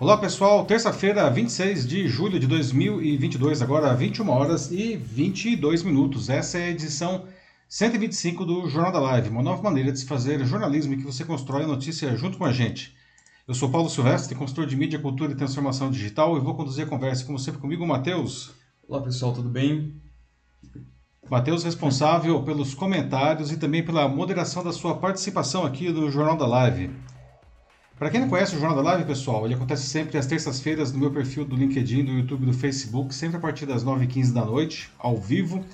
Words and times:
Olá 0.00 0.16
pessoal, 0.16 0.64
terça-feira, 0.64 1.28
26 1.28 1.84
de 1.84 2.06
julho 2.06 2.38
de 2.38 2.46
2022, 2.46 3.60
agora 3.60 3.92
21 3.96 4.30
horas 4.30 4.70
e 4.70 4.96
22 4.96 5.82
minutos. 5.82 6.28
Essa 6.28 6.58
é 6.58 6.66
a 6.66 6.70
edição 6.70 7.24
125 7.68 8.44
do 8.44 8.70
Jornal 8.70 8.92
da 8.92 9.00
Live, 9.00 9.28
uma 9.28 9.42
nova 9.42 9.60
maneira 9.60 9.90
de 9.90 9.98
se 9.98 10.06
fazer 10.06 10.44
jornalismo 10.44 10.94
em 10.94 10.98
que 10.98 11.02
você 11.02 11.24
constrói 11.24 11.64
a 11.64 11.66
notícia 11.66 12.16
junto 12.16 12.38
com 12.38 12.44
a 12.44 12.52
gente. 12.52 12.94
Eu 13.48 13.54
sou 13.54 13.70
Paulo 13.70 13.90
Silvestre, 13.90 14.36
consultor 14.36 14.66
de 14.66 14.76
mídia, 14.76 15.00
cultura 15.00 15.32
e 15.32 15.34
transformação 15.34 15.90
digital 15.90 16.36
e 16.36 16.40
vou 16.40 16.54
conduzir 16.54 16.84
a 16.84 16.88
conversa, 16.88 17.24
como 17.24 17.36
sempre, 17.36 17.60
comigo, 17.60 17.84
Matheus. 17.84 18.52
Olá 18.86 19.02
pessoal, 19.02 19.32
tudo 19.32 19.48
bem? 19.48 20.00
Matheus, 21.28 21.64
responsável 21.64 22.40
pelos 22.44 22.72
comentários 22.72 23.50
e 23.50 23.56
também 23.56 23.84
pela 23.84 24.06
moderação 24.06 24.62
da 24.62 24.70
sua 24.70 24.94
participação 24.94 25.66
aqui 25.66 25.90
no 25.90 26.08
Jornal 26.08 26.36
da 26.36 26.46
Live. 26.46 26.88
Para 27.98 28.10
quem 28.10 28.20
não 28.20 28.28
conhece 28.28 28.54
o 28.54 28.60
Jornal 28.60 28.76
da 28.76 28.90
Live, 28.92 29.04
pessoal, 29.06 29.44
ele 29.44 29.54
acontece 29.54 29.84
sempre 29.88 30.16
às 30.16 30.24
terças-feiras 30.24 30.92
no 30.92 31.00
meu 31.00 31.10
perfil 31.10 31.44
do 31.44 31.56
LinkedIn, 31.56 32.04
do 32.04 32.12
YouTube, 32.12 32.46
do 32.46 32.52
Facebook, 32.52 33.12
sempre 33.12 33.38
a 33.38 33.40
partir 33.40 33.66
das 33.66 33.84
9h15 33.84 34.32
da 34.32 34.44
noite, 34.44 34.88
ao 34.96 35.16
vivo, 35.16 35.64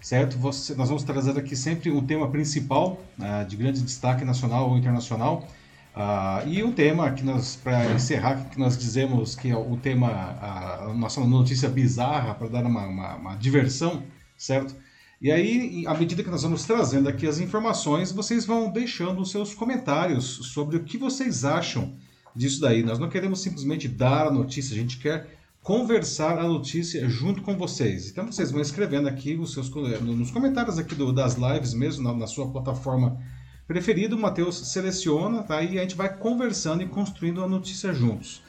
certo? 0.00 0.38
Você, 0.38 0.76
nós 0.76 0.86
vamos 0.88 1.02
trazer 1.02 1.36
aqui 1.36 1.56
sempre 1.56 1.90
um 1.90 2.06
tema 2.06 2.30
principal, 2.30 3.04
uh, 3.18 3.44
de 3.48 3.56
grande 3.56 3.82
destaque 3.82 4.24
nacional 4.24 4.70
ou 4.70 4.78
internacional, 4.78 5.48
uh, 5.96 6.46
e 6.46 6.62
um 6.62 6.70
tema 6.70 7.10
que 7.10 7.24
nós, 7.24 7.56
para 7.56 7.92
encerrar, 7.92 8.48
que 8.48 8.60
nós 8.60 8.78
dizemos 8.78 9.34
que 9.34 9.50
é 9.50 9.56
o 9.56 9.76
tema, 9.76 10.08
a 10.08 10.94
nossa 10.94 11.20
notícia 11.22 11.68
bizarra, 11.68 12.32
para 12.32 12.46
dar 12.46 12.64
uma, 12.64 12.86
uma, 12.86 13.14
uma 13.16 13.34
diversão, 13.34 14.04
certo? 14.38 14.76
E 15.22 15.30
aí, 15.30 15.84
à 15.86 15.94
medida 15.94 16.20
que 16.20 16.28
nós 16.28 16.42
vamos 16.42 16.64
trazendo 16.64 17.08
aqui 17.08 17.28
as 17.28 17.38
informações, 17.38 18.10
vocês 18.10 18.44
vão 18.44 18.68
deixando 18.68 19.22
os 19.22 19.30
seus 19.30 19.54
comentários 19.54 20.24
sobre 20.52 20.76
o 20.76 20.82
que 20.82 20.98
vocês 20.98 21.44
acham 21.44 21.94
disso 22.34 22.60
daí. 22.60 22.82
Nós 22.82 22.98
não 22.98 23.08
queremos 23.08 23.40
simplesmente 23.40 23.86
dar 23.86 24.26
a 24.26 24.32
notícia, 24.32 24.74
a 24.74 24.76
gente 24.76 24.98
quer 24.98 25.38
conversar 25.62 26.40
a 26.40 26.48
notícia 26.48 27.08
junto 27.08 27.40
com 27.40 27.56
vocês. 27.56 28.10
Então 28.10 28.26
vocês 28.26 28.50
vão 28.50 28.60
escrevendo 28.60 29.06
aqui 29.06 29.36
os 29.36 29.52
seus 29.52 29.70
nos 29.70 30.32
comentários 30.32 30.76
aqui 30.76 30.96
do, 30.96 31.12
das 31.12 31.36
lives 31.36 31.72
mesmo, 31.72 32.02
na, 32.02 32.12
na 32.12 32.26
sua 32.26 32.50
plataforma 32.50 33.16
preferida, 33.64 34.16
o 34.16 34.18
Matheus 34.18 34.72
seleciona, 34.72 35.44
tá? 35.44 35.62
E 35.62 35.78
a 35.78 35.82
gente 35.82 35.94
vai 35.94 36.12
conversando 36.16 36.82
e 36.82 36.88
construindo 36.88 37.44
a 37.44 37.48
notícia 37.48 37.94
juntos. 37.94 38.42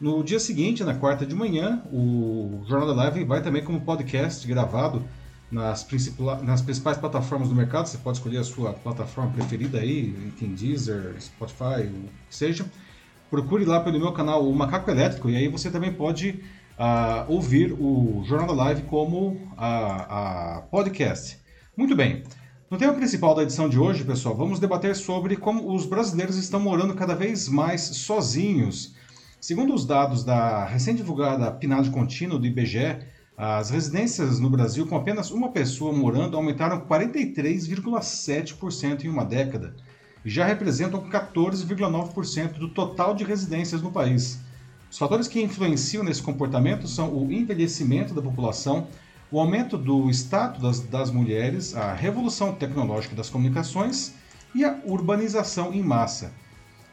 No 0.00 0.22
dia 0.22 0.38
seguinte, 0.38 0.84
na 0.84 0.94
quarta 0.94 1.26
de 1.26 1.34
manhã, 1.34 1.82
o 1.92 2.62
Jornal 2.68 2.86
da 2.86 2.94
Live 2.94 3.24
vai 3.24 3.42
também 3.42 3.64
como 3.64 3.80
podcast 3.80 4.46
gravado 4.46 5.04
nas, 5.50 5.86
nas 6.42 6.62
principais 6.62 6.96
plataformas 6.96 7.48
do 7.48 7.54
mercado. 7.54 7.86
Você 7.86 7.98
pode 7.98 8.18
escolher 8.18 8.38
a 8.38 8.44
sua 8.44 8.72
plataforma 8.72 9.32
preferida 9.32 9.78
aí, 9.78 10.14
enfim, 10.26 10.54
Deezer, 10.54 11.14
Spotify, 11.20 11.86
o 11.86 12.08
que 12.28 12.36
seja. 12.36 12.64
Procure 13.28 13.64
lá 13.64 13.80
pelo 13.80 13.98
meu 13.98 14.12
canal 14.12 14.48
o 14.48 14.54
Macaco 14.54 14.90
Elétrico 14.90 15.30
e 15.30 15.36
aí 15.36 15.48
você 15.48 15.70
também 15.70 15.92
pode 15.92 16.40
uh, 16.78 17.32
ouvir 17.32 17.72
o 17.72 18.22
Jornal 18.24 18.48
da 18.48 18.64
Live 18.64 18.82
como 18.82 19.52
a, 19.56 20.56
a 20.56 20.60
podcast. 20.62 21.38
Muito 21.76 21.94
bem. 21.94 22.22
No 22.70 22.78
tema 22.78 22.92
principal 22.92 23.34
da 23.34 23.42
edição 23.42 23.68
de 23.68 23.78
hoje, 23.78 24.04
pessoal, 24.04 24.34
vamos 24.34 24.60
debater 24.60 24.94
sobre 24.94 25.36
como 25.36 25.74
os 25.74 25.86
brasileiros 25.86 26.36
estão 26.36 26.60
morando 26.60 26.94
cada 26.94 27.14
vez 27.14 27.48
mais 27.48 27.80
sozinhos. 27.80 28.94
Segundo 29.40 29.74
os 29.74 29.84
dados 29.84 30.22
da 30.22 30.64
recém-divulgada 30.66 31.50
PNAD 31.50 31.90
contínua 31.90 32.38
do 32.38 32.46
IBGE, 32.46 32.98
as 33.42 33.70
residências 33.70 34.38
no 34.38 34.50
Brasil 34.50 34.86
com 34.86 34.94
apenas 34.94 35.30
uma 35.30 35.48
pessoa 35.48 35.94
morando 35.94 36.36
aumentaram 36.36 36.78
43,7% 36.82 39.04
em 39.04 39.08
uma 39.08 39.24
década 39.24 39.74
e 40.22 40.28
já 40.28 40.44
representam 40.44 41.08
14,9% 41.08 42.58
do 42.58 42.68
total 42.68 43.14
de 43.14 43.24
residências 43.24 43.80
no 43.80 43.90
país. 43.90 44.38
Os 44.90 44.98
fatores 44.98 45.26
que 45.26 45.40
influenciam 45.40 46.04
nesse 46.04 46.22
comportamento 46.22 46.86
são 46.86 47.16
o 47.16 47.32
envelhecimento 47.32 48.12
da 48.12 48.20
população, 48.20 48.88
o 49.30 49.40
aumento 49.40 49.78
do 49.78 50.10
status 50.10 50.60
das, 50.60 50.80
das 50.80 51.10
mulheres, 51.10 51.74
a 51.74 51.94
revolução 51.94 52.52
tecnológica 52.52 53.16
das 53.16 53.30
comunicações 53.30 54.12
e 54.54 54.66
a 54.66 54.78
urbanização 54.84 55.72
em 55.72 55.82
massa. 55.82 56.30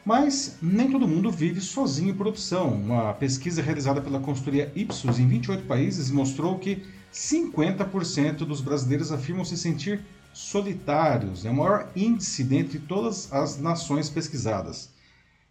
Mas 0.04 0.56
nem 0.62 0.90
todo 0.90 1.08
mundo 1.08 1.30
vive 1.30 1.60
sozinho 1.60 2.14
por 2.14 2.26
opção. 2.26 2.72
Uma 2.72 3.12
pesquisa 3.14 3.62
realizada 3.62 4.00
pela 4.00 4.20
consultoria 4.20 4.72
Ipsos 4.74 5.18
em 5.18 5.28
28 5.28 5.64
países 5.66 6.10
mostrou 6.10 6.58
que 6.58 6.82
50% 7.12 8.38
dos 8.38 8.60
brasileiros 8.60 9.12
afirmam 9.12 9.44
se 9.44 9.56
sentir 9.56 10.00
solitários. 10.32 11.44
É 11.44 11.50
o 11.50 11.54
maior 11.54 11.90
índice 11.94 12.44
dentre 12.44 12.78
todas 12.78 13.32
as 13.32 13.58
nações 13.58 14.08
pesquisadas. 14.08 14.90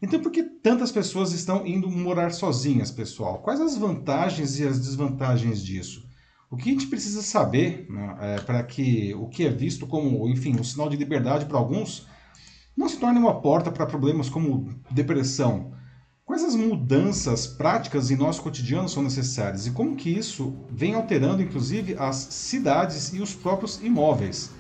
Então, 0.01 0.19
por 0.21 0.31
que 0.31 0.43
tantas 0.43 0.91
pessoas 0.91 1.31
estão 1.31 1.65
indo 1.65 1.89
morar 1.89 2.31
sozinhas, 2.31 2.91
pessoal? 2.91 3.39
Quais 3.39 3.59
as 3.59 3.75
vantagens 3.75 4.59
e 4.59 4.65
as 4.65 4.79
desvantagens 4.79 5.63
disso? 5.63 6.05
O 6.49 6.55
que 6.55 6.69
a 6.69 6.71
gente 6.71 6.87
precisa 6.87 7.21
saber 7.21 7.87
né, 7.89 8.17
é, 8.21 8.39
para 8.39 8.63
que 8.63 9.13
o 9.15 9.27
que 9.27 9.45
é 9.45 9.49
visto 9.49 9.85
como, 9.87 10.29
enfim, 10.29 10.55
um 10.57 10.63
sinal 10.63 10.87
de 10.87 10.95
liberdade 10.95 11.45
para 11.45 11.57
alguns 11.57 12.07
não 12.77 12.87
se 12.87 12.97
torne 12.97 13.17
uma 13.17 13.41
porta 13.41 13.71
para 13.71 13.87
problemas 13.87 14.29
como 14.29 14.69
depressão. 14.91 15.71
Quais 16.23 16.43
as 16.43 16.55
mudanças 16.55 17.47
práticas 17.47 18.11
em 18.11 18.15
nosso 18.15 18.43
cotidiano 18.43 18.87
são 18.87 19.01
necessárias 19.01 19.65
e 19.65 19.71
como 19.71 19.95
que 19.95 20.09
isso 20.09 20.53
vem 20.69 20.93
alterando 20.93 21.41
inclusive 21.41 21.95
as 21.97 22.15
cidades 22.17 23.13
e 23.13 23.19
os 23.19 23.33
próprios 23.33 23.81
imóveis? 23.81 24.51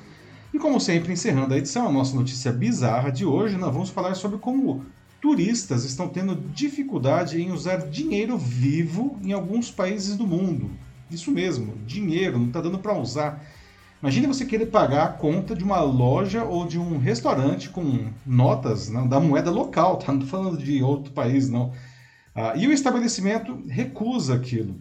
E 0.53 0.57
como 0.57 0.79
sempre, 0.79 1.13
encerrando 1.13 1.53
a 1.53 1.57
edição, 1.57 1.87
a 1.87 1.91
nossa 1.91 2.15
notícia 2.15 2.51
bizarra 2.51 3.11
de 3.11 3.25
hoje, 3.25 3.57
nós 3.57 3.71
vamos 3.71 3.89
falar 3.89 4.15
sobre 4.15 4.39
como 4.39 4.85
turistas 5.21 5.83
estão 5.83 6.07
tendo 6.07 6.35
dificuldade 6.35 7.39
em 7.39 7.51
usar 7.51 7.89
dinheiro 7.89 8.37
vivo 8.37 9.19
em 9.21 9.33
alguns 9.33 9.69
países 9.69 10.15
do 10.15 10.25
mundo. 10.25 10.71
Isso 11.11 11.31
mesmo, 11.31 11.75
dinheiro, 11.85 12.39
não 12.39 12.47
está 12.47 12.61
dando 12.61 12.79
para 12.79 12.97
usar. 12.97 13.45
Imagine 14.01 14.27
você 14.27 14.45
querer 14.45 14.67
pagar 14.67 15.05
a 15.05 15.13
conta 15.13 15.55
de 15.55 15.63
uma 15.63 15.81
loja 15.81 16.43
ou 16.43 16.67
de 16.67 16.77
um 16.77 16.99
restaurante 16.99 17.69
com 17.69 18.09
notas 18.23 18.89
né, 18.89 19.07
da 19.07 19.19
moeda 19.19 19.49
local, 19.49 19.97
tá? 19.97 20.11
Não 20.11 20.21
estou 20.21 20.39
falando 20.39 20.63
de 20.63 20.83
outro 20.83 21.11
país, 21.11 21.49
não. 21.49 21.73
Ah, 22.35 22.53
e 22.55 22.67
o 22.67 22.71
estabelecimento 22.71 23.59
recusa 23.67 24.35
aquilo. 24.35 24.79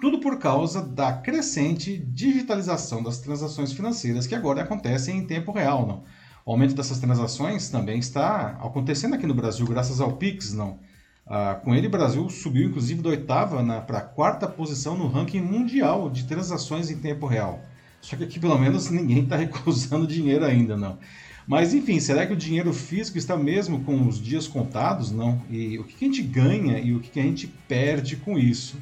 Tudo 0.00 0.20
por 0.20 0.38
causa 0.38 0.80
da 0.80 1.12
crescente 1.12 1.98
digitalização 1.98 3.02
das 3.02 3.18
transações 3.18 3.72
financeiras 3.72 4.28
que 4.28 4.34
agora 4.34 4.62
acontecem 4.62 5.18
em 5.18 5.26
tempo 5.26 5.50
real, 5.50 5.84
não. 5.84 6.04
O 6.44 6.52
aumento 6.52 6.74
dessas 6.74 7.00
transações 7.00 7.68
também 7.68 7.98
está 7.98 8.56
acontecendo 8.62 9.14
aqui 9.14 9.26
no 9.26 9.34
Brasil, 9.34 9.66
graças 9.66 10.00
ao 10.00 10.12
Pix, 10.12 10.52
não. 10.52 10.78
Ah, 11.26 11.60
com 11.64 11.74
ele, 11.74 11.88
o 11.88 11.90
Brasil 11.90 12.30
subiu 12.30 12.68
inclusive 12.68 13.02
da 13.02 13.08
oitava 13.08 13.60
para 13.80 13.98
a 13.98 14.02
quarta 14.02 14.46
posição 14.46 14.96
no 14.96 15.08
ranking 15.08 15.40
mundial 15.40 16.08
de 16.08 16.22
transações 16.22 16.90
em 16.90 16.98
tempo 16.98 17.26
real. 17.26 17.60
Só 18.06 18.14
que 18.14 18.22
aqui 18.22 18.38
pelo 18.38 18.56
menos 18.56 18.88
ninguém 18.88 19.24
está 19.24 19.34
recusando 19.36 20.06
dinheiro 20.06 20.44
ainda, 20.44 20.76
não. 20.76 20.96
Mas 21.44 21.74
enfim, 21.74 21.98
será 21.98 22.24
que 22.24 22.32
o 22.32 22.36
dinheiro 22.36 22.72
físico 22.72 23.18
está 23.18 23.36
mesmo 23.36 23.82
com 23.82 24.06
os 24.06 24.22
dias 24.22 24.46
contados? 24.46 25.10
Não. 25.10 25.42
E 25.50 25.76
o 25.76 25.82
que 25.82 26.04
a 26.04 26.08
gente 26.08 26.22
ganha 26.22 26.78
e 26.78 26.94
o 26.94 27.00
que 27.00 27.18
a 27.18 27.22
gente 27.24 27.48
perde 27.66 28.14
com 28.16 28.38
isso? 28.38 28.76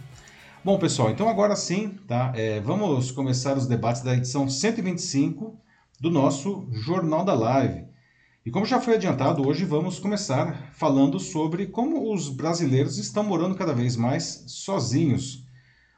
Bom, 0.63 0.79
pessoal, 0.79 1.11
então 1.11 1.27
agora 1.27 1.57
sim, 1.57 1.97
tá? 2.07 2.33
É, 2.35 2.61
vamos 2.61 3.11
começar 3.11 3.57
os 3.57 3.67
debates 3.67 4.03
da 4.03 4.15
edição 4.15 4.47
125 4.47 5.59
do 5.99 6.11
nosso 6.11 6.67
Jornal 6.71 7.25
da 7.25 7.33
Live. 7.33 7.85
E 8.45 8.51
como 8.51 8.67
já 8.67 8.79
foi 8.79 8.97
adiantado, 8.97 9.47
hoje 9.47 9.65
vamos 9.65 9.99
começar 9.99 10.71
falando 10.75 11.19
sobre 11.19 11.67
como 11.67 12.13
os 12.13 12.29
brasileiros 12.29 12.99
estão 12.99 13.25
morando 13.25 13.55
cada 13.55 13.73
vez 13.73 13.97
mais 13.97 14.45
sozinhos. 14.49 15.44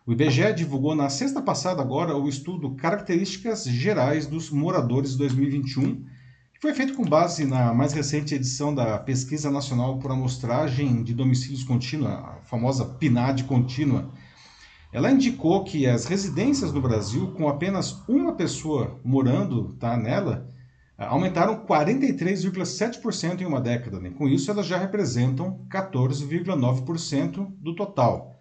O 0.06 0.12
IBGE 0.12 0.52
divulgou 0.54 0.94
na 0.94 1.08
sexta 1.08 1.42
passada 1.42 1.82
agora 1.82 2.16
o 2.16 2.28
estudo 2.28 2.76
Características 2.76 3.64
Gerais 3.64 4.24
dos 4.24 4.50
Moradores 4.50 5.16
2021, 5.16 5.96
que 6.54 6.60
foi 6.62 6.72
feito 6.74 6.94
com 6.94 7.02
base 7.02 7.44
na 7.44 7.74
mais 7.74 7.92
recente 7.92 8.32
edição 8.32 8.72
da 8.72 9.00
Pesquisa 9.00 9.50
Nacional 9.50 9.98
por 9.98 10.12
Amostragem 10.12 11.02
de 11.02 11.12
Domicílios 11.12 11.64
Contínua, 11.64 12.10
a 12.10 12.40
famosa 12.44 12.84
PNAD 12.84 13.42
contínua. 13.42 14.08
Ela 14.92 15.10
indicou 15.10 15.64
que 15.64 15.88
as 15.88 16.04
residências 16.04 16.72
no 16.72 16.80
Brasil, 16.80 17.32
com 17.32 17.48
apenas 17.48 18.00
uma 18.06 18.36
pessoa 18.36 19.00
morando 19.04 19.72
tá, 19.72 19.96
nela, 19.96 20.48
aumentaram 20.96 21.66
43,7% 21.66 23.40
em 23.40 23.44
uma 23.44 23.60
década. 23.60 23.98
Né? 23.98 24.10
Com 24.10 24.28
isso, 24.28 24.52
elas 24.52 24.66
já 24.66 24.78
representam 24.78 25.66
14,9% 25.68 27.54
do 27.58 27.74
total. 27.74 28.35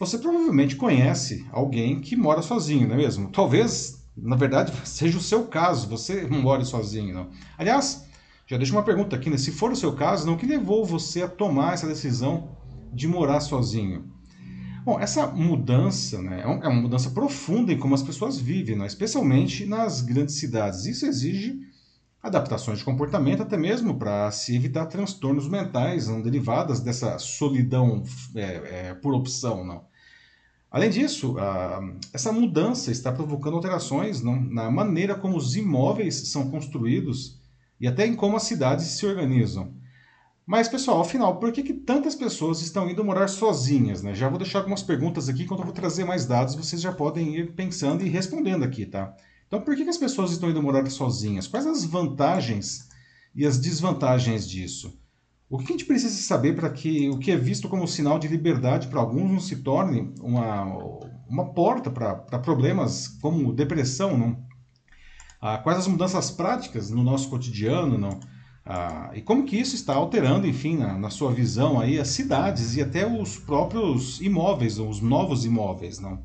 Você 0.00 0.16
provavelmente 0.16 0.76
conhece 0.76 1.46
alguém 1.52 2.00
que 2.00 2.16
mora 2.16 2.40
sozinho, 2.40 2.88
não 2.88 2.94
é 2.94 2.96
mesmo? 2.98 3.28
Talvez, 3.28 4.02
na 4.16 4.34
verdade, 4.34 4.72
seja 4.88 5.18
o 5.18 5.20
seu 5.20 5.46
caso, 5.46 5.86
você 5.86 6.26
mora 6.26 6.64
sozinho, 6.64 7.12
não. 7.12 7.28
Aliás, 7.58 8.06
já 8.46 8.56
deixo 8.56 8.72
uma 8.72 8.82
pergunta 8.82 9.14
aqui, 9.14 9.28
né? 9.28 9.36
Se 9.36 9.52
for 9.52 9.70
o 9.70 9.76
seu 9.76 9.92
caso, 9.92 10.26
não, 10.26 10.32
o 10.32 10.38
que 10.38 10.46
levou 10.46 10.86
você 10.86 11.20
a 11.22 11.28
tomar 11.28 11.74
essa 11.74 11.86
decisão 11.86 12.56
de 12.94 13.06
morar 13.06 13.40
sozinho? 13.40 14.10
Bom, 14.86 14.98
essa 14.98 15.26
mudança 15.26 16.22
né, 16.22 16.40
é, 16.40 16.44
é 16.44 16.68
uma 16.68 16.80
mudança 16.80 17.10
profunda 17.10 17.70
em 17.70 17.78
como 17.78 17.94
as 17.94 18.02
pessoas 18.02 18.38
vivem, 18.38 18.76
né, 18.76 18.86
especialmente 18.86 19.66
nas 19.66 20.00
grandes 20.00 20.36
cidades. 20.36 20.86
Isso 20.86 21.04
exige 21.04 21.60
adaptações 22.22 22.78
de 22.78 22.84
comportamento, 22.86 23.42
até 23.42 23.58
mesmo 23.58 23.98
para 23.98 24.30
se 24.30 24.56
evitar 24.56 24.86
transtornos 24.86 25.46
mentais 25.46 26.08
não 26.08 26.22
derivadas 26.22 26.80
dessa 26.80 27.18
solidão 27.18 28.02
é, 28.34 28.88
é, 28.88 28.94
por 28.94 29.12
opção. 29.12 29.62
Não. 29.62 29.89
Além 30.70 30.88
disso, 30.88 31.36
a, 31.38 31.80
essa 32.12 32.32
mudança 32.32 32.92
está 32.92 33.10
provocando 33.10 33.56
alterações 33.56 34.22
não, 34.22 34.40
na 34.40 34.70
maneira 34.70 35.16
como 35.16 35.36
os 35.36 35.56
imóveis 35.56 36.28
são 36.28 36.48
construídos 36.48 37.40
e 37.80 37.88
até 37.88 38.06
em 38.06 38.14
como 38.14 38.36
as 38.36 38.44
cidades 38.44 38.86
se 38.86 39.04
organizam. 39.04 39.74
Mas, 40.46 40.68
pessoal, 40.68 41.00
afinal, 41.00 41.38
por 41.38 41.52
que, 41.52 41.62
que 41.62 41.74
tantas 41.74 42.14
pessoas 42.14 42.60
estão 42.60 42.88
indo 42.88 43.04
morar 43.04 43.28
sozinhas? 43.28 44.02
Né? 44.02 44.14
Já 44.14 44.28
vou 44.28 44.38
deixar 44.38 44.58
algumas 44.58 44.82
perguntas 44.82 45.28
aqui, 45.28 45.44
enquanto 45.44 45.60
eu 45.60 45.64
vou 45.64 45.74
trazer 45.74 46.04
mais 46.04 46.26
dados, 46.26 46.54
vocês 46.54 46.80
já 46.82 46.92
podem 46.92 47.36
ir 47.36 47.52
pensando 47.52 48.04
e 48.04 48.08
respondendo 48.08 48.64
aqui, 48.64 48.84
tá? 48.84 49.14
Então, 49.46 49.60
por 49.60 49.76
que, 49.76 49.84
que 49.84 49.90
as 49.90 49.98
pessoas 49.98 50.30
estão 50.30 50.50
indo 50.50 50.62
morar 50.62 50.88
sozinhas? 50.90 51.46
Quais 51.46 51.66
as 51.66 51.84
vantagens 51.84 52.88
e 53.34 53.46
as 53.46 53.58
desvantagens 53.58 54.48
disso? 54.48 54.99
O 55.50 55.58
que 55.58 55.64
a 55.64 55.72
gente 55.72 55.84
precisa 55.84 56.14
saber 56.22 56.54
para 56.54 56.70
que 56.70 57.10
o 57.10 57.18
que 57.18 57.32
é 57.32 57.36
visto 57.36 57.68
como 57.68 57.86
sinal 57.88 58.20
de 58.20 58.28
liberdade 58.28 58.86
para 58.86 59.00
alguns 59.00 59.32
não 59.32 59.40
se 59.40 59.56
torne 59.56 60.14
uma, 60.20 60.62
uma 61.28 61.52
porta 61.52 61.90
para 61.90 62.38
problemas 62.38 63.08
como 63.20 63.52
depressão, 63.52 64.16
não? 64.16 64.44
Ah, 65.42 65.58
quais 65.58 65.80
as 65.80 65.88
mudanças 65.88 66.30
práticas 66.30 66.88
no 66.90 67.02
nosso 67.02 67.28
cotidiano, 67.28 67.98
não? 67.98 68.20
Ah, 68.64 69.10
e 69.12 69.22
como 69.22 69.44
que 69.44 69.58
isso 69.58 69.74
está 69.74 69.94
alterando, 69.94 70.46
enfim, 70.46 70.76
na, 70.76 70.96
na, 70.96 71.10
sua 71.10 71.32
visão 71.32 71.80
aí, 71.80 71.98
as 71.98 72.08
cidades 72.08 72.76
e 72.76 72.82
até 72.82 73.04
os 73.04 73.36
próprios 73.36 74.20
imóveis, 74.20 74.78
os 74.78 75.00
novos 75.00 75.44
imóveis, 75.44 75.98
não? 75.98 76.22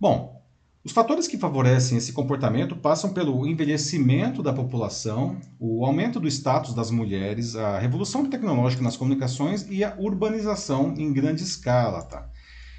Bom, 0.00 0.41
os 0.84 0.90
fatores 0.90 1.28
que 1.28 1.38
favorecem 1.38 1.96
esse 1.96 2.12
comportamento 2.12 2.74
passam 2.74 3.12
pelo 3.12 3.46
envelhecimento 3.46 4.42
da 4.42 4.52
população, 4.52 5.40
o 5.58 5.86
aumento 5.86 6.18
do 6.18 6.26
status 6.26 6.74
das 6.74 6.90
mulheres, 6.90 7.54
a 7.54 7.78
revolução 7.78 8.28
tecnológica 8.28 8.82
nas 8.82 8.96
comunicações 8.96 9.64
e 9.70 9.84
a 9.84 9.94
urbanização 9.96 10.92
em 10.98 11.12
grande 11.12 11.44
escala, 11.44 12.02
tá? 12.02 12.28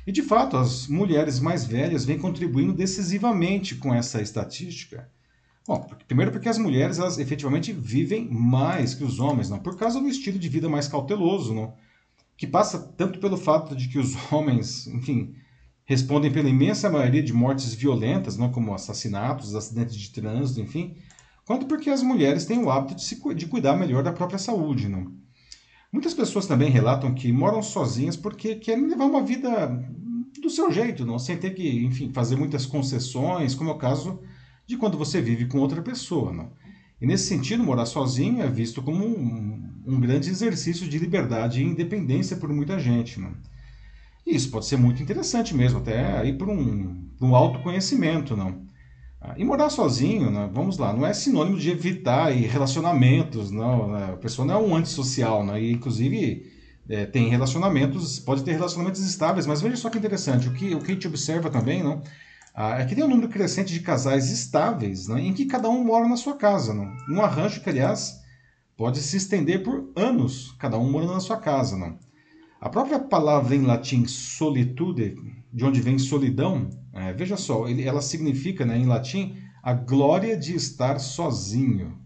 E 0.06 0.12
de 0.12 0.22
fato, 0.22 0.58
as 0.58 0.86
mulheres 0.88 1.40
mais 1.40 1.66
velhas 1.66 2.04
vêm 2.04 2.20
contribuindo 2.20 2.74
decisivamente 2.74 3.76
com 3.76 3.94
essa 3.94 4.22
estatística. 4.22 5.10
Bom, 5.66 5.88
primeiro 6.06 6.30
porque 6.30 6.50
as 6.50 6.58
mulheres 6.58 7.00
elas 7.00 7.18
efetivamente 7.18 7.72
vivem 7.72 8.30
mais 8.30 8.94
que 8.94 9.06
os 9.06 9.22
homens, 9.22 9.50
não? 9.50 9.60
Por 9.60 9.78
causa 9.78 10.02
do 10.02 10.10
estilo 10.10 10.38
de 10.38 10.50
vida 10.50 10.68
mais 10.68 10.90
cauteloso, 10.90 11.54
não? 11.54 11.74
Que 12.36 12.46
passa 12.46 12.80
tanto 12.98 13.20
pelo 13.20 13.38
fato 13.38 13.74
de 13.74 13.88
que 13.88 13.98
os 13.98 14.14
homens, 14.30 14.88
enfim, 14.88 15.34
respondem 15.86 16.32
pela 16.32 16.50
imensa 16.50 16.90
maioria 16.90 17.22
de 17.22 17.34
mortes 17.34 17.74
violentas, 17.74 18.38
não 18.38 18.52
como 18.52 18.74
assassinatos, 18.74 19.56
acidentes 19.56 19.96
de 19.96 20.10
trânsito, 20.10 20.62
enfim, 20.62 20.96
quanto 21.46 21.66
porque 21.66 21.90
as 21.90 22.02
mulheres 22.02 22.46
têm 22.46 22.60
o 22.60 22.70
hábito 22.70 22.96
de, 22.96 23.04
se, 23.04 23.36
de 23.36 23.46
cuidar 23.48 23.76
melhor 23.76 24.04
da 24.04 24.14
própria 24.14 24.40
saúde, 24.40 24.88
não? 24.88 25.12
Muitas 25.92 26.14
pessoas 26.14 26.48
também 26.48 26.72
relatam 26.72 27.14
que 27.14 27.32
moram 27.32 27.62
sozinhas 27.62 28.18
porque 28.18 28.56
querem 28.56 28.88
levar 28.88 29.06
uma 29.06 29.22
vida 29.22 29.68
do 30.42 30.50
seu 30.50 30.72
jeito, 30.72 31.06
não 31.06 31.20
sem 31.20 31.38
ter 31.38 31.52
que, 31.52 31.86
enfim, 31.86 32.12
fazer 32.12 32.36
muitas 32.36 32.66
concessões, 32.66 33.54
como 33.54 33.70
é 33.70 33.74
o 33.74 33.78
caso 33.78 34.20
de 34.66 34.76
quando 34.76 34.98
você 34.98 35.22
vive 35.22 35.46
com 35.46 35.60
outra 35.60 35.82
pessoa. 35.82 36.34
Não? 36.34 36.52
E 37.00 37.06
nesse 37.06 37.28
sentido, 37.28 37.64
morar 37.64 37.86
sozinho 37.86 38.42
é 38.42 38.50
visto 38.50 38.82
como 38.82 39.06
um, 39.06 39.70
um 39.86 40.00
grande 40.00 40.30
exercício 40.30 40.88
de 40.88 40.98
liberdade 40.98 41.62
e 41.62 41.66
independência 41.66 42.38
por 42.38 42.50
muita 42.50 42.80
gente. 42.80 43.20
Não? 43.20 43.34
Isso 44.26 44.50
pode 44.50 44.66
ser 44.66 44.78
muito 44.78 45.02
interessante 45.02 45.56
mesmo, 45.56 45.80
até 45.80 46.18
aí 46.18 46.34
por 46.34 46.50
um, 46.50 47.08
um 47.22 47.36
autoconhecimento. 47.36 48.36
Não? 48.36 48.66
Ah, 49.22 49.36
e 49.38 49.44
morar 49.44 49.70
sozinho, 49.70 50.30
né, 50.30 50.50
vamos 50.52 50.78
lá, 50.78 50.92
não 50.94 51.06
é 51.06 51.14
sinônimo 51.14 51.58
de 51.58 51.70
evitar 51.72 52.30
relacionamentos, 52.32 53.52
não. 53.52 53.92
Né? 53.92 54.12
A 54.14 54.18
pessoa 54.18 54.46
não 54.46 54.56
é 54.56 54.58
um 54.58 54.76
antissocial, 54.76 55.46
né? 55.46 55.62
e 55.62 55.72
inclusive 55.72 56.52
é, 56.90 57.06
tem 57.06 57.30
relacionamentos, 57.30 58.20
pode 58.20 58.44
ter 58.44 58.54
relacionamentos 58.54 59.02
estáveis, 59.02 59.46
mas 59.46 59.62
veja 59.62 59.78
só 59.78 59.90
que 59.90 59.98
interessante, 59.98 60.48
o 60.48 60.54
que, 60.54 60.76
o 60.76 60.80
que 60.80 60.92
a 60.92 60.94
gente 60.94 61.08
observa 61.08 61.50
também, 61.50 61.82
não? 61.82 62.02
Ah, 62.56 62.80
é 62.80 62.86
que 62.86 62.94
tem 62.94 63.04
um 63.04 63.08
número 63.08 63.30
crescente 63.30 63.74
de 63.74 63.80
casais 63.80 64.30
estáveis 64.30 65.08
né, 65.08 65.20
em 65.20 65.34
que 65.34 65.46
cada 65.46 65.68
um 65.70 65.84
mora 65.84 66.08
na 66.08 66.16
sua 66.16 66.36
casa. 66.36 66.74
Né? 66.74 66.96
Um 67.10 67.22
arranjo 67.22 67.62
que, 67.62 67.70
aliás, 67.70 68.22
pode 68.78 69.00
se 69.00 69.18
estender 69.18 69.64
por 69.64 69.92
anos, 69.96 70.56
cada 70.60 70.78
um 70.78 70.92
morando 70.92 71.14
na 71.14 71.20
sua 71.20 71.38
casa. 71.38 71.76
Né? 71.76 71.96
A 72.64 72.70
própria 72.70 72.98
palavra 72.98 73.54
em 73.54 73.64
latim 73.64 74.06
solitude, 74.06 75.16
de 75.52 75.66
onde 75.66 75.82
vem 75.82 76.00
solidão, 76.00 76.70
é, 76.94 77.12
veja 77.12 77.36
só, 77.36 77.68
ela 77.68 78.02
significa 78.02 78.66
né, 78.66 78.78
em 78.78 78.86
latim 78.86 79.36
a 79.62 79.74
glória 79.74 80.38
de 80.38 80.56
estar 80.56 80.98
sozinho. 80.98 82.00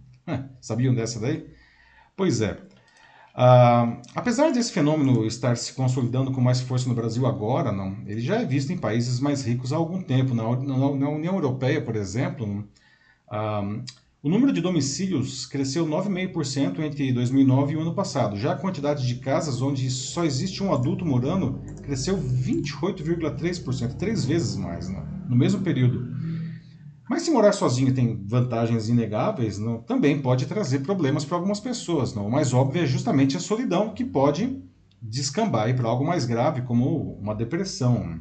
Sabiam 0.60 0.96
dessa 0.96 1.20
daí? 1.20 1.48
Pois 2.16 2.42
é. 2.42 2.54
Uh, 3.36 4.02
apesar 4.16 4.52
desse 4.52 4.72
fenômeno 4.72 5.28
estar 5.28 5.56
se 5.58 5.72
consolidando 5.74 6.32
com 6.32 6.42
mais 6.42 6.60
força 6.60 6.90
no 6.90 6.96
Brasil 6.96 7.28
agora, 7.28 7.72
não, 7.72 7.96
ele 8.08 8.20
já 8.20 8.38
é 8.38 8.44
visto 8.44 8.74
em 8.74 8.80
países 8.80 9.20
mais 9.20 9.46
ricos 9.46 9.72
há 9.72 9.76
algum 9.76 10.02
tempo. 10.02 10.34
Na, 10.34 10.44
na, 10.56 10.76
na 10.76 11.10
União 11.10 11.36
Europeia, 11.36 11.80
por 11.80 11.96
exemplo, 11.96 12.68
uh, 13.32 13.84
o 14.24 14.30
número 14.30 14.52
de 14.52 14.62
domicílios 14.62 15.46
cresceu 15.46 15.86
9,5% 15.86 16.80
entre 16.80 17.14
2009 17.14 17.74
e 17.74 17.76
o 17.78 17.82
ano 17.82 17.94
passado. 17.94 18.36
Já 18.36 18.54
a 18.54 18.58
quantidade 18.58 19.06
de 19.06 19.16
casas 19.16 19.62
onde 19.62 19.90
só 19.92 20.26
existe 20.26 20.64
um 20.64 20.74
adulto 20.74 21.06
morando 21.06 21.62
cresceu 21.84 22.18
28,3%, 22.18 23.94
três 23.96 24.26
vezes 24.26 24.56
mais 24.56 24.90
né, 24.90 25.06
no 25.30 25.36
mesmo 25.36 25.62
período. 25.62 26.16
Mas 27.08 27.22
se 27.22 27.32
morar 27.32 27.54
sozinho 27.54 27.94
tem 27.94 28.22
vantagens 28.26 28.90
inegáveis, 28.90 29.58
não, 29.58 29.82
também 29.82 30.20
pode 30.20 30.46
trazer 30.46 30.80
problemas 30.80 31.24
para 31.24 31.38
algumas 31.38 31.60
pessoas. 31.60 32.14
Não? 32.14 32.28
O 32.28 32.32
mais 32.32 32.54
óbvio 32.54 32.82
é 32.82 32.86
justamente 32.86 33.38
a 33.38 33.40
solidão, 33.40 33.94
que 33.94 34.04
pode 34.04 34.62
descambar 35.02 35.74
para 35.76 35.88
algo 35.88 36.06
mais 36.06 36.26
grave, 36.26 36.64
como 36.64 37.14
uma 37.14 37.34
depressão. 37.34 38.18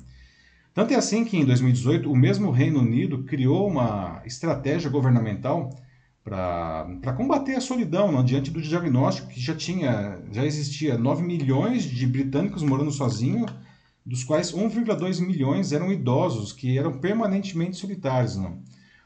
Tanto 0.72 0.92
é 0.92 0.96
assim 0.96 1.24
que 1.24 1.38
em 1.38 1.44
2018 1.44 2.08
o 2.08 2.14
mesmo 2.14 2.50
Reino 2.50 2.80
Unido 2.80 3.24
criou 3.24 3.66
uma 3.66 4.22
estratégia 4.24 4.90
governamental 4.90 5.70
para 6.26 7.12
combater 7.16 7.54
a 7.54 7.60
solidão 7.60 8.10
não? 8.10 8.24
diante 8.24 8.50
do 8.50 8.60
diagnóstico 8.60 9.28
que 9.28 9.40
já 9.40 9.54
tinha 9.54 10.20
já 10.32 10.44
existia 10.44 10.98
9 10.98 11.22
milhões 11.22 11.84
de 11.84 12.04
britânicos 12.04 12.64
morando 12.64 12.90
sozinhos, 12.90 13.48
dos 14.04 14.24
quais 14.24 14.52
1,2 14.52 15.24
milhões 15.24 15.70
eram 15.70 15.92
idosos 15.92 16.52
que 16.52 16.76
eram 16.76 16.98
permanentemente 16.98 17.76
solitários. 17.76 18.36
Não? 18.36 18.58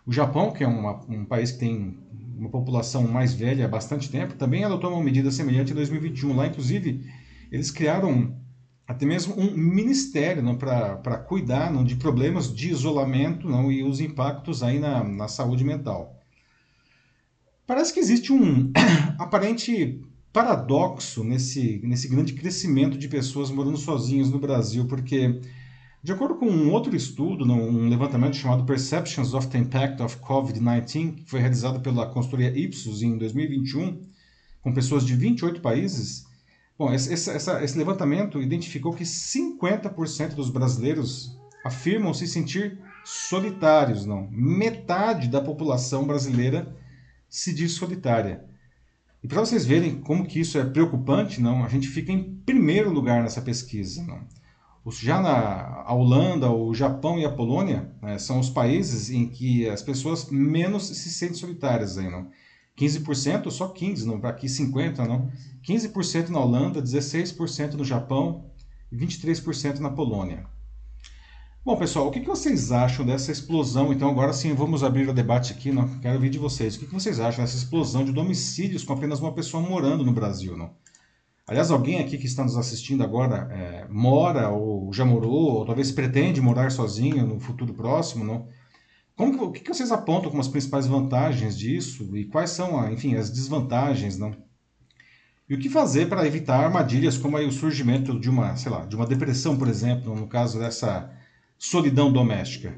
O 0.06 0.12
Japão, 0.12 0.50
que 0.50 0.64
é 0.64 0.67
uma, 0.67 0.99
um 1.11 1.26
país 1.26 1.52
que 1.52 1.58
tem 1.58 1.99
uma 2.38 2.49
população 2.49 3.06
mais 3.06 3.34
velha 3.34 3.67
há 3.67 3.69
bastante 3.69 4.08
tempo, 4.08 4.34
também 4.34 4.64
adotou 4.64 4.90
uma 4.90 5.05
medida 5.05 5.31
semelhante 5.31 5.72
em 5.72 5.75
2021. 5.75 6.34
Lá, 6.34 6.46
inclusive, 6.46 7.05
eles 7.52 7.70
criaram 7.70 8.34
até 8.89 9.05
mesmo 9.05 9.39
um 9.39 9.55
ministério 9.55 10.43
para 10.56 11.19
cuidar 11.19 11.70
não, 11.70 11.84
de 11.84 11.96
problemas 11.96 12.53
de 12.53 12.70
isolamento 12.70 13.46
não, 13.46 13.70
e 13.70 13.82
os 13.82 14.00
impactos 14.00 14.62
aí 14.62 14.79
na, 14.79 15.05
na 15.05 15.29
saúde 15.29 15.65
mental. 15.65 16.19
Parece 17.70 17.94
que 17.94 18.00
existe 18.00 18.32
um 18.32 18.72
aparente 19.17 20.03
paradoxo 20.32 21.22
nesse, 21.22 21.81
nesse 21.84 22.08
grande 22.08 22.32
crescimento 22.32 22.98
de 22.98 23.06
pessoas 23.06 23.48
morando 23.48 23.77
sozinhas 23.77 24.29
no 24.29 24.41
Brasil, 24.41 24.89
porque 24.89 25.41
de 26.03 26.10
acordo 26.10 26.34
com 26.34 26.46
um 26.46 26.72
outro 26.72 26.96
estudo, 26.96 27.44
um 27.44 27.89
levantamento 27.89 28.34
chamado 28.34 28.65
Perceptions 28.65 29.34
of 29.34 29.46
the 29.46 29.58
Impact 29.58 30.03
of 30.03 30.17
COVID-19, 30.17 31.15
que 31.15 31.31
foi 31.31 31.39
realizado 31.39 31.79
pela 31.79 32.06
consultoria 32.06 32.50
Ipsos 32.58 33.03
em 33.03 33.17
2021, 33.17 34.00
com 34.62 34.74
pessoas 34.74 35.06
de 35.06 35.15
28 35.15 35.60
países, 35.60 36.27
bom, 36.77 36.93
esse, 36.93 37.12
essa, 37.12 37.62
esse 37.62 37.79
levantamento 37.79 38.43
identificou 38.43 38.93
que 38.93 39.05
50% 39.05 40.34
dos 40.34 40.50
brasileiros 40.50 41.39
afirmam 41.65 42.12
se 42.12 42.27
sentir 42.27 42.81
solitários, 43.05 44.05
não. 44.05 44.27
Metade 44.29 45.29
da 45.29 45.41
população 45.41 46.05
brasileira 46.05 46.74
se 47.31 47.55
diz 47.55 47.72
solitária. 47.72 48.44
E 49.22 49.29
para 49.29 49.41
vocês 49.41 49.65
verem 49.65 50.01
como 50.01 50.27
que 50.27 50.41
isso 50.41 50.58
é 50.58 50.65
preocupante, 50.65 51.41
não, 51.41 51.65
a 51.65 51.69
gente 51.69 51.87
fica 51.89 52.10
em 52.10 52.34
primeiro 52.44 52.91
lugar 52.91 53.22
nessa 53.22 53.41
pesquisa, 53.41 54.03
não. 54.05 54.27
Já 54.91 55.20
na 55.20 55.84
a 55.87 55.94
Holanda, 55.94 56.51
o 56.51 56.75
Japão 56.75 57.19
e 57.19 57.25
a 57.25 57.31
Polônia 57.31 57.93
né, 58.03 58.19
são 58.19 58.41
os 58.41 58.51
países 58.51 59.10
em 59.10 59.29
que 59.29 59.69
as 59.69 59.82
pessoas 59.82 60.31
menos 60.31 60.87
se 60.89 61.10
sentem 61.10 61.37
solitárias. 61.37 61.99
Aí, 61.99 62.10
não? 62.10 62.31
15%, 62.79 63.51
só 63.51 63.72
15%, 63.72 64.05
não, 64.05 64.29
aqui 64.29 64.46
50%, 64.46 65.06
não? 65.06 65.31
15% 65.63 66.31
na 66.31 66.41
Holanda, 66.41 66.82
16% 66.82 67.75
no 67.75 67.84
Japão 67.84 68.51
e 68.91 68.96
23% 68.96 69.79
na 69.79 69.91
Polônia. 69.91 70.46
Bom, 71.62 71.76
pessoal, 71.76 72.08
o 72.08 72.10
que 72.10 72.20
vocês 72.20 72.72
acham 72.72 73.05
dessa 73.05 73.31
explosão? 73.31 73.93
Então, 73.93 74.08
agora 74.08 74.32
sim, 74.32 74.55
vamos 74.55 74.82
abrir 74.82 75.06
o 75.06 75.12
debate 75.12 75.52
aqui. 75.52 75.70
Não? 75.70 75.86
Quero 75.98 76.14
ouvir 76.14 76.31
de 76.31 76.38
vocês. 76.38 76.74
O 76.74 76.79
que 76.79 76.86
vocês 76.86 77.20
acham 77.20 77.44
dessa 77.44 77.56
explosão 77.56 78.02
de 78.02 78.12
domicílios 78.12 78.82
com 78.82 78.94
apenas 78.94 79.20
uma 79.20 79.34
pessoa 79.34 79.62
morando 79.62 80.02
no 80.02 80.10
Brasil? 80.10 80.56
Não? 80.56 80.70
Aliás, 81.46 81.70
alguém 81.70 82.00
aqui 82.00 82.17
que 82.17 82.26
está 82.26 82.43
nos 82.43 82.56
assistindo 82.56 83.05
agora 83.05 83.46
é, 83.52 83.86
mora 83.90 84.48
ou 84.48 84.90
já 84.90 85.05
morou, 85.05 85.58
ou 85.58 85.67
talvez 85.67 85.93
pretende 85.93 86.40
morar 86.40 86.70
sozinho 86.70 87.26
no 87.26 87.38
futuro 87.38 87.74
próximo, 87.74 88.24
não? 88.24 88.48
como, 89.14 89.44
o 89.44 89.52
que, 89.52 89.60
que 89.60 89.69
vocês 89.74 89.93
apontam 89.93 90.31
como 90.31 90.40
as 90.40 90.48
principais 90.48 90.86
vantagens 90.86 91.58
disso 91.58 92.17
e 92.17 92.24
quais 92.24 92.50
são, 92.50 92.90
enfim, 92.90 93.17
as 93.17 93.29
desvantagens, 93.29 94.17
não? 94.17 94.34
E 95.46 95.55
o 95.55 95.58
que 95.58 95.69
fazer 95.69 96.08
para 96.08 96.26
evitar 96.26 96.64
armadilhas 96.64 97.19
como 97.19 97.36
aí 97.36 97.44
o 97.44 97.52
surgimento 97.52 98.19
de 98.19 98.31
uma, 98.31 98.56
sei 98.56 98.72
lá, 98.72 98.86
de 98.86 98.96
uma 98.96 99.06
depressão, 99.06 99.58
por 99.58 99.69
exemplo, 99.69 100.17
no 100.17 100.26
caso 100.26 100.58
dessa 100.58 101.19
solidão 101.60 102.10
doméstica? 102.10 102.74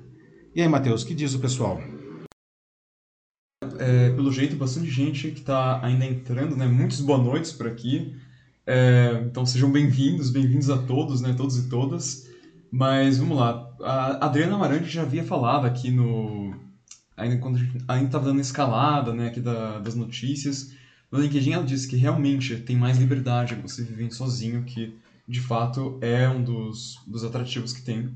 E 0.54 0.60
aí, 0.60 0.68
Matheus, 0.68 1.04
que 1.04 1.14
diz 1.14 1.32
o 1.34 1.38
pessoal? 1.38 1.80
É, 3.78 4.10
pelo 4.10 4.32
jeito, 4.32 4.56
bastante 4.56 4.90
gente 4.90 5.30
que 5.30 5.38
está 5.38 5.82
ainda 5.84 6.04
entrando, 6.04 6.56
né? 6.56 6.66
Muitos 6.66 7.00
boa 7.00 7.16
noites 7.16 7.52
por 7.52 7.68
aqui. 7.68 8.16
É, 8.66 9.22
então 9.24 9.46
sejam 9.46 9.70
bem-vindos, 9.70 10.30
bem-vindos 10.30 10.68
a 10.68 10.78
todos, 10.78 11.20
né? 11.20 11.32
Todos 11.36 11.56
e 11.58 11.68
todas. 11.68 12.28
Mas 12.72 13.18
vamos 13.18 13.38
lá. 13.38 13.72
A 13.80 14.26
Adriana 14.26 14.56
Amarante 14.56 14.88
já 14.88 15.02
havia 15.02 15.22
falado 15.22 15.64
aqui 15.64 15.90
no. 15.90 16.52
Ainda 17.16 17.38
quando 17.38 17.56
a 17.56 17.58
gente 17.60 17.84
ainda 17.86 18.06
estava 18.06 18.24
dando 18.24 18.40
escalada, 18.40 19.14
né? 19.14 19.28
Aqui 19.28 19.40
da, 19.40 19.78
das 19.78 19.94
notícias. 19.94 20.72
No 21.10 21.20
LinkedIn 21.20 21.52
ela 21.52 21.64
disse 21.64 21.86
que 21.86 21.96
realmente 21.96 22.56
tem 22.56 22.74
mais 22.74 22.98
liberdade 22.98 23.54
você 23.54 23.84
viver 23.84 24.10
sozinho, 24.12 24.64
que 24.64 24.98
de 25.28 25.40
fato 25.40 25.98
é 26.00 26.28
um 26.28 26.42
dos, 26.42 26.98
dos 27.06 27.22
atrativos 27.22 27.72
que 27.72 27.82
tem. 27.82 28.12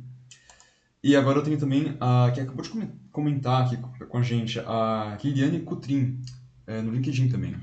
E 1.03 1.15
agora 1.15 1.39
eu 1.39 1.43
tenho 1.43 1.59
também 1.59 1.97
a 2.01 2.31
que 2.33 2.41
acabou 2.41 2.63
de 2.63 2.71
comentar 3.11 3.65
aqui 3.65 3.77
com 3.77 4.19
a 4.19 4.23
gente, 4.23 4.59
a 4.61 5.17
Liliane 5.23 5.61
Coutrin, 5.61 6.21
é, 6.67 6.83
no 6.83 6.91
LinkedIn 6.91 7.29
também, 7.29 7.57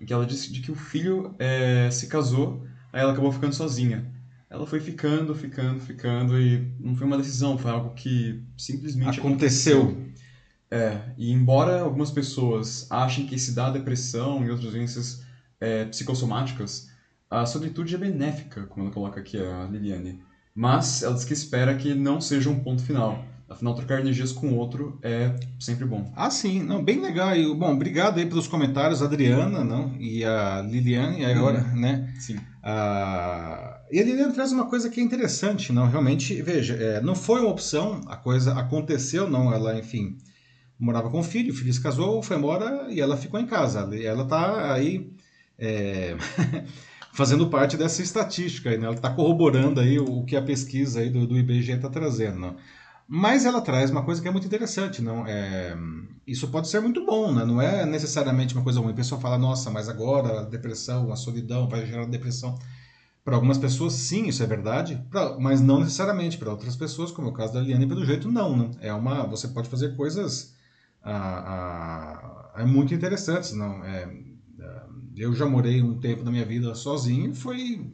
em 0.00 0.04
que 0.04 0.12
ela 0.12 0.26
disse 0.26 0.52
de 0.52 0.60
que 0.60 0.70
o 0.70 0.74
filho 0.74 1.34
é, 1.38 1.88
se 1.90 2.08
casou, 2.08 2.66
aí 2.92 3.00
ela 3.00 3.12
acabou 3.12 3.30
ficando 3.30 3.54
sozinha. 3.54 4.12
Ela 4.50 4.66
foi 4.66 4.80
ficando, 4.80 5.34
ficando, 5.34 5.78
ficando 5.78 6.40
e 6.40 6.72
não 6.80 6.94
foi 6.94 7.06
uma 7.06 7.18
decisão, 7.18 7.58
foi 7.58 7.70
algo 7.70 7.94
que 7.94 8.42
simplesmente 8.56 9.20
aconteceu. 9.20 9.82
aconteceu. 9.82 10.08
É, 10.70 11.12
e 11.16 11.30
embora 11.32 11.80
algumas 11.80 12.10
pessoas 12.10 12.86
achem 12.90 13.26
que 13.26 13.38
se 13.38 13.54
dá 13.54 13.70
depressão 13.70 14.44
e 14.44 14.50
outras 14.50 14.72
doenças 14.72 15.22
é, 15.60 15.84
psicossomáticas, 15.86 16.90
a 17.30 17.46
solitude 17.46 17.94
é 17.94 17.98
benéfica, 17.98 18.66
como 18.66 18.84
ela 18.84 18.92
coloca 18.92 19.20
aqui 19.20 19.38
a 19.38 19.66
Liliane. 19.66 20.20
Mas 20.58 21.04
ela 21.04 21.14
diz 21.14 21.24
que 21.24 21.32
espera 21.32 21.72
que 21.76 21.94
não 21.94 22.20
seja 22.20 22.50
um 22.50 22.58
ponto 22.58 22.82
final. 22.82 23.24
Afinal, 23.48 23.76
trocar 23.76 24.00
energias 24.00 24.32
com 24.32 24.54
outro 24.54 24.98
é 25.04 25.32
sempre 25.60 25.84
bom. 25.84 26.12
Ah, 26.16 26.30
sim. 26.30 26.60
Não, 26.64 26.82
bem 26.82 27.00
legal. 27.00 27.36
E, 27.36 27.54
bom, 27.54 27.72
obrigado 27.74 28.18
aí 28.18 28.26
pelos 28.26 28.48
comentários, 28.48 29.00
Adriana 29.00 29.62
não? 29.62 29.94
e 30.00 30.24
a 30.24 30.60
Liliane, 30.60 31.20
e 31.20 31.24
agora, 31.24 31.60
uhum. 31.60 31.80
né? 31.80 32.12
Sim. 32.18 32.40
Ah, 32.60 33.80
e 33.88 34.00
a 34.00 34.02
Liliane 34.04 34.32
traz 34.32 34.50
uma 34.50 34.66
coisa 34.66 34.90
que 34.90 34.98
é 34.98 35.02
interessante, 35.04 35.72
não? 35.72 35.88
Realmente, 35.88 36.42
veja, 36.42 36.74
é, 36.74 37.00
não 37.00 37.14
foi 37.14 37.40
uma 37.40 37.50
opção, 37.50 38.00
a 38.08 38.16
coisa 38.16 38.58
aconteceu, 38.58 39.30
não? 39.30 39.54
Ela, 39.54 39.78
enfim, 39.78 40.18
morava 40.76 41.08
com 41.08 41.20
o 41.20 41.24
filho, 41.24 41.52
o 41.52 41.56
filho 41.56 41.72
se 41.72 41.80
casou, 41.80 42.20
foi 42.20 42.36
embora 42.36 42.88
e 42.90 43.00
ela 43.00 43.16
ficou 43.16 43.38
em 43.38 43.46
casa. 43.46 43.88
E 43.94 44.04
ela 44.04 44.24
tá 44.24 44.72
aí 44.72 45.08
é, 45.56 46.16
fazendo 47.18 47.48
parte 47.48 47.76
dessa 47.76 48.00
estatística, 48.00 48.70
né? 48.70 48.86
ela 48.86 48.94
está 48.94 49.10
corroborando 49.10 49.80
aí 49.80 49.98
o, 49.98 50.22
que 50.22 50.36
a 50.36 50.40
pesquisa 50.40 51.00
aí 51.00 51.10
do, 51.10 51.26
do 51.26 51.36
IBGE 51.36 51.72
está 51.72 51.90
trazendo. 51.90 52.38
Não? 52.38 52.56
Mas 53.08 53.44
ela 53.44 53.60
traz 53.60 53.90
uma 53.90 54.04
coisa 54.04 54.22
que 54.22 54.28
é 54.28 54.30
muito 54.30 54.46
interessante, 54.46 55.02
não? 55.02 55.26
É, 55.26 55.76
isso 56.24 56.46
pode 56.46 56.68
ser 56.68 56.78
muito 56.78 57.04
bom, 57.04 57.34
né? 57.34 57.44
não 57.44 57.60
é 57.60 57.84
necessariamente 57.84 58.54
uma 58.54 58.62
coisa 58.62 58.78
ruim. 58.78 58.92
A 58.92 58.94
pessoa 58.94 59.20
fala, 59.20 59.36
nossa, 59.36 59.68
mas 59.68 59.88
agora 59.88 60.42
a 60.42 60.44
depressão, 60.44 61.10
a 61.10 61.16
solidão 61.16 61.68
vai 61.68 61.84
gerar 61.84 62.06
depressão. 62.06 62.56
Para 63.24 63.34
algumas 63.34 63.58
pessoas, 63.58 63.94
sim, 63.94 64.28
isso 64.28 64.44
é 64.44 64.46
verdade, 64.46 65.04
pra, 65.10 65.36
mas 65.40 65.60
não 65.60 65.80
necessariamente. 65.80 66.38
Para 66.38 66.52
outras 66.52 66.76
pessoas, 66.76 67.10
como 67.10 67.26
é 67.26 67.30
o 67.32 67.34
caso 67.34 67.52
da 67.52 67.60
Liane, 67.60 67.88
pelo 67.88 68.04
jeito, 68.04 68.30
não. 68.30 68.56
Né? 68.56 68.70
É 68.80 68.92
uma, 68.92 69.26
você 69.26 69.48
pode 69.48 69.68
fazer 69.68 69.96
coisas 69.96 70.56
é 72.54 72.64
muito 72.64 72.94
interessantes. 72.94 73.54
Não, 73.54 73.84
é, 73.84 74.08
eu 75.20 75.34
já 75.34 75.46
morei 75.46 75.82
um 75.82 75.98
tempo 75.98 76.22
da 76.22 76.30
minha 76.30 76.44
vida 76.44 76.74
sozinho 76.74 77.30
e 77.30 77.34
foi 77.34 77.86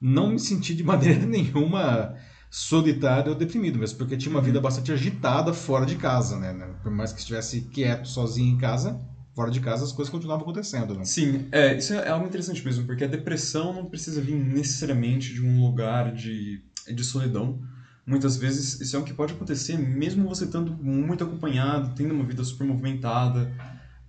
não 0.00 0.30
me 0.30 0.38
senti 0.38 0.74
de 0.74 0.82
maneira 0.84 1.24
nenhuma 1.24 2.14
solitário 2.50 3.32
ou 3.32 3.38
deprimido, 3.38 3.78
mesmo 3.78 3.98
porque 3.98 4.16
tinha 4.16 4.30
uma 4.30 4.40
vida 4.40 4.58
uhum. 4.58 4.62
bastante 4.62 4.92
agitada 4.92 5.52
fora 5.52 5.84
de 5.84 5.96
casa, 5.96 6.38
né? 6.38 6.52
né? 6.52 6.74
Por 6.82 6.92
mais 6.92 7.12
que 7.12 7.18
estivesse 7.18 7.62
quieto, 7.62 8.06
sozinho 8.06 8.54
em 8.54 8.58
casa, 8.58 9.00
fora 9.34 9.50
de 9.50 9.60
casa 9.60 9.84
as 9.84 9.92
coisas 9.92 10.10
continuavam 10.10 10.44
acontecendo, 10.44 10.94
né? 10.94 11.04
Sim, 11.04 11.48
é, 11.50 11.76
isso 11.76 11.92
é 11.92 12.08
algo 12.08 12.26
interessante 12.26 12.64
mesmo, 12.64 12.86
porque 12.86 13.02
a 13.02 13.08
depressão 13.08 13.72
não 13.72 13.86
precisa 13.86 14.20
vir 14.20 14.36
necessariamente 14.36 15.34
de 15.34 15.44
um 15.44 15.64
lugar 15.64 16.12
de, 16.12 16.62
de 16.86 17.04
solidão 17.04 17.60
muitas 18.06 18.36
vezes 18.36 18.80
isso 18.80 18.96
é 18.96 18.98
o 18.98 19.02
que 19.02 19.14
pode 19.14 19.32
acontecer 19.32 19.78
mesmo 19.78 20.28
você 20.28 20.44
estando 20.44 20.72
muito 20.72 21.24
acompanhado, 21.24 21.94
tendo 21.94 22.12
uma 22.14 22.24
vida 22.24 22.44
super 22.44 22.66
movimentada. 22.66 23.50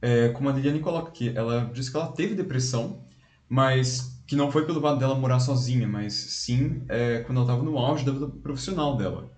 É, 0.05 0.29
como 0.29 0.47
a 0.47 0.51
Liliane 0.51 0.81
coloca 0.81 1.09
aqui, 1.09 1.31
ela 1.35 1.67
disse 1.73 1.89
que 1.89 1.97
ela 1.97 2.09
teve 2.09 2.35
depressão, 2.35 2.99
mas 3.49 4.21
que 4.27 4.35
não 4.35 4.51
foi 4.51 4.63
pelo 4.63 4.79
fato 4.79 4.99
dela 4.99 5.15
morar 5.15 5.39
sozinha, 5.39 5.87
mas 5.87 6.13
sim 6.13 6.83
é, 6.87 7.21
quando 7.21 7.39
ela 7.39 7.45
estava 7.47 7.63
no 7.63 7.75
auge 7.79 8.05
da 8.05 8.11
vida 8.11 8.27
profissional 8.27 8.95
dela. 8.97 9.31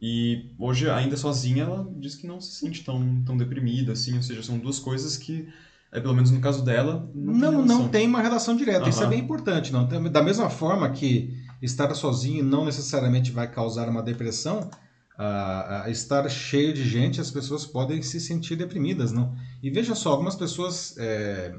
E 0.00 0.52
hoje, 0.60 0.88
ainda 0.88 1.16
sozinha, 1.16 1.64
ela 1.64 1.90
diz 1.98 2.14
que 2.14 2.28
não 2.28 2.40
se 2.40 2.52
sente 2.52 2.84
tão, 2.84 3.24
tão 3.26 3.36
deprimida, 3.36 3.94
assim, 3.94 4.14
ou 4.14 4.22
seja, 4.22 4.44
são 4.44 4.60
duas 4.60 4.78
coisas 4.78 5.16
que, 5.16 5.48
é, 5.90 5.98
pelo 5.98 6.14
menos 6.14 6.30
no 6.30 6.40
caso 6.40 6.64
dela, 6.64 7.10
não, 7.12 7.34
não 7.34 7.66
tem, 7.66 7.66
não 7.66 7.88
tem 7.88 8.06
uma 8.06 8.22
relação 8.22 8.54
direta. 8.54 8.84
Uhum. 8.84 8.90
Isso 8.90 9.02
é 9.02 9.08
bem 9.08 9.18
importante. 9.18 9.72
não 9.72 9.88
Da 9.88 10.22
mesma 10.22 10.48
forma 10.48 10.88
que 10.90 11.36
estar 11.60 11.92
sozinho 11.96 12.44
não 12.44 12.64
necessariamente 12.64 13.32
vai 13.32 13.50
causar 13.50 13.88
uma 13.88 14.04
depressão. 14.04 14.70
Uh, 15.18 15.90
estar 15.90 16.28
cheio 16.28 16.72
de 16.72 16.88
gente, 16.88 17.20
as 17.20 17.30
pessoas 17.30 17.66
podem 17.66 18.00
se 18.02 18.20
sentir 18.20 18.54
deprimidas, 18.54 19.12
não? 19.12 19.36
E 19.62 19.70
veja 19.70 19.94
só, 19.94 20.10
algumas 20.10 20.34
pessoas 20.34 20.96
é, 20.98 21.54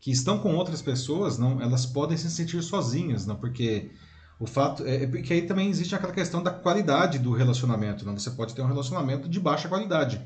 que 0.00 0.10
estão 0.10 0.38
com 0.38 0.54
outras 0.56 0.82
pessoas, 0.82 1.38
não, 1.38 1.60
elas 1.62 1.86
podem 1.86 2.16
se 2.16 2.30
sentir 2.30 2.60
sozinhas, 2.62 3.26
não? 3.26 3.36
Porque 3.36 3.90
o 4.40 4.46
fato 4.46 4.84
é, 4.84 5.04
é 5.04 5.06
porque 5.06 5.32
aí 5.32 5.42
também 5.42 5.68
existe 5.68 5.94
aquela 5.94 6.12
questão 6.12 6.42
da 6.42 6.50
qualidade 6.50 7.18
do 7.18 7.32
relacionamento, 7.32 8.04
não? 8.04 8.18
Você 8.18 8.30
pode 8.32 8.54
ter 8.54 8.62
um 8.62 8.66
relacionamento 8.66 9.28
de 9.28 9.38
baixa 9.38 9.68
qualidade. 9.68 10.20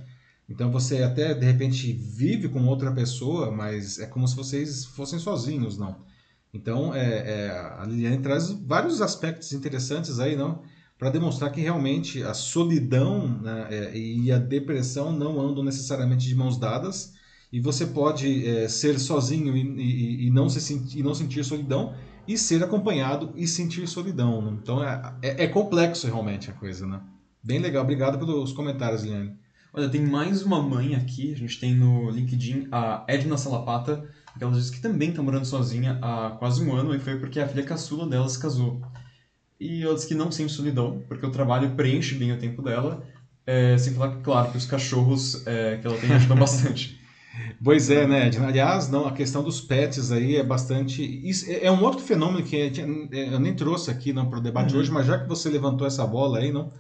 Então 0.48 0.70
você 0.70 1.02
até 1.02 1.34
de 1.34 1.44
repente 1.44 1.92
vive 1.92 2.48
com 2.48 2.66
outra 2.66 2.90
pessoa, 2.92 3.50
mas 3.50 3.98
é 3.98 4.06
como 4.06 4.26
se 4.26 4.34
vocês 4.34 4.84
fossem 4.86 5.18
sozinhos, 5.18 5.76
não? 5.76 5.96
Então, 6.54 6.94
é, 6.94 7.46
é, 7.46 7.50
a 7.78 7.84
Liliane 7.86 8.18
traz 8.18 8.50
vários 8.50 9.00
aspectos 9.00 9.52
interessantes 9.52 10.20
aí, 10.20 10.36
não? 10.36 10.62
Para 11.02 11.10
demonstrar 11.10 11.50
que 11.50 11.60
realmente 11.60 12.22
a 12.22 12.32
solidão 12.32 13.26
né, 13.26 13.66
é, 13.70 13.98
e 13.98 14.30
a 14.30 14.38
depressão 14.38 15.10
não 15.10 15.40
andam 15.40 15.64
necessariamente 15.64 16.28
de 16.28 16.32
mãos 16.36 16.56
dadas 16.56 17.14
e 17.52 17.58
você 17.58 17.86
pode 17.86 18.46
é, 18.46 18.68
ser 18.68 19.00
sozinho 19.00 19.56
e, 19.56 19.62
e, 19.62 20.26
e, 20.28 20.30
não 20.30 20.48
se 20.48 20.60
sentir, 20.60 21.00
e 21.00 21.02
não 21.02 21.12
sentir 21.12 21.42
solidão 21.42 21.92
e 22.24 22.38
ser 22.38 22.62
acompanhado 22.62 23.32
e 23.34 23.48
sentir 23.48 23.84
solidão. 23.88 24.42
Né? 24.42 24.58
Então 24.62 24.80
é, 24.80 25.14
é, 25.22 25.42
é, 25.42 25.48
complexo 25.48 26.06
realmente 26.06 26.50
a 26.50 26.52
coisa, 26.52 26.86
né? 26.86 27.00
Bem 27.42 27.58
legal. 27.58 27.82
Obrigado 27.82 28.16
pelos 28.16 28.52
comentários, 28.52 29.02
Liliane. 29.02 29.34
Olha, 29.74 29.88
tem 29.88 30.06
mais 30.06 30.44
uma 30.44 30.62
mãe 30.62 30.94
aqui. 30.94 31.32
A 31.32 31.36
gente 31.36 31.58
tem 31.58 31.74
no 31.74 32.10
LinkedIn 32.10 32.68
a 32.70 33.04
Edna 33.08 33.36
Salapata 33.36 34.08
porque 34.32 34.44
ela 34.44 34.52
disse 34.52 34.70
que 34.70 34.80
também 34.80 35.10
está 35.10 35.20
morando 35.20 35.44
sozinha 35.44 35.98
há 36.00 36.30
quase 36.38 36.64
um 36.64 36.72
ano 36.72 36.94
e 36.94 36.98
foi 36.98 37.18
porque 37.18 37.40
a 37.40 37.46
filha 37.46 37.64
caçula 37.64 38.08
dela 38.08 38.28
se 38.28 38.38
casou. 38.38 38.80
E 39.62 39.94
disse 39.94 40.08
que 40.08 40.14
não 40.14 40.32
sente 40.32 40.52
solidão, 40.52 41.04
porque 41.06 41.24
o 41.24 41.30
trabalho 41.30 41.70
preenche 41.76 42.16
bem 42.16 42.32
o 42.32 42.38
tempo 42.38 42.60
dela, 42.60 43.06
é, 43.46 43.78
sem 43.78 43.94
falar, 43.94 44.16
claro, 44.16 44.50
que 44.50 44.56
os 44.56 44.66
cachorros 44.66 45.46
é, 45.46 45.76
que 45.76 45.86
ela 45.86 45.96
tem 45.96 46.12
ajudam 46.12 46.36
bastante. 46.36 47.00
Pois 47.62 47.88
é, 47.88 48.04
né? 48.04 48.28
Aliás, 48.44 48.88
não, 48.88 49.06
a 49.06 49.12
questão 49.12 49.40
dos 49.40 49.60
pets 49.60 50.10
aí 50.10 50.34
é 50.34 50.42
bastante. 50.42 51.02
Isso 51.26 51.48
é, 51.48 51.66
é 51.66 51.70
um 51.70 51.80
outro 51.82 52.00
fenômeno 52.00 52.44
que 52.44 52.72
eu 53.12 53.38
nem 53.38 53.54
trouxe 53.54 53.88
aqui 53.88 54.12
para 54.12 54.38
o 54.38 54.42
debate 54.42 54.74
uhum. 54.74 54.80
hoje, 54.80 54.90
mas 54.90 55.06
já 55.06 55.16
que 55.16 55.28
você 55.28 55.48
levantou 55.48 55.86
essa 55.86 56.04
bola 56.04 56.38
aí, 56.38 56.50
não? 56.50 56.72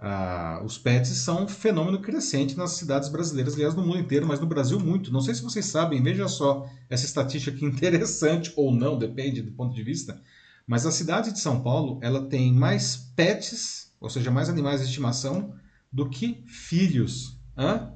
Ah, 0.00 0.60
os 0.64 0.78
pets 0.78 1.10
são 1.18 1.44
um 1.44 1.48
fenômeno 1.48 2.00
crescente 2.00 2.56
nas 2.56 2.72
cidades 2.72 3.10
brasileiras, 3.10 3.54
aliás, 3.54 3.74
no 3.74 3.86
mundo 3.86 3.98
inteiro, 4.00 4.26
mas 4.26 4.40
no 4.40 4.46
Brasil 4.46 4.80
muito. 4.80 5.12
Não 5.12 5.20
sei 5.20 5.34
se 5.34 5.42
vocês 5.42 5.66
sabem, 5.66 6.02
veja 6.02 6.26
só 6.28 6.66
essa 6.88 7.04
estatística 7.04 7.54
aqui 7.54 7.64
interessante 7.66 8.52
ou 8.56 8.74
não, 8.74 8.98
depende 8.98 9.42
do 9.42 9.52
ponto 9.52 9.74
de 9.74 9.82
vista. 9.82 10.20
Mas 10.66 10.86
a 10.86 10.92
cidade 10.92 11.32
de 11.32 11.40
São 11.40 11.62
Paulo 11.62 11.98
ela 12.02 12.26
tem 12.28 12.52
mais 12.52 12.96
pets, 13.16 13.92
ou 14.00 14.08
seja, 14.08 14.30
mais 14.30 14.48
animais 14.48 14.80
de 14.80 14.86
estimação, 14.86 15.54
do 15.92 16.08
que 16.08 16.42
filhos. 16.46 17.38
Hã? 17.56 17.92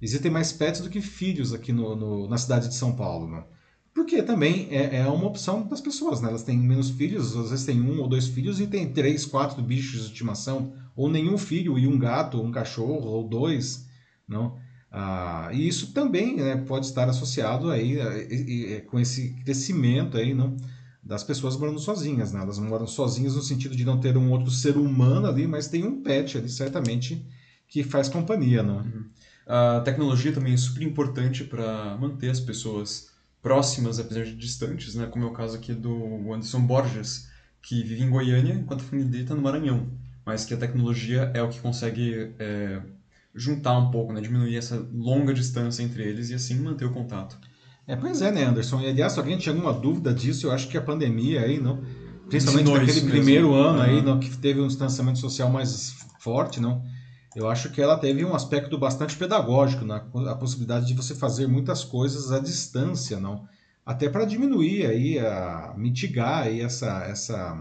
Existem 0.00 0.30
mais 0.30 0.52
pets 0.52 0.80
do 0.80 0.90
que 0.90 1.00
filhos 1.00 1.52
aqui 1.52 1.72
no, 1.72 1.94
no 1.94 2.28
na 2.28 2.38
cidade 2.38 2.68
de 2.68 2.74
São 2.74 2.94
Paulo. 2.94 3.28
Né? 3.28 3.44
Porque 3.94 4.22
também 4.22 4.68
é, 4.70 4.98
é, 4.98 5.06
uma 5.08 5.26
opção 5.26 5.66
das 5.66 5.80
pessoas, 5.80 6.20
né? 6.20 6.28
Elas 6.28 6.44
têm 6.44 6.56
menos 6.56 6.90
filhos, 6.90 7.36
às 7.36 7.50
vezes 7.50 7.66
tem 7.66 7.80
um 7.80 8.00
ou 8.00 8.08
dois 8.08 8.28
filhos 8.28 8.60
e 8.60 8.66
tem 8.66 8.92
três, 8.92 9.26
quatro 9.26 9.60
bichos 9.60 10.02
de 10.02 10.12
estimação, 10.12 10.72
ou 10.94 11.10
nenhum 11.10 11.36
filho 11.36 11.76
e 11.78 11.86
um 11.86 11.98
gato, 11.98 12.40
um 12.40 12.52
cachorro 12.52 13.08
ou 13.08 13.28
dois, 13.28 13.88
não? 14.26 14.56
Ah, 14.90 15.50
e 15.52 15.66
isso 15.66 15.92
também 15.92 16.36
né, 16.36 16.56
pode 16.56 16.86
estar 16.86 17.08
associado 17.08 17.70
aí 17.70 17.98
é, 17.98 18.80
com 18.82 18.98
esse 18.98 19.34
crescimento 19.44 20.16
aí, 20.16 20.32
não? 20.32 20.56
Das 21.08 21.24
pessoas 21.24 21.56
morando 21.56 21.78
sozinhas, 21.78 22.32
né? 22.32 22.42
Elas 22.42 22.58
moram 22.58 22.86
sozinhas 22.86 23.34
no 23.34 23.40
sentido 23.40 23.74
de 23.74 23.82
não 23.82 23.98
ter 23.98 24.14
um 24.18 24.30
outro 24.30 24.50
ser 24.50 24.76
humano 24.76 25.26
ali, 25.26 25.46
mas 25.46 25.66
tem 25.66 25.82
um 25.82 26.02
pet 26.02 26.36
ali 26.36 26.50
certamente 26.50 27.26
que 27.66 27.82
faz 27.82 28.10
companhia, 28.10 28.62
não? 28.62 28.80
Uhum. 28.80 29.04
A 29.46 29.80
tecnologia 29.80 30.32
também 30.32 30.52
é 30.52 30.56
super 30.58 30.82
importante 30.82 31.44
para 31.44 31.96
manter 31.96 32.28
as 32.28 32.38
pessoas 32.38 33.08
próximas, 33.40 33.98
apesar 33.98 34.24
de 34.24 34.34
distantes, 34.34 34.94
né? 34.94 35.06
Como 35.06 35.24
é 35.24 35.28
o 35.28 35.32
caso 35.32 35.56
aqui 35.56 35.72
do 35.72 36.30
Anderson 36.30 36.60
Borges, 36.60 37.26
que 37.62 37.82
vive 37.82 38.02
em 38.02 38.10
Goiânia, 38.10 38.52
enquanto 38.52 38.82
a 38.82 38.84
família 38.84 39.10
dele 39.10 39.22
está 39.22 39.34
no 39.34 39.40
Maranhão. 39.40 39.88
Mas 40.26 40.44
que 40.44 40.52
a 40.52 40.58
tecnologia 40.58 41.30
é 41.32 41.42
o 41.42 41.48
que 41.48 41.58
consegue 41.58 42.34
é, 42.38 42.82
juntar 43.34 43.78
um 43.78 43.90
pouco, 43.90 44.12
né? 44.12 44.20
Diminuir 44.20 44.58
essa 44.58 44.86
longa 44.92 45.32
distância 45.32 45.82
entre 45.82 46.02
eles 46.02 46.28
e 46.28 46.34
assim 46.34 46.60
manter 46.60 46.84
o 46.84 46.92
contato. 46.92 47.38
É, 47.88 47.96
pois 47.96 48.20
é, 48.20 48.30
né, 48.30 48.44
Anderson? 48.44 48.80
E 48.82 48.86
aliás, 48.86 49.14
se 49.14 49.18
alguém 49.18 49.38
tinha 49.38 49.54
alguma 49.54 49.72
dúvida 49.72 50.12
disso, 50.12 50.46
eu 50.46 50.52
acho 50.52 50.68
que 50.68 50.76
a 50.76 50.82
pandemia 50.82 51.40
aí, 51.40 51.58
não? 51.58 51.82
Principalmente 52.28 52.70
naquele 52.70 53.00
primeiro 53.08 53.54
ano 53.54 53.80
aí, 53.80 54.02
não, 54.02 54.20
que 54.20 54.36
teve 54.36 54.60
um 54.60 54.66
distanciamento 54.66 55.18
social 55.18 55.48
mais 55.48 55.96
forte, 56.20 56.60
não? 56.60 56.84
Eu 57.34 57.48
acho 57.48 57.70
que 57.70 57.80
ela 57.80 57.96
teve 57.96 58.22
um 58.26 58.34
aspecto 58.34 58.76
bastante 58.76 59.16
pedagógico, 59.16 59.86
na 59.86 59.96
a 60.30 60.34
possibilidade 60.34 60.86
de 60.86 60.92
você 60.92 61.14
fazer 61.14 61.46
muitas 61.46 61.82
coisas 61.82 62.30
à 62.30 62.38
distância, 62.38 63.18
não? 63.18 63.48
Até 63.86 64.10
para 64.10 64.26
diminuir 64.26 64.84
aí, 64.84 65.18
a, 65.18 65.72
mitigar 65.74 66.42
aí 66.42 66.60
essa, 66.60 67.04
essa 67.04 67.58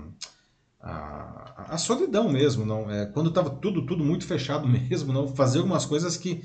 a, 0.81 1.67
a 1.69 1.77
solidão 1.77 2.27
mesmo, 2.29 2.65
não? 2.65 2.91
É, 2.91 3.05
quando 3.05 3.29
estava 3.29 3.49
tudo, 3.49 3.85
tudo 3.85 4.03
muito 4.03 4.25
fechado 4.25 4.67
mesmo, 4.67 5.13
não? 5.13 5.25
Fazer 5.29 5.59
algumas 5.59 5.85
coisas 5.85 6.17
que 6.17 6.43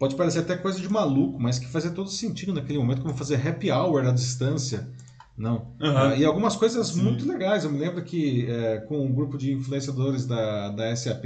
pode 0.00 0.16
parecer 0.16 0.38
até 0.38 0.56
coisa 0.56 0.80
de 0.80 0.88
maluco, 0.88 1.38
mas 1.38 1.58
que 1.58 1.68
fazia 1.68 1.90
todo 1.90 2.08
sentido 2.08 2.54
naquele 2.54 2.78
momento, 2.78 3.02
como 3.02 3.14
fazer 3.14 3.46
happy 3.46 3.70
hour 3.70 4.06
à 4.06 4.10
distância, 4.10 4.88
não? 5.36 5.72
Uhum. 5.78 6.16
e 6.16 6.24
algumas 6.24 6.56
coisas 6.56 6.88
Sim. 6.88 7.02
muito 7.02 7.28
legais. 7.28 7.64
Eu 7.64 7.70
me 7.70 7.78
lembro 7.78 8.02
que 8.02 8.50
é, 8.50 8.78
com 8.78 8.98
um 9.04 9.12
grupo 9.12 9.36
de 9.36 9.52
influenciadores 9.52 10.26
da, 10.26 10.70
da 10.70 10.96
SAP 10.96 11.24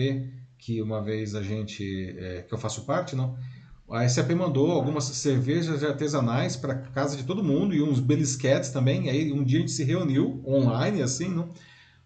que 0.59 0.83
uma 0.83 1.00
vez 1.00 1.37
a 1.37 1.43
gente, 1.43 2.16
é, 2.19 2.43
que 2.43 2.52
eu 2.52 2.59
faço 2.59 2.85
parte, 2.85 3.14
não? 3.14 3.37
A 3.88 4.09
SAP 4.09 4.31
mandou 4.31 4.73
algumas 4.73 5.04
cervejas 5.04 5.85
artesanais 5.85 6.57
para 6.57 6.75
casa 6.75 7.16
de 7.16 7.23
todo 7.23 7.45
mundo 7.45 7.75
e 7.75 7.83
uns 7.83 8.00
belisquetes 8.00 8.71
também. 8.71 9.09
Aí 9.09 9.31
um 9.33 9.45
dia 9.45 9.59
a 9.59 9.61
gente 9.61 9.73
se 9.73 9.85
reuniu 9.85 10.43
online, 10.47 11.00
assim, 11.00 11.28
não? 11.28 11.50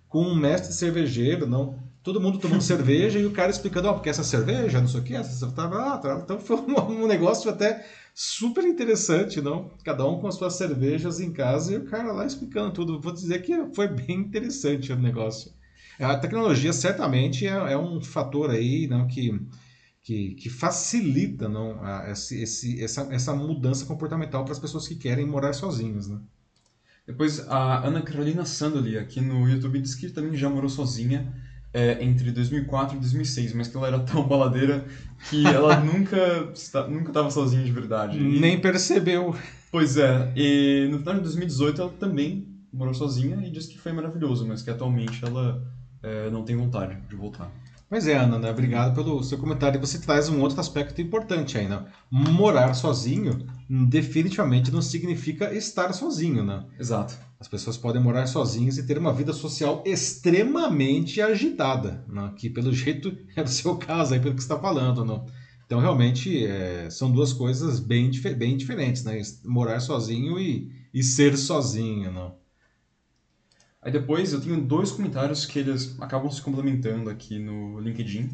com 0.08 0.22
um 0.22 0.34
mestre 0.34 0.72
cervejeiro, 0.72 1.46
não? 1.46 1.78
Todo 2.08 2.22
mundo 2.22 2.38
tomando 2.38 2.62
cerveja 2.64 3.18
e 3.18 3.26
o 3.26 3.32
cara 3.32 3.50
explicando, 3.50 3.86
ó, 3.86 3.90
oh, 3.90 3.94
porque 3.96 4.08
essa 4.08 4.24
cerveja, 4.24 4.80
não 4.80 4.88
sei 4.88 5.00
o 5.00 5.02
que, 5.02 5.14
essa 5.14 5.50
tava, 5.50 5.92
ah, 5.92 5.98
tá. 5.98 6.18
então 6.24 6.40
foi 6.40 6.56
um, 6.56 7.02
um 7.02 7.06
negócio 7.06 7.50
até 7.50 7.84
super 8.14 8.64
interessante, 8.64 9.42
não? 9.42 9.70
Cada 9.84 10.06
um 10.06 10.18
com 10.18 10.26
as 10.26 10.36
suas 10.36 10.54
cervejas 10.54 11.20
em 11.20 11.30
casa 11.30 11.74
e 11.74 11.76
o 11.76 11.84
cara 11.84 12.10
lá 12.10 12.24
explicando 12.24 12.72
tudo. 12.72 12.98
Vou 12.98 13.12
dizer 13.12 13.42
que 13.42 13.52
foi 13.74 13.88
bem 13.88 14.20
interessante 14.20 14.90
o 14.90 14.96
negócio. 14.96 15.52
A 16.00 16.16
tecnologia 16.16 16.72
certamente 16.72 17.46
é, 17.46 17.50
é 17.50 17.76
um 17.76 18.00
fator 18.00 18.48
aí 18.48 18.86
não, 18.86 19.06
que, 19.06 19.38
que, 20.00 20.30
que 20.36 20.48
facilita 20.48 21.46
não, 21.46 21.78
a, 21.84 22.10
esse, 22.10 22.40
esse, 22.40 22.82
essa, 22.82 23.02
essa 23.10 23.34
mudança 23.34 23.84
comportamental 23.84 24.44
para 24.44 24.52
as 24.52 24.58
pessoas 24.58 24.88
que 24.88 24.94
querem 24.94 25.26
morar 25.26 25.52
sozinhas. 25.52 26.08
Né? 26.08 26.18
Depois, 27.06 27.46
a 27.50 27.86
Ana 27.86 28.00
Carolina 28.00 28.46
Sandoli, 28.46 28.96
aqui 28.96 29.20
no 29.20 29.46
YouTube, 29.46 29.82
disse 29.82 30.00
que 30.00 30.08
também 30.08 30.34
já 30.34 30.48
morou 30.48 30.70
sozinha 30.70 31.46
é, 31.72 32.02
entre 32.02 32.30
2004 32.30 32.96
e 32.96 33.00
2006, 33.00 33.52
mas 33.52 33.68
que 33.68 33.76
ela 33.76 33.86
era 33.86 33.98
tão 34.00 34.26
baladeira 34.26 34.84
que 35.28 35.46
ela 35.46 35.78
nunca 35.80 36.52
nunca 36.88 37.08
estava 37.10 37.30
sozinha 37.30 37.64
de 37.64 37.72
verdade. 37.72 38.18
E, 38.18 38.40
Nem 38.40 38.60
percebeu. 38.60 39.34
Pois 39.70 39.96
é, 39.96 40.32
e 40.34 40.88
no 40.90 40.98
final 40.98 41.14
de 41.14 41.20
2018 41.20 41.80
ela 41.80 41.90
também 41.90 42.46
morou 42.72 42.94
sozinha 42.94 43.36
e 43.46 43.50
disse 43.50 43.68
que 43.68 43.78
foi 43.78 43.92
maravilhoso, 43.92 44.46
mas 44.46 44.62
que 44.62 44.70
atualmente 44.70 45.24
ela 45.24 45.62
é, 46.02 46.30
não 46.30 46.44
tem 46.44 46.56
vontade 46.56 46.96
de 47.08 47.16
voltar. 47.16 47.50
Pois 47.88 48.06
é, 48.06 48.16
Ana, 48.16 48.38
né? 48.38 48.50
obrigado 48.50 48.94
pelo 48.94 49.22
seu 49.24 49.38
comentário. 49.38 49.80
Você 49.80 49.98
traz 49.98 50.28
um 50.28 50.42
outro 50.42 50.60
aspecto 50.60 51.00
importante 51.00 51.56
aí, 51.56 51.66
né? 51.66 51.86
Morar 52.10 52.74
sozinho 52.74 53.46
definitivamente 53.68 54.70
não 54.70 54.82
significa 54.82 55.54
estar 55.54 55.94
sozinho, 55.94 56.44
né? 56.44 56.64
Exato. 56.78 57.18
As 57.40 57.46
pessoas 57.46 57.76
podem 57.76 58.02
morar 58.02 58.26
sozinhas 58.26 58.78
e 58.78 58.86
ter 58.86 58.98
uma 58.98 59.12
vida 59.12 59.32
social 59.32 59.82
extremamente 59.86 61.22
agitada, 61.22 62.04
né? 62.08 62.32
que 62.36 62.50
pelo 62.50 62.72
jeito 62.74 63.16
é 63.36 63.42
o 63.42 63.46
seu 63.46 63.76
caso 63.76 64.14
aí, 64.14 64.20
pelo 64.20 64.34
que 64.34 64.42
você 64.42 64.52
está 64.52 64.58
falando, 64.58 65.04
né? 65.04 65.24
Então, 65.64 65.80
realmente, 65.80 66.46
é, 66.46 66.88
são 66.88 67.12
duas 67.12 67.30
coisas 67.30 67.78
bem, 67.78 68.10
bem 68.38 68.56
diferentes, 68.56 69.04
né? 69.04 69.20
Morar 69.44 69.80
sozinho 69.80 70.40
e, 70.40 70.72
e 70.94 71.02
ser 71.02 71.36
sozinho, 71.36 72.10
né? 72.10 72.32
Aí 73.82 73.92
depois 73.92 74.32
eu 74.32 74.40
tenho 74.40 74.60
dois 74.60 74.90
comentários 74.90 75.44
que 75.44 75.58
eles 75.58 75.94
acabam 76.00 76.30
se 76.30 76.40
complementando 76.40 77.10
aqui 77.10 77.38
no 77.38 77.78
LinkedIn. 77.80 78.30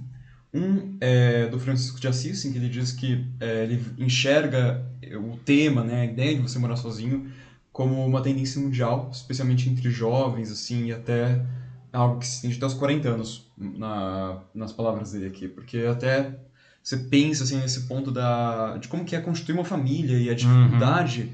Um 0.55 0.97
é 1.01 1.49
do 1.49 1.59
Francisco 1.59 1.99
de 1.99 2.07
Assis, 2.07 2.45
em 2.45 2.53
que 2.53 2.59
ele 2.59 2.69
diz 2.69 2.93
que 2.93 3.27
é, 3.41 3.65
ele 3.65 3.85
enxerga 3.99 4.89
o 5.17 5.37
tema, 5.39 5.83
né, 5.83 6.03
a 6.03 6.05
ideia 6.05 6.37
de 6.37 6.41
você 6.41 6.59
morar 6.59 6.77
sozinho, 6.77 7.31
como 7.75 8.07
uma 8.07 8.23
tendência 8.23 8.61
mundial, 8.61 9.11
especialmente 9.13 9.69
entre 9.69 9.91
jovens, 9.91 10.53
assim, 10.53 10.87
e 10.87 10.93
até 10.93 11.45
algo 11.93 12.21
que 12.21 12.27
se 12.27 12.37
estende 12.37 12.57
até 12.57 12.67
os 12.67 12.75
40 12.75 13.09
anos, 13.09 13.51
na, 13.59 14.41
nas 14.55 14.73
palavras 14.73 15.11
dele 15.11 15.27
aqui. 15.27 15.49
Porque 15.49 15.79
até 15.79 16.39
você 16.81 16.97
pensa, 16.97 17.43
assim, 17.43 17.57
nesse 17.57 17.89
ponto 17.89 18.13
da, 18.13 18.77
de 18.77 18.87
como 18.87 19.05
que 19.05 19.17
é 19.17 19.21
construir 19.21 19.57
uma 19.57 19.65
família 19.65 20.17
e 20.17 20.31
a 20.31 20.35
dificuldade 20.35 21.23
uhum. 21.23 21.31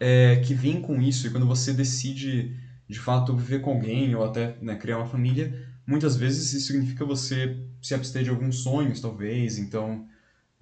é, 0.00 0.42
que 0.44 0.52
vem 0.52 0.80
com 0.80 1.00
isso, 1.00 1.28
e 1.28 1.30
quando 1.30 1.46
você 1.46 1.72
decide 1.72 2.56
de 2.88 2.98
fato 2.98 3.36
viver 3.36 3.60
com 3.60 3.70
alguém 3.70 4.16
ou 4.16 4.24
até 4.24 4.56
né, 4.60 4.74
criar 4.74 4.96
uma 4.96 5.06
família, 5.06 5.64
muitas 5.86 6.16
vezes 6.16 6.52
isso 6.54 6.72
significa 6.72 7.04
você 7.04 7.56
se 7.80 7.94
abster 7.94 8.24
de 8.24 8.30
alguns 8.30 8.64
sonhos, 8.64 9.00
talvez. 9.00 9.58
Então, 9.58 10.08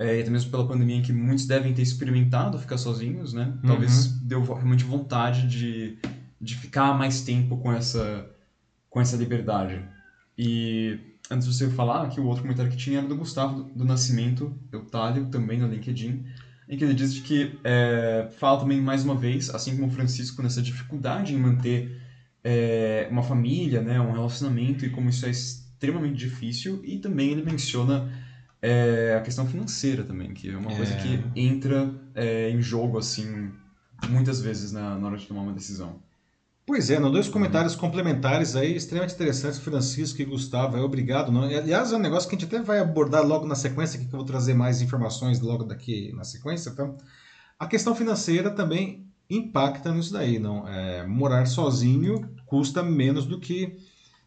é, 0.02 0.20
até 0.20 0.30
mesmo 0.30 0.50
pela 0.50 0.66
pandemia 0.66 0.96
em 0.96 1.02
que 1.02 1.12
muitos 1.12 1.46
devem 1.46 1.72
ter 1.72 1.82
experimentado 1.82 2.58
ficar 2.58 2.76
sozinhos, 2.76 3.32
né? 3.32 3.54
Talvez 3.64 4.06
uhum. 4.06 4.18
deu 4.22 4.42
realmente 4.42 4.84
vontade 4.84 5.46
de, 5.46 5.98
de 6.40 6.56
ficar 6.56 6.92
mais 6.98 7.22
tempo 7.22 7.56
com 7.58 7.72
essa, 7.72 8.28
com 8.90 9.00
essa 9.00 9.16
liberdade. 9.16 9.80
E 10.36 10.98
antes 11.30 11.46
de 11.46 11.54
você 11.54 11.70
falar, 11.70 12.02
aqui 12.02 12.20
o 12.20 12.26
outro 12.26 12.42
comentário 12.42 12.70
que 12.70 12.76
tinha 12.76 12.98
era 12.98 13.06
do 13.06 13.16
Gustavo 13.16 13.62
do, 13.62 13.74
do 13.74 13.84
Nascimento, 13.84 14.52
Eutálio, 14.72 15.26
também 15.26 15.58
no 15.58 15.68
LinkedIn, 15.68 16.24
em 16.68 16.76
que 16.76 16.84
ele 16.84 16.94
diz 16.94 17.20
que 17.20 17.58
é, 17.62 18.28
fala 18.38 18.60
também 18.60 18.80
mais 18.80 19.04
uma 19.04 19.14
vez, 19.14 19.50
assim 19.50 19.76
como 19.76 19.86
o 19.86 19.90
Francisco, 19.90 20.42
nessa 20.42 20.60
dificuldade 20.60 21.34
em 21.34 21.38
manter 21.38 22.00
é, 22.42 23.06
uma 23.10 23.22
família, 23.22 23.80
né, 23.80 24.00
um 24.00 24.12
relacionamento 24.12 24.84
e 24.84 24.90
como 24.90 25.08
isso 25.10 25.26
é 25.26 25.30
extremamente 25.30 26.16
difícil. 26.16 26.80
E 26.84 26.98
também 26.98 27.30
ele 27.30 27.42
menciona 27.42 28.10
é, 28.62 29.16
a 29.18 29.20
questão 29.20 29.46
financeira 29.46 30.04
também, 30.04 30.32
que 30.32 30.50
é 30.50 30.56
uma 30.56 30.72
é. 30.72 30.76
coisa 30.76 30.94
que 30.94 31.20
entra 31.34 31.92
é, 32.14 32.48
em 32.48 32.62
jogo 32.62 32.96
assim 32.96 33.52
muitas 34.08 34.40
vezes 34.40 34.72
na, 34.72 34.96
na 34.96 35.06
hora 35.06 35.16
de 35.16 35.26
tomar 35.26 35.42
uma 35.42 35.52
decisão. 35.52 36.00
Pois 36.64 36.90
é, 36.90 36.98
não, 37.00 37.10
dois 37.10 37.28
comentários 37.28 37.74
complementares 37.74 38.54
aí, 38.54 38.76
extremamente 38.76 39.14
interessantes, 39.14 39.58
Francisco 39.58 40.22
e 40.22 40.24
Gustavo, 40.24 40.76
é 40.76 40.80
obrigado. 40.80 41.32
Não? 41.32 41.42
Aliás, 41.42 41.92
é 41.92 41.96
um 41.96 42.00
negócio 42.00 42.28
que 42.28 42.36
a 42.36 42.38
gente 42.38 42.54
até 42.54 42.62
vai 42.62 42.78
abordar 42.78 43.26
logo 43.26 43.44
na 43.46 43.56
sequência, 43.56 43.98
que 43.98 44.06
eu 44.06 44.10
vou 44.10 44.24
trazer 44.24 44.54
mais 44.54 44.80
informações 44.80 45.40
logo 45.40 45.64
daqui 45.64 46.12
na 46.14 46.22
sequência. 46.22 46.70
Então, 46.70 46.96
a 47.58 47.66
questão 47.66 47.96
financeira 47.96 48.48
também 48.48 49.04
impacta 49.28 49.92
nisso 49.92 50.12
daí, 50.12 50.38
não? 50.38 50.68
É, 50.68 51.04
morar 51.04 51.46
sozinho 51.46 52.30
custa 52.46 52.80
menos 52.80 53.26
do 53.26 53.40
que, 53.40 53.76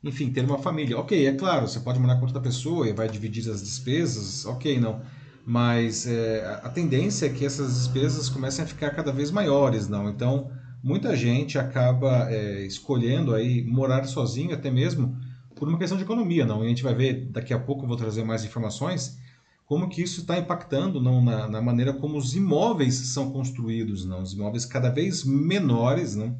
enfim, 0.05 0.31
ter 0.31 0.45
uma 0.45 0.59
família. 0.59 0.97
Ok, 0.97 1.25
é 1.27 1.33
claro, 1.33 1.67
você 1.67 1.79
pode 1.79 1.99
morar 1.99 2.15
com 2.17 2.25
outra 2.25 2.39
pessoa 2.39 2.87
e 2.87 2.93
vai 2.93 3.09
dividir 3.09 3.49
as 3.49 3.61
despesas, 3.61 4.45
ok, 4.45 4.79
não. 4.79 5.01
Mas 5.45 6.07
é, 6.07 6.59
a 6.63 6.69
tendência 6.69 7.25
é 7.25 7.29
que 7.29 7.45
essas 7.45 7.75
despesas 7.75 8.29
comecem 8.29 8.63
a 8.63 8.67
ficar 8.67 8.91
cada 8.91 9.11
vez 9.11 9.31
maiores, 9.31 9.87
não? 9.87 10.09
Então, 10.09 10.49
muita 10.83 11.15
gente 11.15 11.57
acaba 11.57 12.31
é, 12.31 12.65
escolhendo 12.65 13.33
aí 13.33 13.63
morar 13.63 14.05
sozinho, 14.05 14.53
até 14.53 14.71
mesmo 14.71 15.17
por 15.55 15.67
uma 15.67 15.77
questão 15.77 15.97
de 15.97 16.03
economia, 16.03 16.45
não? 16.45 16.63
E 16.63 16.65
a 16.65 16.69
gente 16.69 16.83
vai 16.83 16.93
ver 16.93 17.29
daqui 17.31 17.53
a 17.53 17.59
pouco, 17.59 17.83
eu 17.83 17.87
vou 17.87 17.97
trazer 17.97 18.23
mais 18.23 18.45
informações 18.45 19.17
como 19.65 19.89
que 19.89 20.01
isso 20.01 20.21
está 20.21 20.37
impactando 20.37 21.01
não, 21.01 21.23
na, 21.23 21.47
na, 21.47 21.61
maneira 21.61 21.91
como 21.91 22.17
os 22.17 22.35
imóveis 22.35 22.93
são 22.93 23.31
construídos, 23.31 24.05
não, 24.05 24.21
os 24.21 24.33
imóveis 24.33 24.63
cada 24.63 24.89
vez 24.89 25.23
menores, 25.23 26.15
não, 26.15 26.37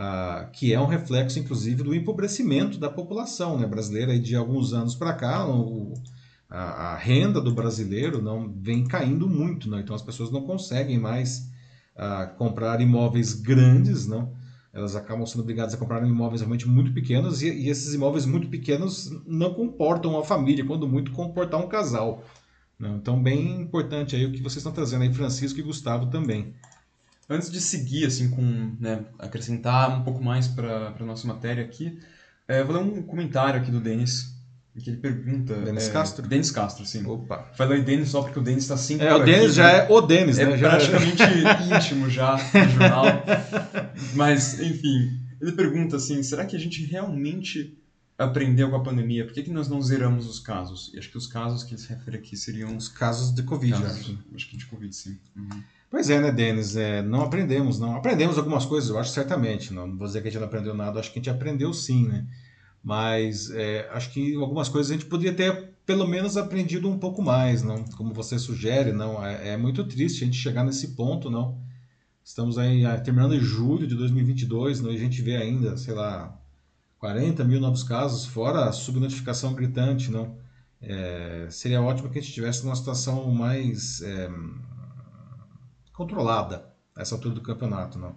ah, 0.00 0.48
que 0.52 0.72
é 0.72 0.80
um 0.80 0.86
reflexo, 0.86 1.40
inclusive, 1.40 1.82
do 1.82 1.92
empobrecimento 1.92 2.78
da 2.78 2.88
população 2.88 3.58
né, 3.58 3.66
brasileira. 3.66 4.14
E 4.14 4.20
de 4.20 4.36
alguns 4.36 4.72
anos 4.72 4.94
para 4.94 5.12
cá, 5.12 5.44
o, 5.44 5.92
a, 6.48 6.92
a, 6.92 6.96
renda 6.96 7.40
do 7.40 7.52
brasileiro 7.52 8.22
não 8.22 8.48
vem 8.48 8.86
caindo 8.86 9.28
muito, 9.28 9.68
não, 9.68 9.80
então 9.80 9.96
as 9.96 10.02
pessoas 10.02 10.30
não 10.30 10.42
conseguem 10.42 11.00
mais 11.00 11.50
ah, 11.96 12.26
comprar 12.26 12.80
imóveis 12.80 13.34
grandes, 13.34 14.06
não, 14.06 14.36
elas 14.72 14.94
acabam 14.94 15.26
sendo 15.26 15.40
obrigadas 15.40 15.74
a 15.74 15.76
comprar 15.76 16.06
imóveis 16.06 16.42
realmente 16.42 16.68
muito 16.68 16.92
pequenos 16.92 17.42
e, 17.42 17.48
e 17.48 17.68
esses 17.68 17.92
imóveis 17.92 18.24
muito 18.24 18.46
pequenos 18.46 19.10
não 19.26 19.52
comportam 19.52 20.12
uma 20.12 20.22
família, 20.22 20.64
quando 20.64 20.86
muito 20.86 21.10
comportar 21.10 21.60
um 21.60 21.66
casal. 21.66 22.22
Então, 22.80 23.20
bem 23.20 23.62
importante 23.62 24.14
aí 24.14 24.24
o 24.24 24.30
que 24.30 24.40
vocês 24.40 24.58
estão 24.58 24.70
trazendo 24.70 25.02
aí, 25.02 25.12
Francisco 25.12 25.58
e 25.58 25.62
Gustavo 25.64 26.06
também. 26.06 26.54
Antes 27.28 27.50
de 27.50 27.60
seguir, 27.60 28.06
assim, 28.06 28.30
com, 28.30 28.76
né, 28.80 29.04
acrescentar 29.18 29.90
um 30.00 30.02
pouco 30.02 30.22
mais 30.22 30.48
para 30.48 30.94
a 30.98 31.04
nossa 31.04 31.26
matéria 31.26 31.62
aqui, 31.64 31.98
é, 32.46 32.62
vou 32.64 32.74
ler 32.74 32.82
um 32.82 33.02
comentário 33.02 33.60
aqui 33.60 33.70
do 33.70 33.80
Denis, 33.80 34.34
que 34.82 34.90
ele 34.90 34.96
pergunta. 34.98 35.54
Denis 35.56 35.88
é, 35.88 35.92
Castro? 35.92 36.26
Denis 36.26 36.50
Castro, 36.50 36.86
sim. 36.86 37.04
Opa. 37.04 37.50
Falei 37.54 37.82
Denis 37.82 38.08
só 38.10 38.22
porque 38.22 38.38
o 38.38 38.42
Denis 38.42 38.62
está 38.62 38.76
sempre. 38.76 39.06
É, 39.06 39.14
o 39.14 39.24
Denis 39.24 39.48
né? 39.48 39.52
já 39.54 39.70
é 39.70 39.86
o 39.90 40.00
Denis, 40.00 40.38
É 40.38 40.46
né? 40.46 40.56
Já- 40.56 40.68
praticamente 40.70 41.22
íntimo 41.74 42.08
já 42.08 42.36
do 42.36 42.70
jornal. 42.70 43.04
Mas, 44.14 44.58
enfim, 44.60 45.18
ele 45.40 45.52
pergunta 45.52 45.96
assim: 45.96 46.22
será 46.22 46.46
que 46.46 46.56
a 46.56 46.58
gente 46.58 46.84
realmente 46.84 47.76
aprendeu 48.16 48.70
com 48.70 48.76
a 48.76 48.82
pandemia? 48.82 49.24
Por 49.24 49.32
que, 49.34 49.42
que 49.42 49.50
nós 49.50 49.68
não 49.68 49.82
zeramos 49.82 50.26
os 50.26 50.38
casos? 50.40 50.92
E 50.94 50.98
acho 50.98 51.10
que 51.10 51.18
os 51.18 51.26
casos 51.26 51.62
que 51.64 51.74
ele 51.74 51.80
se 51.80 51.88
refere 51.88 52.16
aqui 52.18 52.36
seriam 52.36 52.76
Os 52.76 52.88
casos 52.88 53.34
de 53.34 53.42
Covid, 53.42 53.72
casos, 53.72 53.98
acho. 54.00 54.18
acho 54.34 54.48
que 54.48 54.56
de 54.56 54.66
Covid, 54.66 54.94
sim. 54.94 55.18
Uhum. 55.36 55.62
Pois 55.90 56.10
é, 56.10 56.20
né, 56.20 56.30
Denis? 56.30 56.76
É, 56.76 57.02
não 57.02 57.22
aprendemos, 57.22 57.78
não. 57.78 57.96
Aprendemos 57.96 58.36
algumas 58.36 58.66
coisas, 58.66 58.90
eu 58.90 58.98
acho 58.98 59.10
certamente. 59.10 59.72
Não, 59.72 59.96
vou 59.96 60.06
dizer 60.06 60.20
que 60.20 60.28
a 60.28 60.30
gente 60.30 60.40
não 60.40 60.46
aprendeu 60.46 60.74
nada, 60.74 61.00
acho 61.00 61.10
que 61.10 61.18
a 61.18 61.22
gente 61.22 61.30
aprendeu 61.30 61.72
sim, 61.72 62.06
né? 62.06 62.26
Mas 62.82 63.50
é, 63.50 63.88
acho 63.92 64.10
que 64.12 64.34
algumas 64.34 64.68
coisas 64.68 64.90
a 64.90 64.94
gente 64.94 65.06
poderia 65.06 65.34
ter 65.34 65.70
pelo 65.86 66.06
menos 66.06 66.36
aprendido 66.36 66.88
um 66.90 66.98
pouco 66.98 67.22
mais, 67.22 67.62
não? 67.62 67.82
Como 67.96 68.12
você 68.12 68.38
sugere, 68.38 68.92
não? 68.92 69.24
É, 69.24 69.50
é 69.54 69.56
muito 69.56 69.82
triste 69.84 70.22
a 70.22 70.26
gente 70.26 70.36
chegar 70.36 70.62
nesse 70.62 70.88
ponto, 70.88 71.30
não? 71.30 71.58
Estamos 72.22 72.58
aí 72.58 72.84
ah, 72.84 73.00
terminando 73.00 73.40
julho 73.40 73.86
de 73.86 73.94
2022, 73.94 74.80
não? 74.80 74.92
E 74.92 74.96
a 74.96 74.98
gente 74.98 75.22
vê 75.22 75.36
ainda, 75.36 75.78
sei 75.78 75.94
lá, 75.94 76.38
40 76.98 77.42
mil 77.44 77.58
novos 77.60 77.82
casos, 77.82 78.26
fora 78.26 78.66
a 78.66 78.72
subnotificação 78.72 79.54
gritante, 79.54 80.10
não? 80.10 80.36
É, 80.80 81.46
seria 81.50 81.80
ótimo 81.80 82.10
que 82.10 82.18
a 82.18 82.22
gente 82.22 82.34
tivesse 82.34 82.62
uma 82.64 82.76
situação 82.76 83.30
mais 83.32 84.02
é, 84.02 84.28
controlada 85.98 86.64
essa 86.96 87.16
altura 87.16 87.34
do 87.34 87.40
campeonato, 87.40 87.98
não. 87.98 88.16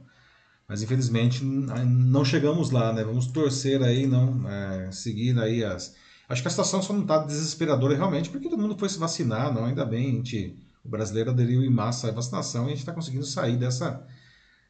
Mas 0.67 0.81
infelizmente 0.81 1.43
não 1.43 2.23
chegamos 2.23 2.69
lá, 2.69 2.93
né? 2.93 3.03
Vamos 3.03 3.27
torcer 3.27 3.81
aí, 3.81 4.07
não, 4.07 4.47
é, 4.47 4.91
seguir 4.91 5.37
aí 5.39 5.63
as. 5.63 5.95
Acho 6.29 6.41
que 6.41 6.47
a 6.47 6.51
situação 6.51 6.81
só 6.81 6.93
não 6.93 7.01
está 7.01 7.17
desesperadora 7.17 7.95
realmente, 7.95 8.29
porque 8.29 8.47
todo 8.47 8.61
mundo 8.61 8.77
foi 8.77 8.87
se 8.87 8.97
vacinar, 8.97 9.53
não. 9.53 9.65
Ainda 9.65 9.83
bem, 9.83 10.11
a 10.11 10.13
gente, 10.13 10.55
o 10.85 10.87
brasileiro 10.87 11.31
aderiu 11.31 11.61
em 11.61 11.69
massa 11.69 12.07
à 12.07 12.11
vacinação 12.11 12.63
e 12.63 12.67
a 12.67 12.69
gente 12.69 12.79
está 12.79 12.93
conseguindo 12.93 13.25
sair 13.25 13.57
dessa 13.57 14.07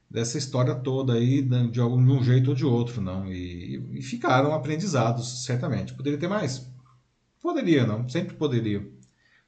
dessa 0.10 0.38
história 0.38 0.76
toda 0.76 1.14
aí 1.14 1.42
né, 1.42 1.68
de 1.68 1.80
algum 1.80 2.04
de 2.04 2.12
um 2.12 2.22
jeito 2.22 2.50
ou 2.50 2.56
de 2.56 2.66
outro, 2.66 3.02
não. 3.02 3.32
E, 3.32 3.98
e 3.98 4.02
ficaram 4.02 4.54
aprendizados, 4.54 5.46
certamente. 5.46 5.94
Poderia 5.94 6.20
ter 6.20 6.28
mais? 6.28 6.68
Poderia, 7.42 7.86
não. 7.86 8.08
Sempre 8.10 8.36
poderia. 8.36 8.86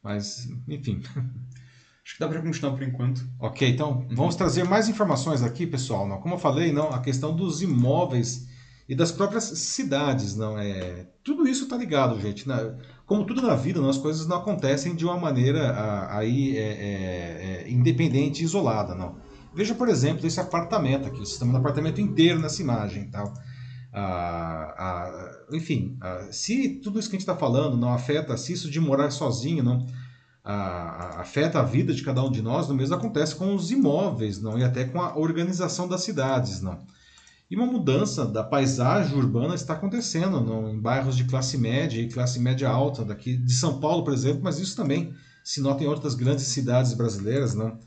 Mas, 0.02 0.48
enfim. 0.68 1.02
Acho 2.06 2.16
que 2.16 2.20
dá 2.20 2.28
para 2.28 2.42
continuar 2.42 2.74
por 2.74 2.84
enquanto. 2.84 3.26
Ok, 3.40 3.68
então 3.70 4.06
vamos 4.12 4.36
trazer 4.36 4.64
mais 4.66 4.90
informações 4.90 5.42
aqui, 5.42 5.66
pessoal. 5.66 6.08
Não, 6.08 6.18
como 6.20 6.36
eu 6.36 6.40
falei, 6.40 6.72
não, 6.74 6.90
a 6.90 7.00
questão 7.00 7.34
dos 7.34 7.62
imóveis 7.62 8.46
e 8.90 8.94
das 8.94 9.12
próprias 9.12 9.46
cidades, 9.46 10.36
não 10.36 10.60
é. 10.60 11.08
Tudo 11.24 11.48
isso 11.48 11.64
está 11.64 11.78
ligado, 11.78 12.20
gente. 12.20 12.46
Na- 12.46 12.76
como 13.06 13.26
tudo 13.26 13.42
na 13.42 13.56
vida, 13.56 13.80
não, 13.80 13.90
as 13.90 13.98
coisas 13.98 14.28
não 14.28 14.38
acontecem 14.38 14.96
de 14.96 15.06
uma 15.06 15.18
maneira 15.18 15.74
aí 16.10 16.58
é, 16.58 16.62
é, 16.62 17.64
é, 17.66 17.72
independente, 17.72 18.44
isolada, 18.44 18.94
não. 18.94 19.16
Veja, 19.54 19.74
por 19.74 19.88
exemplo, 19.88 20.26
esse 20.28 20.40
apartamento 20.40 21.08
aqui, 21.08 21.22
o 21.22 21.26
sistema 21.26 21.54
do 21.54 21.60
apartamento 21.60 22.02
inteiro 22.02 22.40
nessa 22.40 22.62
imagem, 22.62 23.10
tal. 23.10 23.34
Ah, 23.94 24.74
ah, 24.78 25.32
enfim, 25.54 25.96
ah, 26.02 26.28
se 26.32 26.70
tudo 26.84 27.00
isso 27.00 27.08
que 27.10 27.16
a 27.16 27.20
gente 27.20 27.28
está 27.30 27.38
falando 27.38 27.78
não 27.78 27.94
afeta, 27.94 28.36
se 28.36 28.52
isso 28.52 28.70
de 28.70 28.80
morar 28.80 29.12
sozinho, 29.12 29.64
não 29.64 29.86
a- 30.44 31.22
afeta 31.22 31.60
a 31.60 31.64
vida 31.64 31.94
de 31.94 32.04
cada 32.04 32.24
um 32.24 32.32
de 32.32 32.42
nós, 32.42 32.68
no 32.68 32.76
mesmo 32.76 32.96
acontece 32.96 33.36
com 33.36 33.56
os 33.56 33.72
imóveis, 33.72 34.42
não, 34.42 34.58
e 34.60 34.64
até 34.64 34.84
com 34.84 35.02
a 35.02 35.18
organização 35.18 35.88
das 35.88 36.02
cidades, 36.02 36.62
não. 36.62 36.80
E 37.50 37.56
uma 37.56 37.66
mudança 37.68 38.26
da 38.26 38.44
paisagem 38.44 39.16
urbana 39.16 39.54
está 39.54 39.74
acontecendo 39.74 40.42
não, 40.42 40.70
em 40.70 40.80
bairros 40.80 41.16
de 41.16 41.26
classe 41.26 41.58
média 41.58 42.02
e 42.02 42.10
classe 42.10 42.40
média 42.40 42.68
alta, 42.70 43.06
daqui 43.06 43.38
de 43.38 43.54
São 43.54 43.80
Paulo, 43.80 44.04
por 44.04 44.14
exemplo, 44.14 44.42
mas 44.44 44.60
isso 44.60 44.76
também 44.76 45.14
se 45.44 45.62
nota 45.62 45.84
em 45.84 45.88
outras 45.88 46.16
grandes 46.16 46.46
cidades 46.46 46.94
brasileiras, 46.94 47.54
não, 47.54 47.78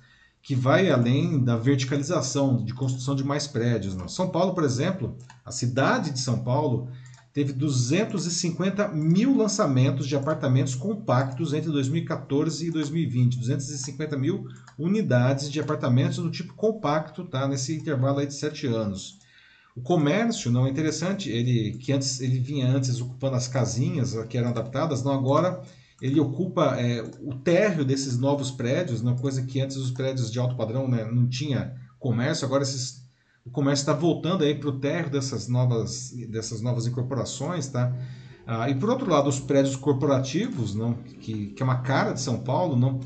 que 0.43 0.55
vai 0.55 0.89
além 0.91 1.43
da 1.43 1.57
verticalização, 1.57 2.63
de 2.65 2.73
construção 2.73 3.17
de 3.17 3.25
mais 3.25 3.49
prédios. 3.49 3.97
Não. 3.97 4.07
São 4.07 4.29
Paulo, 4.29 4.55
por 4.55 4.63
exemplo, 4.63 5.17
a 5.45 5.51
cidade 5.51 6.11
de 6.11 6.21
São 6.21 6.39
Paulo 6.45 6.89
teve 7.37 7.53
250 7.53 8.89
mil 8.89 9.37
lançamentos 9.37 10.09
de 10.09 10.17
apartamentos 10.17 10.75
compactos 10.75 11.53
entre 11.53 11.71
2014 11.71 12.69
e 12.69 12.71
2020. 12.71 13.39
250 13.39 14.17
mil 14.17 14.47
unidades 14.79 15.51
de 15.51 15.61
apartamentos 15.61 16.17
do 16.17 16.31
tipo 16.31 16.55
compacto, 16.55 17.27
tá? 17.27 17.47
Nesse 17.47 17.77
intervalo 17.77 18.21
aí 18.21 18.27
de 18.27 18.33
sete 18.33 18.67
anos. 18.67 19.19
O 19.77 19.83
comércio 19.83 20.51
não 20.51 20.67
é 20.67 20.71
interessante, 20.71 21.29
ele 21.29 21.77
que 21.77 21.93
antes 21.93 22.23
ele 22.23 22.41
vinha 22.41 22.69
antes 22.69 22.99
ocupando 23.03 23.37
as 23.37 23.47
casinhas 23.47 24.15
que 24.31 24.39
eram 24.39 24.49
adaptadas, 24.49 25.05
não 25.05 25.13
agora 25.13 25.61
ele 26.01 26.19
ocupa 26.19 26.81
é, 26.81 27.03
o 27.21 27.35
térreo 27.35 27.85
desses 27.85 28.17
novos 28.17 28.51
prédios, 28.51 29.03
uma 29.03 29.15
coisa 29.15 29.43
que 29.43 29.61
antes 29.61 29.77
os 29.77 29.91
prédios 29.91 30.33
de 30.33 30.39
alto 30.39 30.57
padrão 30.57 30.89
né, 30.89 31.05
não 31.05 31.29
tinha 31.29 31.75
comércio, 31.99 32.47
agora 32.47 32.63
esses, 32.63 33.06
o 33.47 33.51
comércio 33.51 33.83
está 33.83 33.93
voltando 33.93 34.45
aí 34.45 34.55
para 34.55 34.69
o 34.69 34.79
térreo 34.79 35.11
dessas 35.11 35.49
novas, 35.49 36.13
dessas 36.29 36.61
novas 36.61 36.87
incorporações, 36.87 37.69
tá? 37.69 37.97
Ah, 38.47 38.69
e 38.71 38.75
por 38.75 38.91
outro 38.91 39.11
lado, 39.11 39.29
os 39.29 39.41
prédios 39.41 39.77
corporativos, 39.77 40.75
não, 40.75 40.95
que, 41.21 41.49
que 41.49 41.63
é 41.63 41.65
uma 41.65 41.79
cara 41.81 42.13
de 42.13 42.21
São 42.21 42.39
Paulo, 42.41 42.77
não, 42.77 43.01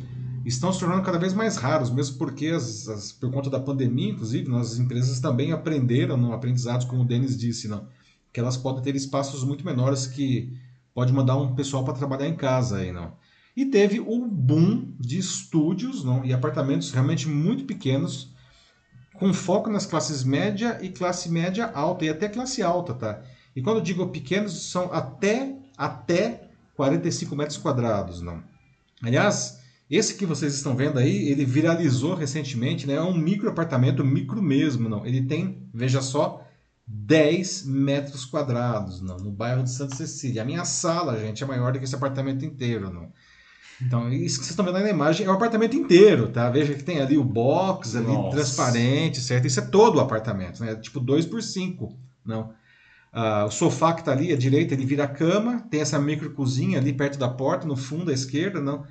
estão 0.44 0.72
se 0.72 0.80
tornando 0.80 1.02
cada 1.02 1.18
vez 1.18 1.32
mais 1.32 1.56
raros, 1.56 1.90
mesmo 1.90 2.18
porque, 2.18 2.48
as, 2.48 2.88
as- 2.88 3.12
por 3.12 3.30
conta 3.30 3.48
da 3.50 3.60
pandemia, 3.60 4.10
inclusive, 4.10 4.48
não, 4.48 4.58
as 4.58 4.78
empresas 4.78 5.20
também 5.20 5.52
aprenderam, 5.52 6.16
não, 6.16 6.32
aprendizados, 6.32 6.86
como 6.86 7.02
o 7.02 7.06
Denis 7.06 7.36
disse, 7.38 7.68
não, 7.68 7.86
que 8.32 8.40
elas 8.40 8.56
podem 8.56 8.82
ter 8.82 8.94
espaços 8.96 9.44
muito 9.44 9.64
menores 9.64 10.06
que 10.06 10.52
pode 10.94 11.12
mandar 11.12 11.36
um 11.36 11.54
pessoal 11.54 11.84
para 11.84 11.94
trabalhar 11.94 12.28
em 12.28 12.36
casa 12.36 12.78
aí, 12.78 12.92
não. 12.92 13.12
E 13.56 13.66
teve 13.66 14.00
o 14.00 14.26
boom 14.26 14.92
de 14.98 15.18
estúdios 15.18 16.04
não, 16.04 16.24
e 16.24 16.32
apartamentos 16.32 16.90
realmente 16.92 17.28
muito 17.28 17.64
pequenos, 17.64 18.29
com 19.20 19.34
foco 19.34 19.68
nas 19.68 19.84
classes 19.84 20.24
média 20.24 20.78
e 20.80 20.88
classe 20.88 21.30
média 21.30 21.70
alta, 21.74 22.06
e 22.06 22.08
até 22.08 22.26
classe 22.26 22.62
alta, 22.62 22.94
tá? 22.94 23.22
E 23.54 23.60
quando 23.60 23.82
digo 23.82 24.08
pequenos, 24.08 24.70
são 24.70 24.90
até, 24.90 25.56
até 25.76 26.48
45 26.74 27.36
metros 27.36 27.58
quadrados, 27.58 28.22
não. 28.22 28.42
Aliás, 29.02 29.60
esse 29.90 30.14
que 30.14 30.24
vocês 30.24 30.54
estão 30.54 30.74
vendo 30.74 30.98
aí, 30.98 31.28
ele 31.28 31.44
viralizou 31.44 32.14
recentemente, 32.14 32.86
né? 32.86 32.94
É 32.94 33.02
um 33.02 33.14
micro 33.14 33.50
apartamento, 33.50 34.02
micro 34.02 34.40
mesmo, 34.40 34.88
não. 34.88 35.04
Ele 35.04 35.20
tem, 35.20 35.68
veja 35.74 36.00
só, 36.00 36.46
10 36.86 37.66
metros 37.66 38.24
quadrados, 38.24 39.02
não, 39.02 39.18
no 39.18 39.30
bairro 39.30 39.62
de 39.62 39.70
Santa 39.70 39.96
Cecília. 39.96 40.40
A 40.40 40.46
minha 40.46 40.64
sala, 40.64 41.18
gente, 41.20 41.44
é 41.44 41.46
maior 41.46 41.72
do 41.72 41.78
que 41.78 41.84
esse 41.84 41.94
apartamento 41.94 42.42
inteiro, 42.44 42.90
não. 42.90 43.12
Então, 43.82 44.12
isso 44.12 44.38
que 44.38 44.44
vocês 44.44 44.50
estão 44.50 44.64
vendo 44.64 44.76
aí 44.76 44.82
na 44.82 44.90
imagem 44.90 45.26
é 45.26 45.30
o 45.30 45.32
apartamento 45.32 45.74
inteiro, 45.74 46.28
tá? 46.28 46.50
Veja 46.50 46.74
que 46.74 46.84
tem 46.84 47.00
ali 47.00 47.16
o 47.16 47.24
box 47.24 47.96
ali 47.96 48.06
Nossa. 48.06 48.36
transparente, 48.36 49.20
certo? 49.20 49.46
Isso 49.46 49.60
é 49.60 49.62
todo 49.62 49.96
o 49.96 50.00
apartamento, 50.00 50.62
né? 50.62 50.74
Tipo 50.76 51.00
2 51.00 51.26
por 51.26 51.42
5, 51.42 51.96
não. 52.24 52.52
Ah, 53.12 53.46
o 53.46 53.50
sofá 53.50 53.92
que 53.92 54.00
está 54.00 54.12
ali 54.12 54.32
à 54.32 54.36
direita, 54.36 54.74
ele 54.74 54.84
vira 54.84 55.08
cama, 55.08 55.60
tem 55.70 55.80
essa 55.80 55.98
micro 55.98 56.30
cozinha 56.30 56.78
ali 56.78 56.92
perto 56.92 57.18
da 57.18 57.28
porta, 57.28 57.66
no 57.66 57.76
fundo 57.76 58.10
à 58.10 58.14
esquerda, 58.14 58.60
não. 58.60 58.84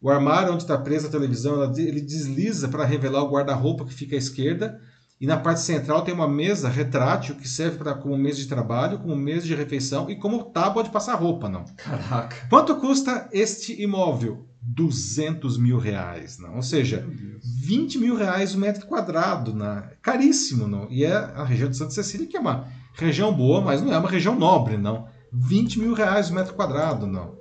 O 0.00 0.10
armário 0.10 0.52
onde 0.52 0.64
está 0.64 0.76
presa 0.76 1.06
a 1.06 1.10
televisão, 1.10 1.62
ele 1.76 2.00
desliza 2.00 2.68
para 2.68 2.84
revelar 2.84 3.22
o 3.22 3.30
guarda-roupa 3.30 3.84
que 3.84 3.94
fica 3.94 4.16
à 4.16 4.18
esquerda. 4.18 4.80
E 5.22 5.26
na 5.26 5.36
parte 5.36 5.60
central 5.60 6.02
tem 6.02 6.12
uma 6.12 6.26
mesa 6.26 6.68
retrátil 6.68 7.36
que 7.36 7.48
serve 7.48 7.78
pra, 7.78 7.94
como 7.94 8.18
mesa 8.18 8.38
de 8.38 8.48
trabalho, 8.48 8.98
como 8.98 9.14
mesa 9.14 9.46
de 9.46 9.54
refeição 9.54 10.10
e 10.10 10.16
como 10.16 10.42
tábua 10.42 10.82
de 10.82 10.90
passar 10.90 11.14
roupa, 11.14 11.48
não. 11.48 11.64
Caraca. 11.76 12.48
Quanto 12.50 12.74
custa 12.74 13.28
este 13.32 13.80
imóvel? 13.80 14.48
200 14.60 15.58
mil 15.58 15.78
reais, 15.78 16.40
não? 16.40 16.56
Ou 16.56 16.62
seja, 16.62 17.04
Meu 17.06 17.16
Deus. 17.16 17.44
20 17.64 17.98
mil 17.98 18.16
reais 18.16 18.52
o 18.52 18.58
metro 18.58 18.84
quadrado, 18.88 19.54
né? 19.54 19.90
caríssimo, 20.02 20.66
não? 20.66 20.88
E 20.90 21.04
é 21.04 21.14
a 21.14 21.44
região 21.44 21.70
de 21.70 21.76
Santa 21.76 21.92
Cecília, 21.92 22.26
que 22.26 22.36
é 22.36 22.40
uma 22.40 22.66
região 22.94 23.32
boa, 23.32 23.60
mas 23.60 23.80
não 23.80 23.92
é 23.92 23.98
uma 23.98 24.10
região 24.10 24.36
nobre, 24.36 24.76
não. 24.76 25.06
20 25.32 25.78
mil 25.78 25.94
reais 25.94 26.30
o 26.30 26.34
metro 26.34 26.54
quadrado, 26.54 27.06
não. 27.06 27.36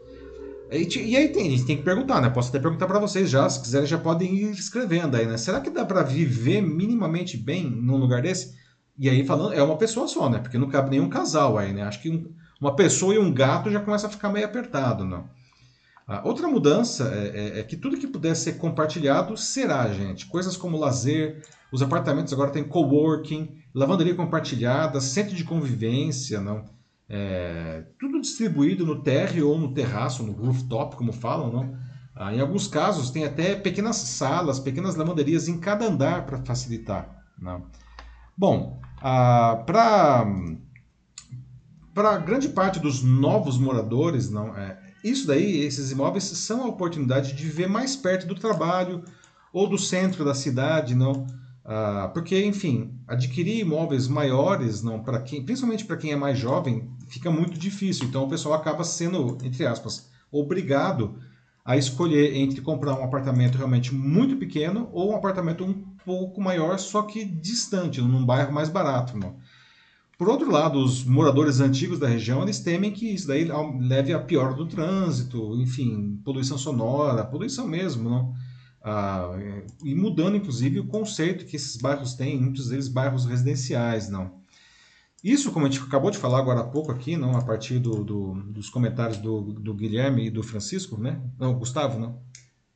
E, 0.71 1.17
aí 1.17 1.27
tem, 1.29 1.47
a 1.47 1.49
gente 1.51 1.65
tem 1.65 1.77
que 1.77 1.83
perguntar, 1.83 2.21
né? 2.21 2.29
Posso 2.29 2.49
até 2.49 2.59
perguntar 2.59 2.87
para 2.87 2.99
vocês 2.99 3.29
já, 3.29 3.49
se 3.49 3.61
quiserem 3.61 3.85
já 3.85 3.97
podem 3.97 4.33
ir 4.33 4.51
escrevendo 4.51 5.17
aí, 5.17 5.25
né? 5.25 5.35
Será 5.37 5.59
que 5.59 5.69
dá 5.69 5.83
para 5.85 6.01
viver 6.01 6.61
minimamente 6.61 7.35
bem 7.35 7.69
num 7.69 7.97
lugar 7.97 8.21
desse? 8.21 8.55
E 8.97 9.09
aí 9.09 9.25
falando, 9.25 9.53
é 9.53 9.61
uma 9.61 9.77
pessoa 9.77 10.07
só, 10.07 10.29
né? 10.29 10.39
Porque 10.39 10.57
não 10.57 10.69
cabe 10.69 10.89
nenhum 10.91 11.09
casal 11.09 11.57
aí, 11.57 11.73
né? 11.73 11.83
Acho 11.83 12.01
que 12.01 12.09
um- 12.09 12.31
uma 12.59 12.75
pessoa 12.75 13.13
e 13.13 13.17
um 13.19 13.33
gato 13.33 13.69
já 13.69 13.81
começa 13.81 14.07
a 14.07 14.09
ficar 14.09 14.29
meio 14.29 14.45
apertado, 14.45 15.03
não? 15.03 15.27
A 16.07 16.25
outra 16.25 16.47
mudança 16.47 17.11
é, 17.13 17.57
é- 17.57 17.59
é 17.59 17.63
que 17.63 17.75
tudo 17.75 17.97
que 17.97 18.07
puder 18.07 18.35
ser 18.35 18.53
compartilhado 18.53 19.35
será, 19.35 19.91
gente. 19.91 20.25
Coisas 20.27 20.55
como 20.55 20.77
lazer, 20.77 21.41
os 21.71 21.81
apartamentos 21.81 22.31
agora 22.31 22.51
têm 22.51 22.63
coworking, 22.63 23.49
lavanderia 23.73 24.15
compartilhada, 24.15 25.01
centro 25.01 25.35
de 25.35 25.43
convivência, 25.43 26.39
não? 26.39 26.63
É, 27.13 27.83
tudo 27.99 28.21
distribuído 28.21 28.85
no 28.85 29.03
térreo 29.03 29.49
ou 29.49 29.59
no 29.59 29.73
terraço, 29.73 30.23
no 30.23 30.31
rooftop, 30.31 30.95
como 30.95 31.11
falam, 31.11 31.51
não? 31.51 31.75
Ah, 32.15 32.33
em 32.33 32.39
alguns 32.39 32.67
casos 32.67 33.11
tem 33.11 33.25
até 33.25 33.53
pequenas 33.53 33.97
salas, 33.97 34.61
pequenas 34.61 34.95
lavanderias 34.95 35.49
em 35.49 35.59
cada 35.59 35.87
andar 35.87 36.25
para 36.25 36.37
facilitar, 36.45 37.25
não? 37.37 37.65
Bom, 38.37 38.79
para 39.01 40.25
para 41.93 42.17
grande 42.17 42.47
parte 42.47 42.79
dos 42.79 43.03
novos 43.03 43.57
moradores, 43.57 44.29
não 44.29 44.55
é, 44.55 44.79
isso 45.03 45.27
daí, 45.27 45.65
esses 45.65 45.91
imóveis 45.91 46.23
são 46.23 46.63
a 46.63 46.67
oportunidade 46.67 47.33
de 47.33 47.43
viver 47.43 47.67
mais 47.67 47.93
perto 47.93 48.25
do 48.25 48.35
trabalho 48.35 49.03
ou 49.51 49.67
do 49.67 49.77
centro 49.77 50.23
da 50.23 50.33
cidade, 50.33 50.95
não? 50.95 51.27
Ah, 51.65 52.09
porque, 52.13 52.41
enfim, 52.45 52.97
adquirir 53.05 53.59
imóveis 53.59 54.07
maiores, 54.07 54.81
não, 54.81 55.03
para 55.03 55.21
quem, 55.21 55.43
principalmente 55.43 55.83
para 55.85 55.97
quem 55.97 56.11
é 56.11 56.15
mais 56.15 56.39
jovem, 56.39 56.89
fica 57.11 57.29
muito 57.29 57.59
difícil. 57.59 58.07
Então 58.07 58.23
o 58.23 58.29
pessoal 58.29 58.55
acaba 58.55 58.83
sendo, 58.83 59.37
entre 59.43 59.65
aspas, 59.65 60.09
obrigado 60.31 61.19
a 61.63 61.77
escolher 61.77 62.35
entre 62.35 62.61
comprar 62.61 62.99
um 62.99 63.03
apartamento 63.03 63.57
realmente 63.57 63.93
muito 63.93 64.37
pequeno 64.37 64.89
ou 64.91 65.11
um 65.11 65.15
apartamento 65.15 65.63
um 65.63 65.73
pouco 66.03 66.41
maior, 66.41 66.79
só 66.79 67.03
que 67.03 67.23
distante, 67.23 68.01
num 68.01 68.25
bairro 68.25 68.51
mais 68.51 68.69
barato. 68.69 69.13
Por 70.17 70.29
outro 70.29 70.51
lado, 70.51 70.79
os 70.79 71.03
moradores 71.03 71.59
antigos 71.59 71.99
da 71.99 72.07
região, 72.07 72.41
eles 72.41 72.59
temem 72.59 72.91
que 72.91 73.13
isso 73.13 73.27
daí 73.27 73.47
leve 73.79 74.13
a 74.13 74.19
pior 74.19 74.55
do 74.55 74.67
trânsito, 74.67 75.55
enfim, 75.59 76.19
poluição 76.23 76.57
sonora, 76.57 77.25
poluição 77.25 77.67
mesmo, 77.67 78.09
não? 78.09 78.33
Ah, 78.83 79.31
e 79.83 79.93
mudando, 79.93 80.37
inclusive, 80.37 80.79
o 80.79 80.87
conceito 80.87 81.45
que 81.45 81.55
esses 81.55 81.75
bairros 81.75 82.15
têm, 82.15 82.39
muitos 82.39 82.69
deles 82.69 82.87
bairros 82.87 83.25
residenciais, 83.25 84.09
não? 84.09 84.40
Isso, 85.23 85.51
como 85.51 85.67
a 85.67 85.69
gente 85.69 85.83
acabou 85.83 86.09
de 86.09 86.17
falar 86.17 86.39
agora 86.39 86.61
há 86.61 86.63
pouco 86.63 86.91
aqui, 86.91 87.15
não, 87.15 87.37
a 87.37 87.43
partir 87.43 87.77
do, 87.77 88.03
do, 88.03 88.33
dos 88.33 88.69
comentários 88.69 89.17
do, 89.17 89.41
do, 89.41 89.73
Guilherme 89.73 90.25
e 90.25 90.29
do 90.31 90.41
Francisco, 90.41 90.99
né? 90.99 91.21
Não, 91.39 91.53
Gustavo, 91.53 91.99
não? 91.99 92.19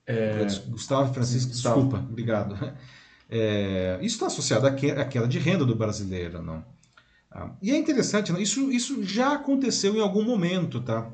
É... 0.06 0.46
Gustavo 0.68 1.10
e 1.10 1.14
Francisco, 1.14 1.52
Gustavo. 1.52 1.82
desculpa, 1.82 2.06
obrigado. 2.08 2.56
É, 3.28 3.98
isso 4.04 4.18
está 4.18 4.28
associado 4.28 4.68
à 4.68 4.72
queda 4.72 5.28
de 5.28 5.40
renda 5.40 5.66
do 5.66 5.76
brasileiro, 5.76 6.44
não? 6.44 6.64
Ah, 7.32 7.52
e 7.60 7.72
é 7.72 7.78
interessante, 7.78 8.32
não? 8.32 8.40
Isso, 8.40 8.72
isso 8.72 9.04
já 9.04 9.34
aconteceu 9.34 9.96
em 9.96 10.00
algum 10.00 10.24
momento, 10.24 10.80
tá? 10.80 11.12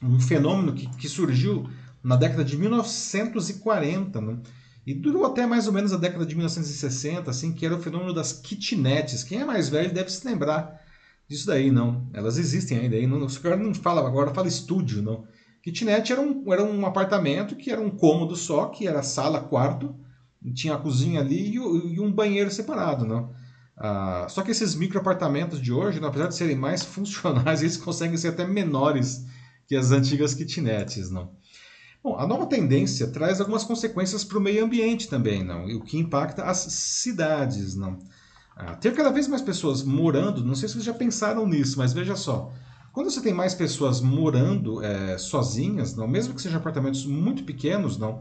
Um 0.00 0.20
fenômeno 0.20 0.72
que, 0.72 0.88
que 0.96 1.08
surgiu 1.08 1.68
na 2.00 2.14
década 2.14 2.44
de 2.44 2.56
1940, 2.56 4.20
não? 4.20 4.40
E 4.88 4.94
durou 4.94 5.26
até 5.26 5.44
mais 5.44 5.66
ou 5.66 5.72
menos 5.74 5.92
a 5.92 5.98
década 5.98 6.24
de 6.24 6.34
1960, 6.34 7.30
assim, 7.30 7.52
que 7.52 7.66
era 7.66 7.76
o 7.76 7.78
fenômeno 7.78 8.14
das 8.14 8.32
kitnets. 8.32 9.22
Quem 9.22 9.42
é 9.42 9.44
mais 9.44 9.68
velho 9.68 9.92
deve 9.92 10.10
se 10.10 10.26
lembrar 10.26 10.80
disso 11.28 11.46
daí, 11.46 11.70
não. 11.70 12.08
Elas 12.14 12.38
existem 12.38 12.78
ainda. 12.78 12.96
Aí 12.96 13.06
não, 13.06 13.22
o 13.22 13.40
cara 13.40 13.58
não 13.58 13.74
fala 13.74 14.06
agora, 14.06 14.32
fala 14.32 14.48
estúdio, 14.48 15.02
não. 15.02 15.26
Kitnet 15.62 16.10
era 16.10 16.22
um, 16.22 16.50
era 16.50 16.64
um 16.64 16.86
apartamento 16.86 17.54
que 17.54 17.70
era 17.70 17.82
um 17.82 17.90
cômodo 17.90 18.34
só, 18.34 18.64
que 18.68 18.88
era 18.88 19.02
sala, 19.02 19.42
quarto, 19.42 19.94
tinha 20.54 20.72
a 20.72 20.78
cozinha 20.78 21.20
ali 21.20 21.50
e, 21.50 21.56
e 21.56 22.00
um 22.00 22.10
banheiro 22.10 22.50
separado, 22.50 23.04
não. 23.04 23.30
Ah, 23.76 24.26
só 24.30 24.40
que 24.40 24.52
esses 24.52 24.74
micro 24.74 24.98
apartamentos 24.98 25.60
de 25.60 25.70
hoje, 25.70 26.00
não, 26.00 26.08
apesar 26.08 26.28
de 26.28 26.34
serem 26.34 26.56
mais 26.56 26.80
funcionais, 26.82 27.60
eles 27.60 27.76
conseguem 27.76 28.16
ser 28.16 28.28
até 28.28 28.46
menores 28.46 29.26
que 29.66 29.76
as 29.76 29.90
antigas 29.90 30.32
kitnets, 30.32 31.10
não. 31.10 31.36
Bom, 32.02 32.16
a 32.16 32.26
nova 32.26 32.46
tendência 32.46 33.08
traz 33.08 33.40
algumas 33.40 33.64
consequências 33.64 34.24
para 34.24 34.38
o 34.38 34.40
meio 34.40 34.64
ambiente 34.64 35.08
também, 35.08 35.44
não? 35.44 35.66
o 35.66 35.82
que 35.82 35.98
impacta 35.98 36.44
as 36.44 36.58
cidades, 36.58 37.74
não? 37.74 37.98
Ah, 38.56 38.74
ter 38.74 38.94
cada 38.94 39.10
vez 39.10 39.28
mais 39.28 39.42
pessoas 39.42 39.82
morando, 39.82 40.44
não 40.44 40.54
sei 40.54 40.68
se 40.68 40.74
vocês 40.74 40.84
já 40.84 40.94
pensaram 40.94 41.46
nisso, 41.46 41.78
mas 41.78 41.92
veja 41.92 42.16
só, 42.16 42.52
quando 42.92 43.10
você 43.10 43.20
tem 43.20 43.32
mais 43.32 43.54
pessoas 43.54 44.00
morando 44.00 44.82
é, 44.82 45.16
sozinhas, 45.18 45.94
não, 45.94 46.08
mesmo 46.08 46.34
que 46.34 46.42
sejam 46.42 46.58
apartamentos 46.58 47.04
muito 47.06 47.44
pequenos, 47.44 47.96
não, 47.96 48.20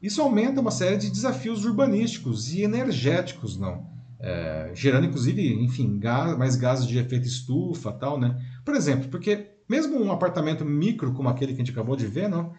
isso 0.00 0.22
aumenta 0.22 0.60
uma 0.60 0.70
série 0.70 0.96
de 0.96 1.10
desafios 1.10 1.64
urbanísticos 1.64 2.52
e 2.52 2.62
energéticos, 2.62 3.58
não, 3.58 3.86
é, 4.20 4.70
gerando 4.74 5.06
inclusive, 5.06 5.52
enfim, 5.64 5.98
gás, 5.98 6.36
mais 6.38 6.54
gases 6.54 6.86
de 6.86 6.98
efeito 6.98 7.26
estufa, 7.26 7.92
tal, 7.92 8.18
né? 8.18 8.40
Por 8.64 8.76
exemplo, 8.76 9.08
porque 9.08 9.50
mesmo 9.68 10.00
um 10.00 10.12
apartamento 10.12 10.64
micro 10.64 11.12
como 11.12 11.28
aquele 11.28 11.52
que 11.52 11.60
a 11.60 11.64
gente 11.64 11.72
acabou 11.72 11.96
de 11.96 12.06
ver, 12.06 12.28
não, 12.28 12.52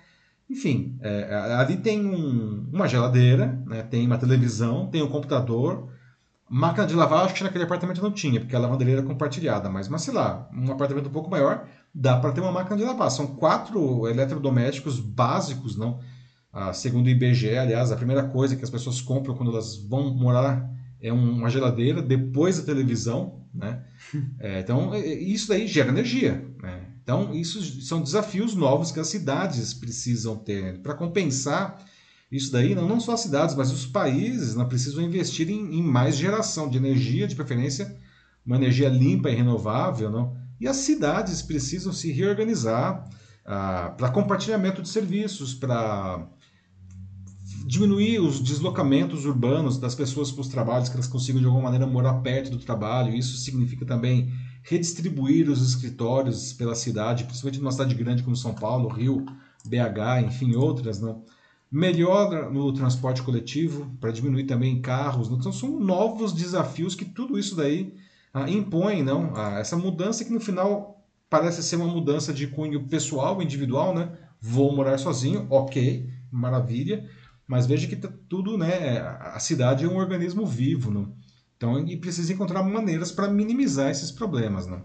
enfim, 0.50 0.98
é, 1.02 1.34
ali 1.58 1.78
tem 1.78 2.06
um, 2.06 2.70
uma 2.72 2.88
geladeira, 2.88 3.62
né, 3.66 3.84
tem 3.84 4.06
uma 4.06 4.18
televisão, 4.18 4.88
tem 4.88 5.02
um 5.02 5.08
computador, 5.10 5.90
máquina 6.50 6.86
de 6.86 6.94
lavar, 6.94 7.26
acho 7.26 7.34
que 7.34 7.44
naquele 7.44 7.64
apartamento 7.64 8.02
não 8.02 8.12
tinha, 8.12 8.40
porque 8.40 8.56
a 8.56 8.60
lavanderia 8.60 8.96
era 8.96 9.04
compartilhada, 9.04 9.70
mas, 9.70 9.88
mas 9.88 10.04
sei 10.04 10.14
lá, 10.14 10.48
um 10.54 10.72
apartamento 10.72 11.08
um 11.08 11.12
pouco 11.12 11.30
maior, 11.30 11.66
dá 11.94 12.18
para 12.20 12.32
ter 12.32 12.42
uma 12.42 12.52
máquina 12.52 12.78
de 12.78 12.84
lavar. 12.84 13.10
São 13.10 13.28
quatro 13.28 14.08
eletrodomésticos 14.08 15.00
básicos, 15.00 15.76
não? 15.76 16.00
Ah, 16.52 16.72
segundo 16.72 17.08
o 17.08 17.10
IBGE, 17.10 17.58
aliás, 17.58 17.92
a 17.92 17.96
primeira 17.96 18.24
coisa 18.24 18.56
que 18.56 18.64
as 18.64 18.70
pessoas 18.70 19.02
compram 19.02 19.36
quando 19.36 19.52
elas 19.52 19.76
vão 19.78 20.14
morar 20.14 20.70
é 21.02 21.12
uma 21.12 21.50
geladeira, 21.50 22.02
depois 22.02 22.60
a 22.60 22.64
televisão, 22.64 23.42
né? 23.54 23.84
É, 24.40 24.60
então, 24.60 24.94
isso 24.96 25.48
daí 25.48 25.66
gera 25.66 25.90
energia, 25.90 26.48
né? 26.62 26.93
Então, 27.04 27.34
isso 27.34 27.82
são 27.82 28.02
desafios 28.02 28.56
novos 28.56 28.92
que 28.92 29.00
as 29.00 29.08
cidades 29.08 29.74
precisam 29.74 30.38
ter. 30.38 30.80
Para 30.80 30.94
compensar 30.94 31.84
isso 32.32 32.52
daí, 32.52 32.74
não, 32.74 32.88
não 32.88 33.00
só 33.00 33.14
as 33.14 33.20
cidades, 33.20 33.56
mas 33.56 33.72
os 33.72 33.86
países 33.86 34.56
não 34.56 34.68
precisam 34.68 35.04
investir 35.04 35.50
em, 35.50 35.76
em 35.76 35.84
mais 35.84 36.16
geração 36.16 36.70
de 36.70 36.78
energia, 36.78 37.28
de 37.28 37.36
preferência 37.36 37.96
uma 38.46 38.56
energia 38.56 38.90
limpa 38.90 39.30
e 39.30 39.36
renovável. 39.36 40.10
Não? 40.10 40.36
E 40.60 40.68
as 40.68 40.78
cidades 40.78 41.42
precisam 41.42 41.94
se 41.94 42.12
reorganizar 42.12 43.08
ah, 43.46 43.94
para 43.98 44.10
compartilhamento 44.10 44.82
de 44.82 44.90
serviços, 44.90 45.54
para 45.54 46.28
diminuir 47.66 48.20
os 48.20 48.42
deslocamentos 48.42 49.26
urbanos 49.26 49.78
das 49.78 49.96
pessoas 49.96 50.32
para 50.32 50.42
os 50.42 50.48
trabalhos, 50.48 50.90
que 50.90 50.96
elas 50.96 51.08
consigam 51.08 51.40
de 51.40 51.48
alguma 51.48 51.64
maneira 51.64 51.88
morar 51.88 52.16
perto 52.16 52.52
do 52.52 52.60
trabalho. 52.60 53.16
Isso 53.16 53.38
significa 53.38 53.86
também 53.86 54.32
redistribuir 54.64 55.50
os 55.50 55.62
escritórios 55.62 56.54
pela 56.54 56.74
cidade, 56.74 57.26
principalmente 57.26 57.60
numa 57.60 57.72
cidade 57.72 57.94
grande 57.94 58.24
como 58.24 58.36
São 58.36 58.54
Paulo, 58.54 58.88
Rio, 58.88 59.26
BH, 59.66 60.26
enfim, 60.26 60.56
outras? 60.56 61.02
Né? 61.02 61.14
Melhor 61.70 62.52
no 62.52 62.72
transporte 62.72 63.22
coletivo, 63.22 63.92
para 64.00 64.12
diminuir 64.12 64.46
também 64.46 64.82
carros. 64.82 65.30
Não? 65.30 65.38
Então, 65.38 65.52
são 65.52 65.80
novos 65.80 66.32
desafios 66.32 66.96
que 66.96 67.06
tudo 67.06 67.38
isso 67.38 67.56
daí 67.56 67.94
ah, 68.34 68.50
impõe, 68.50 69.04
não? 69.04 69.34
Ah, 69.36 69.60
essa 69.60 69.76
mudança 69.76 70.24
que 70.24 70.32
no 70.32 70.40
final 70.40 71.04
parece 71.30 71.62
ser 71.62 71.76
uma 71.76 71.88
mudança 71.88 72.34
de 72.34 72.48
cunho 72.48 72.88
pessoal, 72.88 73.42
individual, 73.42 73.94
né? 73.94 74.12
Vou 74.40 74.76
morar 74.76 74.98
sozinho, 74.98 75.46
ok, 75.50 76.10
maravilha. 76.32 77.10
Mas 77.46 77.66
veja 77.66 77.88
que 77.88 77.96
tá 77.96 78.10
tudo, 78.30 78.58
né? 78.58 79.00
A 79.00 79.40
cidade 79.40 79.84
é 79.84 79.88
um 79.88 79.98
organismo 79.98 80.46
vivo, 80.46 80.90
não? 80.90 81.14
Então, 81.64 81.80
ele 81.80 81.96
precisa 81.96 82.34
encontrar 82.34 82.62
maneiras 82.62 83.10
para 83.10 83.30
minimizar 83.30 83.90
esses 83.90 84.12
problemas, 84.12 84.68
né? 84.68 84.82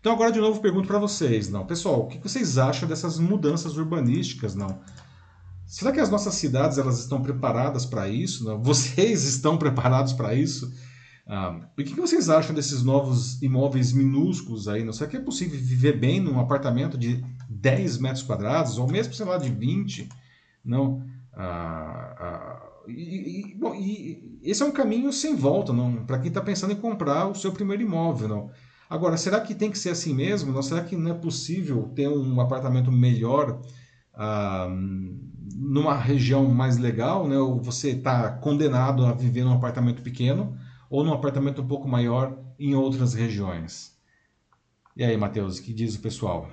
Então, 0.00 0.10
agora 0.10 0.32
de 0.32 0.40
novo 0.40 0.58
pergunto 0.58 0.88
para 0.88 0.98
vocês, 0.98 1.50
não, 1.50 1.66
pessoal, 1.66 2.00
o 2.00 2.06
que 2.06 2.16
vocês 2.16 2.56
acham 2.56 2.88
dessas 2.88 3.18
mudanças 3.18 3.76
urbanísticas, 3.76 4.54
não? 4.54 4.80
Será 5.66 5.92
que 5.92 6.00
as 6.00 6.08
nossas 6.08 6.32
cidades 6.32 6.78
elas 6.78 6.98
estão 6.98 7.20
preparadas 7.20 7.84
para 7.84 8.08
isso? 8.08 8.42
Não? 8.42 8.56
Vocês 8.64 9.24
estão 9.24 9.58
preparados 9.58 10.14
para 10.14 10.34
isso? 10.34 10.72
Ah, 11.26 11.58
o 11.76 11.82
que 11.82 11.94
vocês 11.94 12.28
acham 12.28 12.54
desses 12.54 12.82
novos 12.82 13.42
imóveis 13.42 13.92
minúsculos 13.92 14.68
aí? 14.68 14.84
Não? 14.84 14.92
Será 14.92 15.08
que 15.08 15.16
é 15.16 15.20
possível 15.20 15.58
viver 15.58 15.98
bem 15.98 16.20
num 16.20 16.38
apartamento 16.38 16.96
de 16.96 17.24
10 17.48 17.98
metros 17.98 18.22
quadrados, 18.22 18.78
ou 18.78 18.86
mesmo, 18.86 19.12
sei 19.14 19.26
lá, 19.26 19.38
de 19.38 19.50
20? 19.50 20.08
Não? 20.62 21.02
Ah, 21.34 22.14
ah, 22.18 22.53
e, 22.88 23.52
e, 23.52 23.54
bom, 23.54 23.74
e 23.74 24.38
esse 24.42 24.62
é 24.62 24.66
um 24.66 24.72
caminho 24.72 25.12
sem 25.12 25.34
volta, 25.34 25.72
não? 25.72 26.04
Para 26.04 26.18
quem 26.18 26.28
está 26.28 26.40
pensando 26.40 26.72
em 26.72 26.76
comprar 26.76 27.26
o 27.26 27.34
seu 27.34 27.52
primeiro 27.52 27.82
imóvel, 27.82 28.28
não? 28.28 28.50
Agora, 28.88 29.16
será 29.16 29.40
que 29.40 29.54
tem 29.54 29.70
que 29.70 29.78
ser 29.78 29.90
assim 29.90 30.14
mesmo? 30.14 30.52
Não? 30.52 30.62
Será 30.62 30.84
que 30.84 30.96
não 30.96 31.10
é 31.10 31.14
possível 31.14 31.90
ter 31.94 32.08
um 32.08 32.40
apartamento 32.40 32.92
melhor 32.92 33.60
ah, 34.12 34.68
numa 35.54 35.96
região 35.96 36.46
mais 36.48 36.76
legal, 36.76 37.26
né? 37.26 37.38
Ou 37.38 37.60
você 37.60 37.90
está 37.90 38.30
condenado 38.30 39.04
a 39.04 39.12
viver 39.12 39.44
num 39.44 39.52
apartamento 39.52 40.02
pequeno 40.02 40.56
ou 40.90 41.02
num 41.02 41.12
apartamento 41.12 41.62
um 41.62 41.66
pouco 41.66 41.88
maior 41.88 42.38
em 42.58 42.74
outras 42.74 43.14
regiões? 43.14 43.94
E 44.96 45.02
aí, 45.02 45.16
Matheus, 45.16 45.58
o 45.58 45.62
que 45.62 45.72
diz 45.72 45.96
o 45.96 46.00
pessoal? 46.00 46.48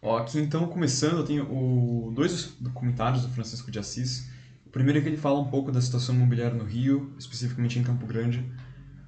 Ó, 0.00 0.16
aqui 0.16 0.38
então, 0.38 0.66
começando, 0.68 1.18
eu 1.18 1.24
tenho 1.24 1.44
o, 1.52 2.12
dois 2.12 2.56
documentários 2.60 3.22
do 3.22 3.32
Francisco 3.32 3.70
de 3.70 3.78
Assis 3.78 4.30
primeiro 4.78 5.00
é 5.00 5.02
que 5.02 5.08
ele 5.08 5.16
fala 5.16 5.40
um 5.40 5.48
pouco 5.48 5.70
da 5.70 5.80
situação 5.80 6.14
imobiliária 6.14 6.56
no 6.56 6.64
Rio, 6.64 7.12
especificamente 7.18 7.78
em 7.78 7.82
Campo 7.82 8.06
Grande, 8.06 8.44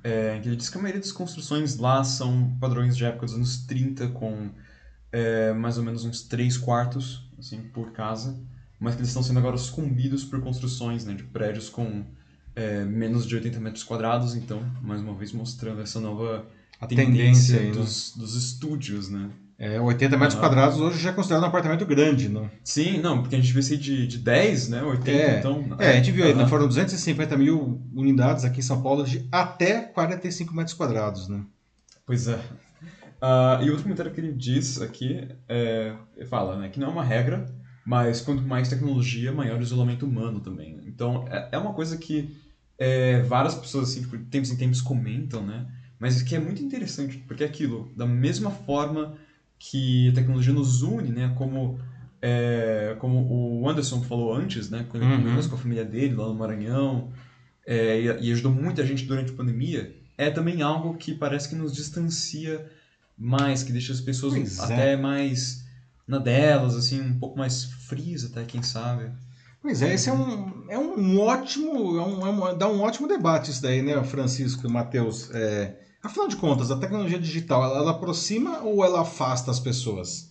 é, 0.03 0.39
que 0.41 0.49
ele 0.49 0.57
diz 0.57 0.69
que 0.69 0.77
a 0.77 0.81
maioria 0.81 1.01
das 1.01 1.13
construções 1.13 1.77
lá 1.77 2.03
são 2.03 2.57
padrões 2.61 2.97
de 2.97 3.05
época 3.05 3.27
dos 3.27 3.35
anos 3.35 3.59
30, 3.67 4.09
com 4.09 4.51
é, 5.13 5.53
mais 5.53 5.79
ou 5.79 5.85
menos 5.85 6.05
uns 6.05 6.23
3 6.23 6.57
quartos 6.57 7.29
assim, 7.39 7.63
por 7.73 7.93
casa, 7.93 8.39
mas 8.79 8.95
que 8.95 9.01
eles 9.01 9.09
estão 9.09 9.23
sendo 9.23 9.39
agora 9.39 9.57
sucumbidos 9.57 10.25
por 10.25 10.41
construções 10.41 11.05
né, 11.05 11.15
de 11.15 11.23
prédios 11.23 11.69
com 11.69 12.05
é, 12.55 12.85
menos 12.85 13.27
de 13.27 13.35
80 13.35 13.61
metros 13.61 13.85
quadrados, 13.85 14.35
então, 14.35 14.65
mais 14.83 15.01
uma 15.01 15.15
vez 15.15 15.33
mostrando 15.33 15.81
essa 15.81 16.01
nova 16.01 16.47
a 16.81 16.87
tendência, 16.87 17.15
tendência 17.15 17.61
aí, 17.61 17.67
né? 17.67 17.73
dos, 17.73 18.15
dos 18.17 18.35
estúdios, 18.35 19.09
né? 19.09 19.31
É, 19.61 19.79
80 19.79 20.17
metros 20.17 20.35
uhum. 20.37 20.41
quadrados 20.41 20.81
hoje 20.81 20.99
já 20.99 21.11
é 21.11 21.13
considerado 21.13 21.43
um 21.43 21.49
apartamento 21.49 21.85
grande, 21.85 22.31
não? 22.31 22.51
Sim, 22.65 22.99
não, 22.99 23.21
porque 23.21 23.37
a 23.37 23.39
gente 23.39 23.53
viu 23.53 23.61
esse 23.61 23.77
de, 23.77 24.07
de 24.07 24.17
10, 24.17 24.71
né? 24.71 24.83
80, 24.83 25.11
é, 25.11 25.39
então. 25.39 25.77
É, 25.79 25.91
a 25.91 25.97
gente 25.97 26.11
viu 26.13 26.25
aí, 26.25 26.33
uhum. 26.33 26.49
foram 26.49 26.67
250 26.67 27.37
mil 27.37 27.79
unidades 27.95 28.47
aqui 28.47 28.61
em 28.61 28.63
São 28.63 28.81
Paulo 28.81 29.05
de 29.05 29.29
até 29.31 29.83
45 29.83 30.55
metros 30.55 30.75
quadrados, 30.75 31.29
né? 31.29 31.45
Pois 32.07 32.27
é. 32.27 32.37
Uh, 32.37 33.63
e 33.63 33.69
outro 33.69 33.83
comentário 33.83 34.11
que 34.11 34.19
ele 34.19 34.33
diz 34.33 34.81
aqui, 34.81 35.29
é, 35.47 35.95
fala 36.31 36.57
né, 36.57 36.71
que 36.71 36.81
não 36.81 36.89
é 36.89 36.91
uma 36.91 37.05
regra, 37.05 37.45
mas 37.85 38.23
quanto 38.23 38.43
mais 38.43 38.67
tecnologia, 38.67 39.31
maior 39.31 39.59
o 39.59 39.63
isolamento 39.63 40.07
humano 40.07 40.41
também. 40.41 40.81
Então, 40.87 41.27
é, 41.29 41.51
é 41.53 41.59
uma 41.59 41.75
coisa 41.75 41.99
que 41.99 42.35
é, 42.79 43.21
várias 43.25 43.55
pessoas, 43.55 43.91
assim, 43.91 44.01
de 44.01 44.19
tempos 44.25 44.51
em 44.51 44.57
tempos 44.57 44.81
comentam, 44.81 45.45
né? 45.45 45.67
Mas 45.99 46.23
que 46.23 46.35
é 46.35 46.41
muito 46.41 46.63
interessante, 46.63 47.19
porque 47.29 47.45
é 47.45 47.47
aquilo, 47.47 47.93
da 47.95 48.07
mesma 48.07 48.51
forma 48.51 49.19
que 49.61 50.09
a 50.09 50.15
tecnologia 50.15 50.55
nos 50.55 50.81
une, 50.81 51.11
né? 51.11 51.33
Como, 51.37 51.79
é, 52.21 52.97
como 52.99 53.61
o 53.61 53.69
Anderson 53.69 54.03
falou 54.03 54.35
antes, 54.35 54.71
né? 54.71 54.87
Quando 54.89 55.05
ele 55.05 55.13
uhum. 55.13 55.23
conversou 55.23 55.51
com 55.51 55.57
a 55.57 55.61
família 55.61 55.85
dele 55.85 56.15
lá 56.15 56.27
no 56.27 56.35
Maranhão, 56.35 57.13
é, 57.67 58.01
e, 58.01 58.29
e 58.29 58.33
ajudou 58.33 58.51
muita 58.51 58.85
gente 58.85 59.05
durante 59.05 59.33
a 59.33 59.37
pandemia, 59.37 59.95
é 60.17 60.31
também 60.31 60.63
algo 60.63 60.95
que 60.97 61.15
parece 61.15 61.51
que 61.51 61.55
nos 61.55 61.75
distancia 61.75 62.67
mais, 63.17 63.63
que 63.63 63.71
deixa 63.71 63.93
as 63.93 64.01
pessoas 64.01 64.33
pois 64.33 64.59
é. 64.59 64.65
até 64.65 64.93
é. 64.95 64.97
mais 64.97 65.63
na 66.09 66.19
delas, 66.19 66.75
assim, 66.75 67.01
um 67.01 67.19
pouco 67.19 67.39
mais 67.39 67.65
frias 67.65 68.25
até, 68.25 68.43
quem 68.45 68.63
sabe. 68.63 69.11
Pois 69.61 69.83
é, 69.83 69.93
esse 69.93 70.09
é 70.09 70.13
um, 70.13 70.65
é 70.71 70.79
um 70.79 71.21
ótimo, 71.21 71.99
é 71.99 72.03
um, 72.03 72.27
é 72.27 72.31
um, 72.31 72.59
dá 72.59 72.67
um 72.67 72.81
ótimo 72.81 73.07
debate 73.07 73.51
isso 73.51 73.63
daí, 73.63 73.83
né, 73.83 74.03
Francisco 74.05 74.67
e 74.67 74.71
Matheus. 74.71 75.31
É, 75.35 75.77
afinal 76.03 76.29
de 76.29 76.37
contas, 76.37 76.71
a 76.71 76.77
tecnologia 76.77 77.19
digital, 77.19 77.65
ela, 77.65 77.79
ela 77.79 77.91
aproxima 77.93 78.61
ou 78.61 78.85
ela 78.85 79.03
afasta 79.03 79.51
as 79.51 79.61
pessoas? 79.61 80.31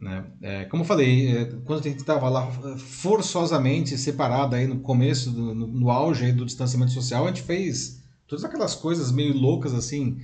Né? 0.00 0.24
É, 0.40 0.64
como 0.64 0.82
eu 0.82 0.86
falei, 0.86 1.36
é, 1.36 1.44
quando 1.64 1.80
a 1.80 1.82
gente 1.82 1.98
estava 1.98 2.28
lá 2.28 2.50
forçosamente 2.78 3.98
separado 3.98 4.56
aí 4.56 4.66
no 4.66 4.80
começo, 4.80 5.30
do, 5.30 5.54
no, 5.54 5.66
no 5.66 5.90
auge 5.90 6.32
do 6.32 6.46
distanciamento 6.46 6.92
social, 6.92 7.24
a 7.24 7.28
gente 7.28 7.42
fez 7.42 8.02
todas 8.26 8.44
aquelas 8.44 8.74
coisas 8.74 9.12
meio 9.12 9.36
loucas 9.36 9.74
assim, 9.74 10.18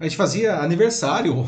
a 0.00 0.04
gente 0.04 0.16
fazia 0.16 0.60
aniversário 0.60 1.44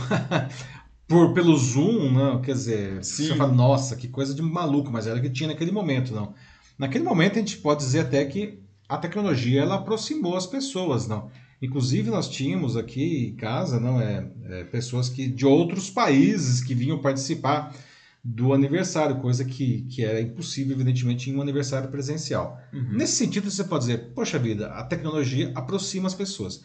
por, 1.08 1.32
pelo 1.32 1.56
Zoom, 1.56 2.12
não, 2.12 2.42
quer 2.42 2.52
dizer, 2.52 3.02
Sim. 3.02 3.28
você 3.28 3.36
fala, 3.36 3.52
nossa, 3.52 3.96
que 3.96 4.08
coisa 4.08 4.34
de 4.34 4.42
maluco, 4.42 4.90
mas 4.90 5.06
era 5.06 5.18
o 5.18 5.22
que 5.22 5.30
tinha 5.30 5.48
naquele 5.48 5.72
momento, 5.72 6.14
não. 6.14 6.34
Naquele 6.78 7.04
momento 7.04 7.34
a 7.36 7.38
gente 7.38 7.58
pode 7.58 7.80
dizer 7.80 8.00
até 8.00 8.24
que 8.24 8.60
a 8.88 8.98
tecnologia 8.98 9.62
ela 9.62 9.76
aproximou 9.76 10.36
as 10.36 10.46
pessoas, 10.46 11.06
não. 11.06 11.30
Inclusive 11.62 12.10
nós 12.10 12.28
tínhamos 12.28 12.76
aqui 12.76 13.28
em 13.28 13.36
casa, 13.36 13.78
não 13.78 14.00
é, 14.00 14.30
é 14.44 14.64
pessoas 14.64 15.08
que 15.08 15.28
de 15.28 15.44
outros 15.44 15.90
países 15.90 16.62
que 16.62 16.74
vinham 16.74 16.98
participar 16.98 17.74
do 18.22 18.52
aniversário, 18.52 19.16
coisa 19.16 19.44
que, 19.44 19.82
que 19.82 20.04
era 20.04 20.20
impossível, 20.20 20.74
evidentemente, 20.74 21.30
em 21.30 21.36
um 21.36 21.40
aniversário 21.40 21.90
presencial. 21.90 22.58
Uhum. 22.72 22.92
Nesse 22.92 23.16
sentido, 23.16 23.50
você 23.50 23.64
pode 23.64 23.86
dizer, 23.86 24.12
poxa 24.14 24.38
vida, 24.38 24.68
a 24.68 24.84
tecnologia 24.84 25.52
aproxima 25.54 26.06
as 26.06 26.14
pessoas. 26.14 26.62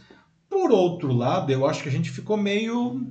Por 0.49 0.71
outro 0.71 1.13
lado, 1.13 1.51
eu 1.51 1.65
acho 1.65 1.81
que 1.81 1.89
a 1.89 1.91
gente 1.91 2.11
ficou 2.11 2.35
meio 2.35 3.09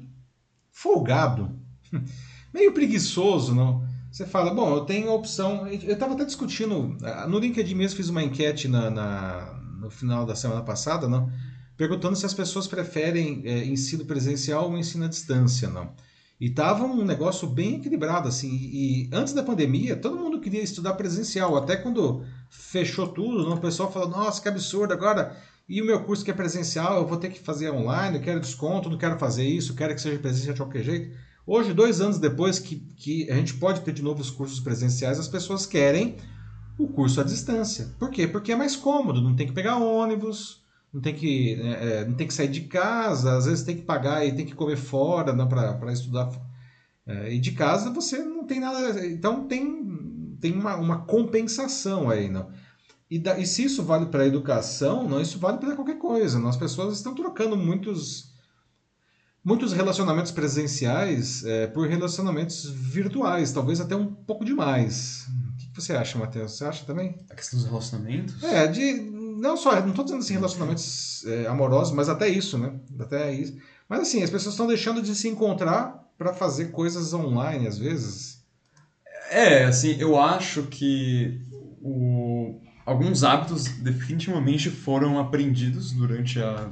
folgado, 0.70 1.58
meio 2.52 2.72
preguiçoso, 2.72 3.54
não? 3.54 3.84
Você 4.10 4.26
fala, 4.26 4.54
bom, 4.54 4.74
eu 4.74 4.84
tenho 4.84 5.10
a 5.10 5.14
opção. 5.14 5.66
Eu 5.66 5.94
estava 5.94 6.14
até 6.14 6.24
discutindo, 6.24 6.96
ah, 7.02 7.26
no 7.26 7.38
LinkedIn 7.38 7.74
mesmo 7.74 7.96
fiz 7.96 8.08
uma 8.08 8.22
enquete 8.22 8.68
na, 8.68 8.88
na, 8.88 9.60
no 9.80 9.90
final 9.90 10.24
da 10.24 10.36
semana 10.36 10.62
passada, 10.62 11.08
não? 11.08 11.30
Perguntando 11.76 12.16
se 12.16 12.26
as 12.26 12.34
pessoas 12.34 12.66
preferem 12.66 13.42
é, 13.44 13.64
ensino 13.64 14.04
presencial 14.04 14.70
ou 14.70 14.78
ensino 14.78 15.04
à 15.04 15.08
distância, 15.08 15.68
não? 15.68 15.92
E 16.40 16.50
tava 16.50 16.84
um 16.84 17.04
negócio 17.04 17.48
bem 17.48 17.76
equilibrado, 17.76 18.28
assim. 18.28 18.50
E 18.50 19.08
antes 19.12 19.32
da 19.32 19.42
pandemia, 19.42 19.96
todo 19.96 20.16
mundo 20.16 20.40
queria 20.40 20.62
estudar 20.62 20.94
presencial. 20.94 21.56
Até 21.56 21.76
quando 21.76 22.24
fechou 22.48 23.08
tudo, 23.08 23.52
o 23.52 23.60
pessoal 23.60 23.90
falou: 23.90 24.08
nossa, 24.08 24.42
que 24.42 24.48
absurdo, 24.48 24.92
agora 24.92 25.36
e 25.68 25.80
o 25.80 25.86
meu 25.86 26.04
curso 26.04 26.22
que 26.22 26.30
é 26.30 26.34
presencial, 26.34 26.98
eu 26.98 27.06
vou 27.06 27.16
ter 27.16 27.30
que 27.30 27.40
fazer 27.40 27.70
online, 27.70 28.16
eu 28.16 28.22
quero 28.22 28.40
desconto, 28.40 28.90
não 28.90 28.98
quero 28.98 29.18
fazer 29.18 29.46
isso, 29.46 29.74
quero 29.74 29.94
que 29.94 30.00
seja 30.00 30.18
presencial 30.18 30.52
de 30.52 30.60
qualquer 30.60 30.84
jeito. 30.84 31.16
Hoje, 31.46 31.72
dois 31.72 32.00
anos 32.00 32.18
depois 32.18 32.58
que, 32.58 32.76
que 32.76 33.30
a 33.30 33.34
gente 33.34 33.54
pode 33.54 33.80
ter 33.80 33.92
de 33.92 34.02
novo 34.02 34.20
os 34.20 34.30
cursos 34.30 34.60
presenciais, 34.60 35.18
as 35.18 35.28
pessoas 35.28 35.64
querem 35.64 36.16
o 36.78 36.86
curso 36.88 37.20
à 37.20 37.24
distância. 37.24 37.94
Por 37.98 38.10
quê? 38.10 38.26
Porque 38.26 38.52
é 38.52 38.56
mais 38.56 38.76
cômodo, 38.76 39.22
não 39.22 39.34
tem 39.34 39.46
que 39.46 39.52
pegar 39.54 39.78
ônibus, 39.78 40.62
não 40.94 41.00
tem 41.00 41.12
que, 41.12 41.60
é, 41.60 41.88
é 41.88 42.04
não 42.04 42.14
tem 42.14 42.28
que 42.28 42.32
sair 42.32 42.48
de 42.48 42.62
casa, 42.62 43.36
às 43.36 43.46
vezes 43.46 43.64
tem 43.64 43.74
que 43.76 43.82
pagar 43.82 44.24
e 44.24 44.32
tem 44.32 44.46
que 44.46 44.54
comer 44.54 44.76
fora 44.76 45.32
né, 45.32 45.44
para 45.44 45.92
estudar. 45.92 46.30
É, 47.04 47.34
e 47.34 47.40
de 47.40 47.50
casa 47.50 47.90
você 47.90 48.18
não 48.18 48.46
tem 48.46 48.60
nada. 48.60 49.04
Então 49.04 49.48
tem, 49.48 50.38
tem 50.40 50.52
uma, 50.52 50.76
uma 50.76 51.04
compensação 51.04 52.08
aí. 52.08 52.28
Não? 52.28 52.48
E, 53.10 53.18
da, 53.18 53.36
e 53.36 53.44
se 53.44 53.64
isso 53.64 53.82
vale 53.82 54.06
para 54.06 54.22
a 54.22 54.26
educação, 54.26 55.08
não, 55.08 55.20
isso 55.20 55.38
vale 55.38 55.58
para 55.58 55.74
qualquer 55.74 55.98
coisa. 55.98 56.38
Não? 56.38 56.48
As 56.48 56.56
pessoas 56.56 56.96
estão 56.96 57.12
trocando 57.12 57.56
muitos, 57.56 58.32
muitos 59.44 59.72
relacionamentos 59.72 60.30
presenciais 60.30 61.44
é, 61.44 61.66
por 61.66 61.88
relacionamentos 61.88 62.70
virtuais, 62.70 63.52
talvez 63.52 63.80
até 63.80 63.96
um 63.96 64.06
pouco 64.06 64.44
demais. 64.44 65.26
O 65.54 65.56
que 65.74 65.82
você 65.82 65.92
acha, 65.92 66.16
Matheus? 66.16 66.52
Você 66.52 66.64
acha 66.64 66.84
também? 66.84 67.20
A 67.28 67.34
questão 67.34 67.58
dos 67.58 67.68
relacionamentos? 67.68 68.42
É, 68.44 68.68
de 68.68 69.13
não 69.44 69.56
só, 69.56 69.78
não 69.80 69.90
estou 69.90 70.04
dizendo 70.04 70.20
assim 70.20 70.32
relacionamentos 70.32 71.24
é, 71.26 71.46
amorosos, 71.46 71.94
mas 71.94 72.08
até 72.08 72.28
isso, 72.28 72.56
né? 72.56 72.72
Até 72.98 73.32
isso. 73.32 73.56
Mas 73.88 74.00
assim, 74.00 74.22
as 74.22 74.30
pessoas 74.30 74.54
estão 74.54 74.66
deixando 74.66 75.02
de 75.02 75.14
se 75.14 75.28
encontrar 75.28 76.02
para 76.16 76.32
fazer 76.32 76.70
coisas 76.70 77.12
online 77.12 77.66
às 77.66 77.78
vezes. 77.78 78.42
É, 79.30 79.64
assim, 79.64 79.96
eu 79.98 80.18
acho 80.18 80.64
que 80.64 81.40
o 81.82 82.60
alguns 82.86 83.24
hábitos 83.24 83.64
definitivamente 83.64 84.70
foram 84.70 85.18
aprendidos 85.18 85.92
durante 85.92 86.40
a, 86.40 86.70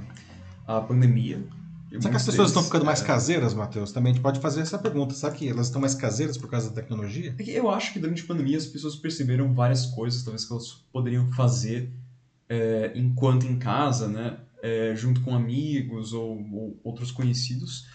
a 0.66 0.80
pandemia. 0.80 1.42
Será 1.90 2.10
que 2.10 2.16
as 2.16 2.24
pessoas 2.24 2.48
estão 2.48 2.62
ficando 2.62 2.86
mais 2.86 3.02
é... 3.02 3.04
caseiras, 3.04 3.52
Matheus? 3.52 3.92
Também 3.92 4.12
a 4.12 4.14
gente 4.14 4.22
pode 4.22 4.40
fazer 4.40 4.62
essa 4.62 4.78
pergunta. 4.78 5.14
Será 5.14 5.30
que 5.32 5.46
elas 5.46 5.66
estão 5.66 5.80
mais 5.80 5.94
caseiras 5.94 6.38
por 6.38 6.48
causa 6.48 6.70
da 6.70 6.74
tecnologia? 6.74 7.34
É 7.38 7.50
eu 7.50 7.70
acho 7.70 7.92
que 7.92 7.98
durante 7.98 8.22
a 8.22 8.26
pandemia 8.26 8.56
as 8.56 8.66
pessoas 8.66 8.96
perceberam 8.96 9.52
várias 9.52 9.86
coisas, 9.86 10.22
talvez 10.22 10.44
que 10.46 10.52
elas 10.52 10.72
poderiam 10.90 11.30
fazer 11.32 11.92
é, 12.52 12.92
enquanto 12.94 13.46
em 13.46 13.58
casa, 13.58 14.06
né? 14.08 14.36
É, 14.62 14.94
junto 14.94 15.22
com 15.22 15.34
amigos 15.34 16.12
ou, 16.12 16.38
ou, 16.52 16.80
outros 16.84 17.10
conhecidos. 17.10 17.86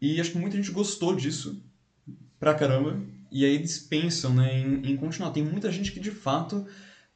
E 0.00 0.20
acho 0.20 0.30
que 0.30 0.38
muita 0.38 0.56
gente 0.56 0.70
gostou 0.70 1.14
disso 1.16 1.62
pra 2.38 2.54
caramba. 2.54 3.02
E 3.30 3.44
aí 3.44 3.54
eles 3.54 3.78
pensam 3.78 4.32
né, 4.32 4.58
em, 4.58 4.92
em 4.92 4.96
continuar. 4.96 5.32
Tem 5.32 5.42
muita 5.42 5.70
gente 5.72 5.90
que 5.92 6.00
de 6.00 6.12
fato 6.12 6.64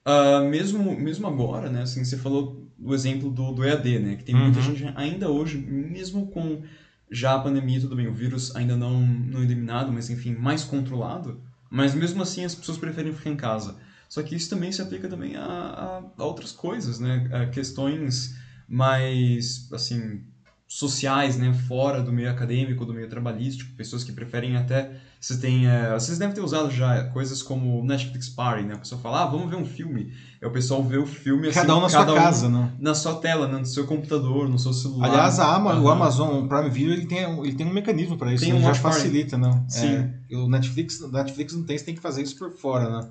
Uh, 0.09 0.49
mesmo, 0.49 0.99
mesmo 0.99 1.27
agora, 1.27 1.69
né, 1.69 1.83
assim, 1.83 2.03
você 2.03 2.17
falou 2.17 2.67
do 2.79 2.95
exemplo 2.95 3.31
do, 3.31 3.53
do 3.53 3.63
EAD, 3.63 3.99
né, 3.99 4.17
que 4.17 4.25
tem 4.25 4.35
muita 4.35 4.59
uhum. 4.59 4.65
gente 4.65 4.91
ainda 4.97 5.29
hoje, 5.29 5.59
mesmo 5.59 6.29
com 6.29 6.63
já 7.11 7.35
a 7.35 7.39
pandemia, 7.39 7.79
tudo 7.79 7.95
bem, 7.95 8.07
o 8.07 8.15
vírus 8.15 8.57
ainda 8.57 8.75
não, 8.75 9.07
não 9.07 9.43
eliminado, 9.43 9.93
mas 9.93 10.09
enfim, 10.09 10.35
mais 10.35 10.65
controlado, 10.65 11.43
mas 11.69 11.95
mesmo 11.95 12.23
assim 12.23 12.43
as 12.43 12.55
pessoas 12.55 12.79
preferem 12.79 13.13
ficar 13.13 13.29
em 13.29 13.37
casa. 13.37 13.77
Só 14.09 14.23
que 14.23 14.35
isso 14.35 14.49
também 14.49 14.73
se 14.73 14.81
aplica 14.81 15.09
também 15.09 15.37
a, 15.37 15.45
a, 15.45 16.03
a 16.17 16.25
outras 16.25 16.53
coisas, 16.53 16.99
né, 16.99 17.29
a 17.33 17.47
questões 17.47 18.35
mais, 18.67 19.69
assim, 19.73 20.23
sociais, 20.67 21.37
né, 21.37 21.53
fora 21.67 22.03
do 22.03 22.13
meio 22.13 22.31
acadêmico, 22.31 22.87
do 22.87 22.95
meio 22.95 23.09
trabalhístico, 23.09 23.75
pessoas 23.77 24.05
que 24.05 24.13
preferem 24.13 24.57
até 24.57 24.99
você 25.21 25.37
tem, 25.39 25.67
é, 25.67 25.93
vocês 25.95 26.17
devem 26.17 26.33
ter 26.33 26.41
usado 26.41 26.71
já 26.71 27.05
coisas 27.07 27.43
como 27.43 27.85
Netflix 27.85 28.29
Party, 28.29 28.63
né? 28.63 28.75
A 28.75 28.79
pessoa 28.79 29.01
fala, 29.01 29.25
ah, 29.25 29.27
vamos 29.27 29.51
ver 29.51 29.57
um 29.57 29.65
filme. 29.65 30.13
É 30.41 30.47
o 30.47 30.53
pessoal 30.53 30.81
vê 30.85 30.97
o 30.97 31.07
filme 31.07 31.49
assim, 31.49 31.59
cada 31.59 31.77
um 31.77 31.81
na 31.81 31.91
cada 31.91 32.13
sua 32.13 32.15
um 32.15 32.17
casa, 32.23 32.49
né? 32.49 32.73
Na 32.79 32.95
sua 32.95 33.15
tela, 33.17 33.49
né? 33.49 33.59
no 33.59 33.67
seu 33.67 33.85
computador, 33.85 34.49
no 34.49 34.59
seu 34.61 34.73
celular. 34.73 35.09
Aliás, 35.09 35.41
a 35.41 35.57
Ama, 35.57 35.75
uhum. 35.75 35.83
o 35.83 35.89
Amazon 35.89 36.47
Prime 36.47 36.71
Video 36.71 36.93
ele 36.93 37.07
tem, 37.07 37.19
ele 37.41 37.55
tem 37.55 37.67
um 37.67 37.73
mecanismo 37.73 38.17
para 38.17 38.33
isso, 38.33 38.45
tem 38.45 38.55
um 38.55 38.63
já 38.63 38.75
facilita, 38.75 39.37
não? 39.37 39.69
Sim. 39.69 40.09
É, 40.31 40.37
o 40.37 40.49
Netflix, 40.49 41.01
o 41.01 41.11
Netflix 41.11 41.53
não 41.53 41.65
tem, 41.65 41.77
você 41.77 41.85
tem 41.85 41.97
que 41.97 42.01
fazer 42.01 42.23
isso 42.23 42.39
por 42.39 42.57
fora, 42.57 42.89
né? 42.89 43.11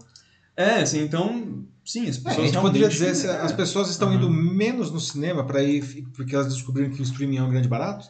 É, 0.58 0.82
assim, 0.82 1.04
então, 1.04 1.63
sim, 1.86 2.10
as 2.10 2.17
pessoas. 2.17 2.38
É, 2.38 2.41
a 2.41 2.46
gente 2.46 2.62
poderia 2.62 2.89
dizer 2.89 3.30
as 3.30 3.52
pessoas 3.54 3.89
estão 3.89 4.10
uhum. 4.10 4.15
indo 4.15 4.30
menos 4.30 4.91
no 4.91 5.00
cinema 5.00 5.46
para 5.46 5.63
ir 5.63 6.08
porque 6.15 6.36
elas 6.36 6.52
descobriram 6.52 6.89
que 6.89 7.00
o 7.00 7.04
streaming 7.04 7.38
é 7.38 7.43
um 7.43 7.50
grande 7.50 7.67
barato 7.67 8.10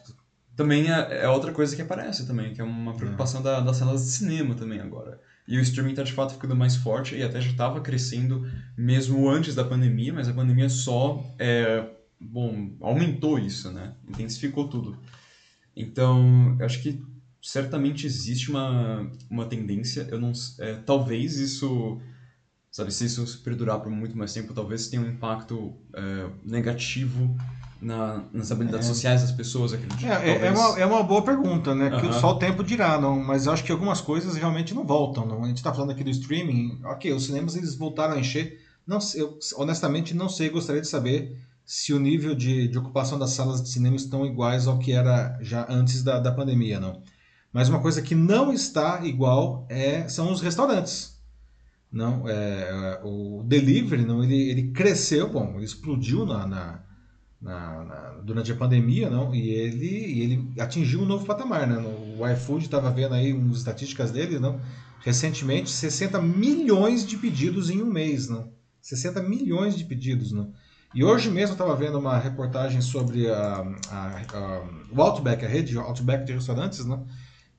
também 0.58 0.90
é, 0.90 1.22
é, 1.22 1.28
outra 1.28 1.52
coisa 1.52 1.76
que 1.76 1.80
aparece 1.80 2.26
também, 2.26 2.52
que 2.52 2.60
é 2.60 2.64
uma 2.64 2.92
preocupação 2.92 3.40
é. 3.42 3.44
da, 3.44 3.60
das 3.60 3.76
salas 3.76 4.04
de 4.04 4.10
cinema 4.10 4.56
também 4.56 4.80
agora. 4.80 5.20
E 5.46 5.56
o 5.56 5.60
streaming 5.60 5.92
está 5.92 6.02
de 6.02 6.12
fato 6.12 6.34
ficando 6.34 6.56
mais 6.56 6.74
forte 6.74 7.14
e 7.14 7.22
até 7.22 7.40
já 7.40 7.52
estava 7.52 7.80
crescendo 7.80 8.44
mesmo 8.76 9.30
antes 9.30 9.54
da 9.54 9.62
pandemia, 9.62 10.12
mas 10.12 10.28
a 10.28 10.32
pandemia 10.32 10.68
só 10.68 11.24
é, 11.38 11.88
bom, 12.20 12.72
aumentou 12.80 13.38
isso, 13.38 13.70
né? 13.70 13.94
Intensificou 14.08 14.66
tudo. 14.66 14.98
Então, 15.76 16.56
eu 16.58 16.66
acho 16.66 16.82
que 16.82 17.00
certamente 17.40 18.04
existe 18.04 18.50
uma, 18.50 19.08
uma 19.30 19.46
tendência, 19.46 20.08
eu 20.10 20.20
não 20.20 20.32
é, 20.58 20.74
talvez 20.84 21.38
isso 21.38 22.00
sabe 22.70 22.92
se 22.92 23.04
isso 23.04 23.40
perdurar 23.42 23.80
por 23.80 23.90
muito 23.90 24.16
mais 24.16 24.32
tempo, 24.32 24.52
talvez 24.52 24.88
tenha 24.88 25.02
um 25.02 25.08
impacto 25.08 25.74
é, 25.94 26.26
negativo 26.44 27.36
na, 27.80 28.24
nas 28.32 28.50
habilidades 28.50 28.86
é. 28.86 28.92
sociais 28.92 29.22
das 29.22 29.32
pessoas, 29.32 29.72
acredito. 29.72 30.04
É, 30.04 30.30
é, 30.30 30.46
é, 30.46 30.50
uma, 30.50 30.78
é 30.80 30.86
uma 30.86 31.02
boa 31.02 31.22
pergunta, 31.22 31.74
né? 31.74 32.00
Que 32.00 32.12
só 32.14 32.32
o 32.32 32.38
tempo 32.38 32.62
dirá, 32.64 33.00
não, 33.00 33.18
mas 33.18 33.46
eu 33.46 33.52
acho 33.52 33.64
que 33.64 33.72
algumas 33.72 34.00
coisas 34.00 34.36
realmente 34.36 34.74
não 34.74 34.84
voltam. 34.84 35.26
Não? 35.26 35.44
A 35.44 35.48
gente 35.48 35.58
está 35.58 35.72
falando 35.72 35.90
aqui 35.90 36.04
do 36.04 36.10
streaming, 36.10 36.80
ok, 36.84 37.12
os 37.12 37.26
cinemas 37.26 37.56
eles 37.56 37.74
voltaram 37.74 38.14
a 38.14 38.18
encher. 38.18 38.60
Não, 38.86 38.98
eu 39.14 39.38
honestamente 39.56 40.14
não 40.14 40.28
sei, 40.28 40.48
gostaria 40.48 40.80
de 40.80 40.88
saber 40.88 41.38
se 41.64 41.92
o 41.92 42.00
nível 42.00 42.34
de, 42.34 42.66
de 42.66 42.78
ocupação 42.78 43.18
das 43.18 43.30
salas 43.30 43.62
de 43.62 43.68
cinema 43.68 43.94
estão 43.94 44.24
iguais 44.24 44.66
ao 44.66 44.78
que 44.78 44.92
era 44.92 45.38
já 45.42 45.66
antes 45.68 46.02
da, 46.02 46.18
da 46.18 46.32
pandemia, 46.32 46.80
não. 46.80 47.02
Mas 47.52 47.68
uma 47.68 47.80
coisa 47.80 48.00
que 48.00 48.14
não 48.14 48.52
está 48.52 49.04
igual 49.04 49.66
é, 49.68 50.08
são 50.08 50.32
os 50.32 50.40
restaurantes. 50.40 51.17
Não, 51.90 52.28
é, 52.28 53.00
o 53.02 53.42
delivery 53.46 54.04
não, 54.04 54.22
ele, 54.22 54.50
ele 54.50 54.70
cresceu, 54.72 55.30
bom, 55.30 55.54
ele 55.56 55.64
explodiu 55.64 56.26
na, 56.26 56.46
na, 56.46 56.82
na, 57.40 57.84
na 57.84 58.10
durante 58.22 58.52
a 58.52 58.56
pandemia, 58.56 59.08
não, 59.08 59.34
e 59.34 59.48
ele, 59.48 60.22
ele 60.22 60.60
atingiu 60.60 61.00
um 61.00 61.06
novo 61.06 61.24
patamar, 61.24 61.66
né? 61.66 61.78
O 62.18 62.28
iFood 62.28 62.66
estava 62.66 62.90
vendo 62.90 63.14
aí 63.14 63.32
umas 63.32 63.58
estatísticas 63.58 64.10
dele, 64.10 64.38
não, 64.38 64.60
recentemente 65.00 65.70
60 65.70 66.20
milhões 66.20 67.06
de 67.06 67.16
pedidos 67.16 67.70
em 67.70 67.82
um 67.82 67.90
mês, 67.90 68.28
não, 68.28 68.52
60 68.82 69.22
milhões 69.22 69.76
de 69.76 69.84
pedidos, 69.84 70.30
não. 70.30 70.52
E 70.94 71.04
hoje 71.04 71.30
mesmo 71.30 71.52
estava 71.52 71.74
vendo 71.74 71.98
uma 71.98 72.18
reportagem 72.18 72.80
sobre 72.80 73.30
a, 73.30 73.64
a, 73.90 74.22
a, 74.34 74.68
o 74.90 75.00
Outback, 75.02 75.44
a 75.44 75.48
rede 75.48 75.76
Outback 75.78 76.24
de 76.24 76.32
restaurantes, 76.32 76.84
né? 76.84 76.98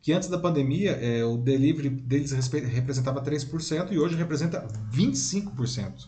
Que 0.02 0.14
antes 0.14 0.30
da 0.30 0.38
pandemia 0.38 0.92
é, 0.92 1.24
o 1.26 1.38
delivery 1.38 1.90
deles 1.90 2.32
representava 2.32 3.22
3% 3.22 3.92
e 3.92 4.00
hoje 4.00 4.16
representa 4.16 4.66
25%. 4.94 6.08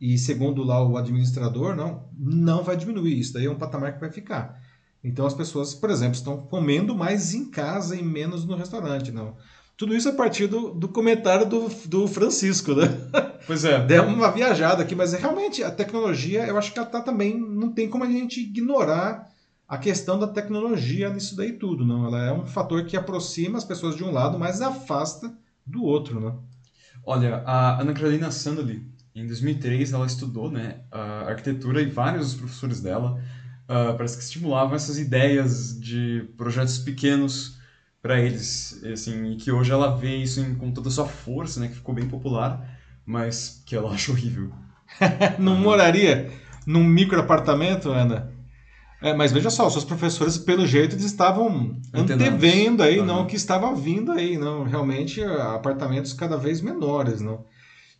E 0.00 0.18
segundo 0.18 0.62
lá 0.62 0.86
o 0.86 0.96
administrador, 0.96 1.74
não, 1.74 2.04
não 2.18 2.62
vai 2.62 2.76
diminuir. 2.76 3.18
Isso 3.18 3.32
daí 3.32 3.46
é 3.46 3.50
um 3.50 3.58
patamar 3.58 3.94
que 3.94 4.00
vai 4.00 4.10
ficar. 4.10 4.60
Então 5.02 5.26
as 5.26 5.34
pessoas, 5.34 5.74
por 5.74 5.90
exemplo, 5.90 6.14
estão 6.14 6.36
comendo 6.36 6.94
mais 6.94 7.34
em 7.34 7.50
casa 7.50 7.96
e 7.96 8.02
menos 8.02 8.44
no 8.44 8.56
restaurante. 8.56 9.10
não. 9.10 9.36
Tudo 9.76 9.94
isso 9.94 10.08
a 10.08 10.12
partir 10.12 10.46
do, 10.46 10.72
do 10.72 10.88
comentário 10.88 11.46
do, 11.46 11.68
do 11.86 12.06
Francisco, 12.06 12.74
né? 12.74 12.86
Pois 13.46 13.62
é. 13.62 13.84
Deu 13.84 14.04
uma 14.04 14.30
viajada 14.30 14.82
aqui, 14.82 14.94
mas 14.94 15.12
realmente 15.12 15.62
a 15.62 15.70
tecnologia, 15.70 16.46
eu 16.46 16.56
acho 16.56 16.72
que 16.72 16.78
ela 16.78 16.88
tá 16.88 17.02
também. 17.02 17.38
Não 17.38 17.70
tem 17.70 17.90
como 17.90 18.02
a 18.02 18.06
gente 18.06 18.40
ignorar 18.40 19.30
a 19.68 19.78
questão 19.78 20.18
da 20.18 20.26
tecnologia 20.26 21.10
nisso 21.10 21.36
daí 21.36 21.52
tudo, 21.52 21.84
não. 21.86 22.06
Ela 22.06 22.26
é 22.26 22.32
um 22.32 22.46
fator 22.46 22.84
que 22.84 22.96
aproxima 22.96 23.58
as 23.58 23.64
pessoas 23.64 23.96
de 23.96 24.04
um 24.04 24.10
lado, 24.10 24.38
mas 24.38 24.60
afasta 24.60 25.36
do 25.66 25.82
outro, 25.82 26.20
né? 26.20 26.34
Olha, 27.04 27.42
a 27.46 27.80
Ana 27.80 27.92
Carolina 27.92 28.30
Sandali, 28.30 28.86
em 29.14 29.26
2003, 29.26 29.92
ela 29.92 30.06
estudou 30.06 30.50
né, 30.50 30.80
a 30.90 31.28
arquitetura 31.28 31.80
e 31.80 31.86
vários 31.86 32.32
dos 32.32 32.34
professores 32.40 32.80
dela 32.80 33.20
uh, 33.64 33.96
parece 33.96 34.16
que 34.16 34.22
estimulavam 34.22 34.74
essas 34.74 34.98
ideias 34.98 35.78
de 35.78 36.28
projetos 36.36 36.78
pequenos 36.78 37.58
para 38.02 38.20
eles, 38.20 38.82
assim, 38.84 39.32
e 39.32 39.36
que 39.36 39.50
hoje 39.50 39.72
ela 39.72 39.96
vê 39.96 40.16
isso 40.16 40.40
em, 40.40 40.54
com 40.54 40.70
toda 40.70 40.88
a 40.88 40.92
sua 40.92 41.06
força, 41.06 41.60
né, 41.60 41.68
que 41.68 41.76
ficou 41.76 41.94
bem 41.94 42.06
popular, 42.06 42.78
mas 43.04 43.62
que 43.64 43.74
ela 43.74 43.90
acha 43.94 44.12
horrível. 44.12 44.52
Não 45.38 45.56
moraria 45.56 46.30
num 46.66 46.84
micro 46.84 47.20
apartamento, 47.20 47.90
Ana? 47.90 48.33
É, 49.04 49.12
mas 49.12 49.32
veja 49.32 49.50
só, 49.50 49.66
os 49.66 49.74
seus 49.74 49.84
professores, 49.84 50.38
pelo 50.38 50.66
jeito, 50.66 50.94
eles 50.94 51.04
estavam 51.04 51.76
antevendo 51.92 52.82
aí, 52.82 52.98
uhum. 52.98 53.04
não, 53.04 53.22
o 53.22 53.26
que 53.26 53.36
estava 53.36 53.74
vindo 53.74 54.10
aí, 54.10 54.38
não, 54.38 54.64
realmente 54.64 55.22
apartamentos 55.22 56.14
cada 56.14 56.38
vez 56.38 56.62
menores, 56.62 57.20
não. 57.20 57.44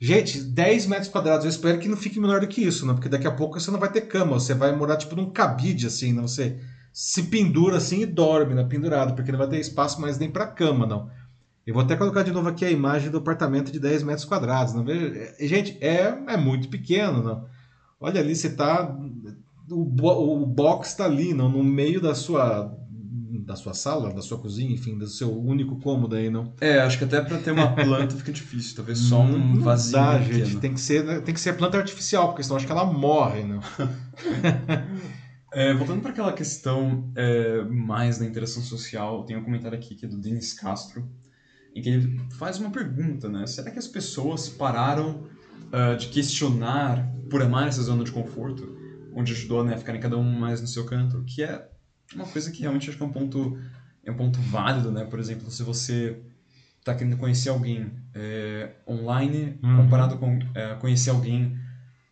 Gente, 0.01 0.41
10 0.41 0.87
metros 0.87 1.09
quadrados, 1.09 1.45
eu 1.45 1.51
espero 1.51 1.79
que 1.79 1.89
não 1.89 1.97
fique 1.99 2.19
menor 2.19 2.41
do 2.41 2.49
que 2.49 2.63
isso, 2.63 2.87
não, 2.87 2.95
porque 2.95 3.11
daqui 3.11 3.27
a 3.27 3.31
pouco 3.31 3.61
você 3.61 3.71
não 3.71 3.79
vai 3.79 3.93
ter 3.93 4.01
cama, 4.03 4.41
você 4.41 4.55
vai 4.55 4.75
morar 4.75 4.97
tipo 4.97 5.15
num 5.15 5.29
cabide, 5.29 5.89
assim, 5.89 6.11
não, 6.11 6.27
você 6.27 6.59
se 6.91 7.25
pendura 7.25 7.77
assim 7.77 8.01
e 8.01 8.07
dorme, 8.07 8.55
né, 8.55 8.65
pendurado, 8.65 9.15
porque 9.15 9.31
não 9.31 9.39
vai 9.39 9.49
ter 9.49 9.61
espaço 9.61 10.01
mais 10.01 10.17
nem 10.17 10.31
para 10.31 10.47
cama, 10.47 10.87
não. 10.87 11.11
Eu 11.67 11.75
vou 11.75 11.83
até 11.83 11.97
colocar 11.97 12.23
de 12.23 12.33
novo 12.33 12.49
aqui 12.49 12.65
a 12.65 12.71
imagem 12.71 13.11
do 13.11 13.19
apartamento 13.19 13.71
de 13.71 13.79
10 13.79 14.05
metros 14.05 14.25
quadrados. 14.25 14.73
Não? 14.73 14.85
Gente, 15.41 15.77
é, 15.83 16.15
é 16.29 16.37
muito 16.37 16.69
pequeno. 16.69 17.23
Não? 17.23 17.47
Olha 17.99 18.21
ali, 18.21 18.37
você 18.37 18.49
está. 18.49 18.95
O, 19.71 20.43
o 20.43 20.47
box 20.47 20.91
está 20.91 21.05
ali, 21.07 21.33
não? 21.33 21.49
no 21.49 21.65
meio 21.65 22.01
da 22.01 22.15
sua 22.15 22.73
da 23.45 23.57
sua 23.57 23.75
sala, 23.75 24.13
da 24.13 24.23
sua 24.23 24.39
cozinha, 24.39 24.73
enfim, 24.73 24.97
do 24.97 25.07
seu 25.07 25.31
único 25.39 25.79
cômodo 25.81 26.17
aí, 26.17 26.31
não? 26.31 26.55
É, 26.61 26.79
acho 26.81 26.97
que 26.97 27.05
até 27.05 27.21
para 27.21 27.37
ter 27.39 27.51
uma 27.51 27.75
planta 27.75 28.17
fica 28.17 28.33
difícil, 28.33 28.75
talvez 28.77 28.99
só 28.99 29.21
um 29.21 29.61
vazio. 29.61 29.99
Não 29.99 30.05
dá, 30.05 30.21
gente, 30.21 30.57
tem 30.57 30.73
que 30.73 30.81
ser, 30.81 31.23
tem 31.23 31.35
que 31.35 31.41
ser 31.41 31.55
planta 31.55 31.77
artificial, 31.77 32.29
porque 32.29 32.43
senão 32.43 32.57
acho 32.57 32.65
que 32.65 32.73
ela 32.73 32.87
morre, 32.87 33.43
não? 33.45 33.61
É, 35.57 35.73
voltando 35.73 36.03
para 36.03 36.11
aquela 36.11 36.33
questão 36.33 37.13
é, 37.15 37.63
mais 37.63 38.19
da 38.19 38.27
interação 38.27 38.61
social, 38.61 39.25
tem 39.25 39.37
um 39.37 39.45
comentário 39.45 39.79
aqui 39.79 39.95
que 39.95 40.05
é 40.05 40.09
do 40.09 40.19
Denis 40.19 40.53
Castro, 40.53 41.09
em 41.73 41.81
que 41.81 41.89
ele 41.89 42.21
faz 42.37 42.59
uma 42.59 42.71
pergunta, 42.71 43.29
né? 43.29 43.47
Será 43.47 43.71
que 43.71 43.79
as 43.79 43.87
pessoas 43.87 44.49
pararam 44.49 45.29
uh, 45.73 45.97
de 45.97 46.09
questionar 46.09 47.09
por 47.31 47.41
amar 47.41 47.69
essa 47.69 47.83
zona 47.83 48.03
de 48.03 48.11
conforto, 48.11 48.77
onde 49.15 49.33
ajudou 49.33 49.65
né, 49.65 49.75
a 49.75 49.79
ficarem 49.79 50.01
cada 50.01 50.17
um 50.17 50.39
mais 50.39 50.61
no 50.61 50.67
seu 50.67 50.85
canto? 50.85 51.25
Que 51.25 51.43
é 51.43 51.69
uma 52.15 52.27
coisa 52.27 52.51
que 52.51 52.61
realmente 52.61 52.89
acho 52.89 52.99
que 52.99 53.03
é 53.03 53.07
um 53.07 53.13
ponto, 53.13 53.59
é 54.05 54.11
um 54.11 54.17
ponto 54.17 54.41
válido, 54.41 54.91
né? 54.91 55.05
Por 55.05 55.19
exemplo, 55.19 55.51
se 55.51 55.63
você 55.63 56.21
está 56.81 56.95
querendo 56.95 57.17
conhecer 57.17 57.49
alguém 57.49 57.91
é, 58.15 58.73
online 58.87 59.59
uhum. 59.63 59.77
comparado 59.77 60.19
com 60.19 60.39
é, 60.55 60.75
conhecer 60.75 61.11
alguém 61.11 61.59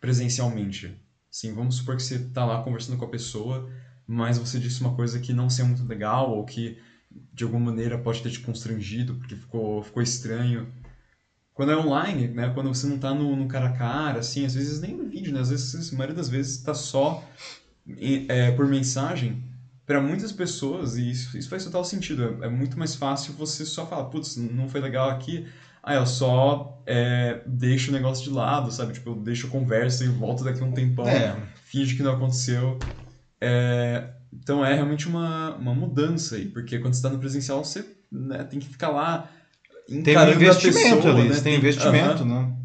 presencialmente. 0.01 0.99
Sim, 1.29 1.53
vamos 1.53 1.75
supor 1.75 1.95
que 1.95 2.03
você 2.03 2.15
está 2.15 2.43
lá 2.43 2.61
conversando 2.63 2.97
com 2.97 3.05
a 3.05 3.09
pessoa, 3.09 3.69
mas 4.07 4.37
você 4.37 4.59
disse 4.59 4.81
uma 4.81 4.95
coisa 4.95 5.19
que 5.19 5.31
não 5.31 5.49
seja 5.49 5.67
muito 5.67 5.85
legal 5.85 6.31
ou 6.31 6.43
que 6.43 6.77
de 7.31 7.43
alguma 7.43 7.67
maneira 7.67 7.97
pode 7.97 8.21
ter 8.21 8.31
te 8.31 8.39
constrangido 8.39 9.15
porque 9.15 9.35
ficou, 9.35 9.83
ficou 9.83 10.01
estranho. 10.01 10.67
Quando 11.53 11.71
é 11.71 11.77
online, 11.77 12.27
né, 12.29 12.51
quando 12.53 12.73
você 12.73 12.87
não 12.87 12.95
está 12.95 13.13
no, 13.13 13.35
no, 13.35 13.47
cara 13.47 13.67
a 13.67 13.73
cara, 13.73 14.19
assim, 14.19 14.45
às 14.45 14.55
vezes 14.55 14.81
nem 14.81 14.95
no 14.95 15.07
vídeo, 15.07 15.31
né, 15.31 15.39
às 15.39 15.49
vezes, 15.49 15.93
a 15.93 15.95
maioria 15.95 16.15
das 16.15 16.29
vezes 16.29 16.57
está 16.57 16.73
só 16.73 17.23
é, 18.27 18.51
por 18.51 18.67
mensagem, 18.67 19.43
para 19.85 20.01
muitas 20.01 20.31
pessoas, 20.31 20.97
e 20.97 21.11
isso, 21.11 21.37
isso 21.37 21.49
faz 21.49 21.63
total 21.63 21.83
sentido, 21.83 22.39
é, 22.41 22.47
é, 22.47 22.49
muito 22.49 22.79
mais 22.79 22.95
fácil 22.95 23.33
você 23.33 23.65
só 23.65 23.85
falar, 23.85 24.05
putz, 24.05 24.35
não 24.35 24.67
foi 24.67 24.81
legal 24.81 25.09
aqui, 25.09 25.45
Aí 25.83 25.97
eu 25.97 26.07
só 26.07 26.81
é, 26.85 27.41
deixo 27.45 27.91
o 27.91 27.93
negócio 27.93 28.23
de 28.23 28.29
lado, 28.29 28.71
sabe? 28.71 28.93
Tipo, 28.93 29.09
eu 29.09 29.15
deixo 29.15 29.47
a 29.47 29.49
conversa 29.49 30.05
e 30.05 30.07
volto 30.07 30.41
daqui 30.41 30.63
a 30.63 30.65
um 30.65 30.71
tempão, 30.71 31.05
é. 31.05 31.35
finge 31.65 31.97
que 31.97 32.01
não 32.01 32.13
aconteceu. 32.13 32.79
É, 33.41 34.07
então 34.31 34.65
é 34.65 34.73
realmente 34.73 35.09
uma, 35.09 35.55
uma 35.55 35.75
mudança 35.75 36.35
aí, 36.35 36.45
porque 36.45 36.79
quando 36.79 36.93
você 36.93 36.99
está 36.99 37.09
no 37.09 37.19
presencial, 37.19 37.61
você 37.61 37.85
né, 38.09 38.45
tem 38.45 38.59
que 38.59 38.69
ficar 38.69 38.89
lá 38.89 39.29
tem 40.03 40.17
um 40.17 40.31
investimento 40.31 40.95
pessoa, 40.95 41.13
ali, 41.13 41.29
né? 41.29 41.39
Tem, 41.39 41.55
investimento, 41.55 42.23
uh 42.23 42.25
-huh. 42.25 42.29
né? 42.29 42.55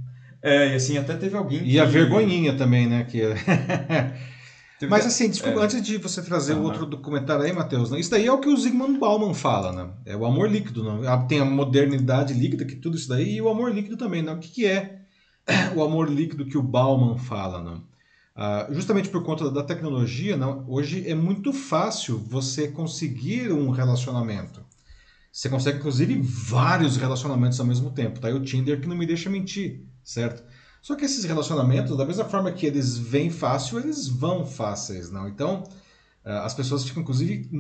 É, 0.42 0.72
e 0.72 0.74
assim, 0.74 0.96
até 0.96 1.14
teve 1.14 1.36
alguém 1.36 1.60
que... 1.60 1.70
E 1.70 1.80
a 1.80 1.84
vergonhinha 1.84 2.56
também, 2.56 2.86
né? 2.86 3.04
Que... 3.04 3.22
Mas 4.88 5.04
assim, 5.04 5.28
desculpa, 5.28 5.60
é. 5.60 5.64
antes 5.64 5.82
de 5.82 5.98
você 5.98 6.22
trazer 6.22 6.54
o 6.54 6.62
outro 6.62 6.86
documentário 6.86 7.44
aí, 7.44 7.52
Matheus, 7.52 7.90
né? 7.90 7.98
isso 7.98 8.10
daí 8.10 8.26
é 8.26 8.32
o 8.32 8.38
que 8.38 8.48
o 8.48 8.56
Zygmunt 8.56 8.98
Bauman 8.98 9.34
fala, 9.34 9.72
né? 9.72 9.90
É 10.06 10.16
o 10.16 10.24
amor 10.24 10.48
líquido, 10.48 10.84
né? 10.84 11.26
Tem 11.28 11.40
a 11.40 11.44
modernidade 11.44 12.32
líquida, 12.32 12.64
que 12.64 12.76
tudo 12.76 12.96
isso 12.96 13.08
daí, 13.08 13.34
e 13.34 13.42
o 13.42 13.48
amor 13.48 13.74
líquido 13.74 13.96
também, 13.96 14.22
né? 14.22 14.32
O 14.32 14.38
que, 14.38 14.48
que 14.48 14.66
é 14.66 15.00
o 15.74 15.82
amor 15.82 16.08
líquido 16.08 16.46
que 16.46 16.56
o 16.56 16.62
Bauman 16.62 17.18
fala, 17.18 17.60
né? 17.60 17.80
Ah, 18.40 18.68
justamente 18.70 19.08
por 19.08 19.24
conta 19.24 19.50
da 19.50 19.64
tecnologia, 19.64 20.36
né? 20.36 20.46
hoje 20.68 21.08
é 21.08 21.14
muito 21.14 21.52
fácil 21.52 22.18
você 22.18 22.68
conseguir 22.68 23.50
um 23.50 23.68
relacionamento. 23.70 24.64
Você 25.30 25.48
consegue, 25.48 25.78
inclusive, 25.78 26.20
vários 26.20 26.96
relacionamentos 26.96 27.60
ao 27.60 27.66
mesmo 27.66 27.90
tempo. 27.90 28.20
Tá 28.20 28.28
aí 28.28 28.34
o 28.34 28.42
Tinder 28.42 28.80
que 28.80 28.88
não 28.88 28.96
me 28.96 29.06
deixa 29.06 29.30
mentir, 29.30 29.84
certo? 30.02 30.42
Só 30.80 30.96
que 30.96 31.04
esses 31.04 31.24
relacionamentos, 31.24 31.96
da 31.96 32.04
mesma 32.04 32.24
forma 32.24 32.52
que 32.52 32.66
eles 32.66 32.96
vêm 32.96 33.30
fácil, 33.30 33.78
eles 33.78 34.08
vão 34.08 34.44
fáceis, 34.46 35.10
não? 35.10 35.28
Então, 35.28 35.64
eh, 36.24 36.38
as 36.38 36.54
pessoas 36.54 36.84
ficam, 36.84 37.02
inclusive, 37.02 37.50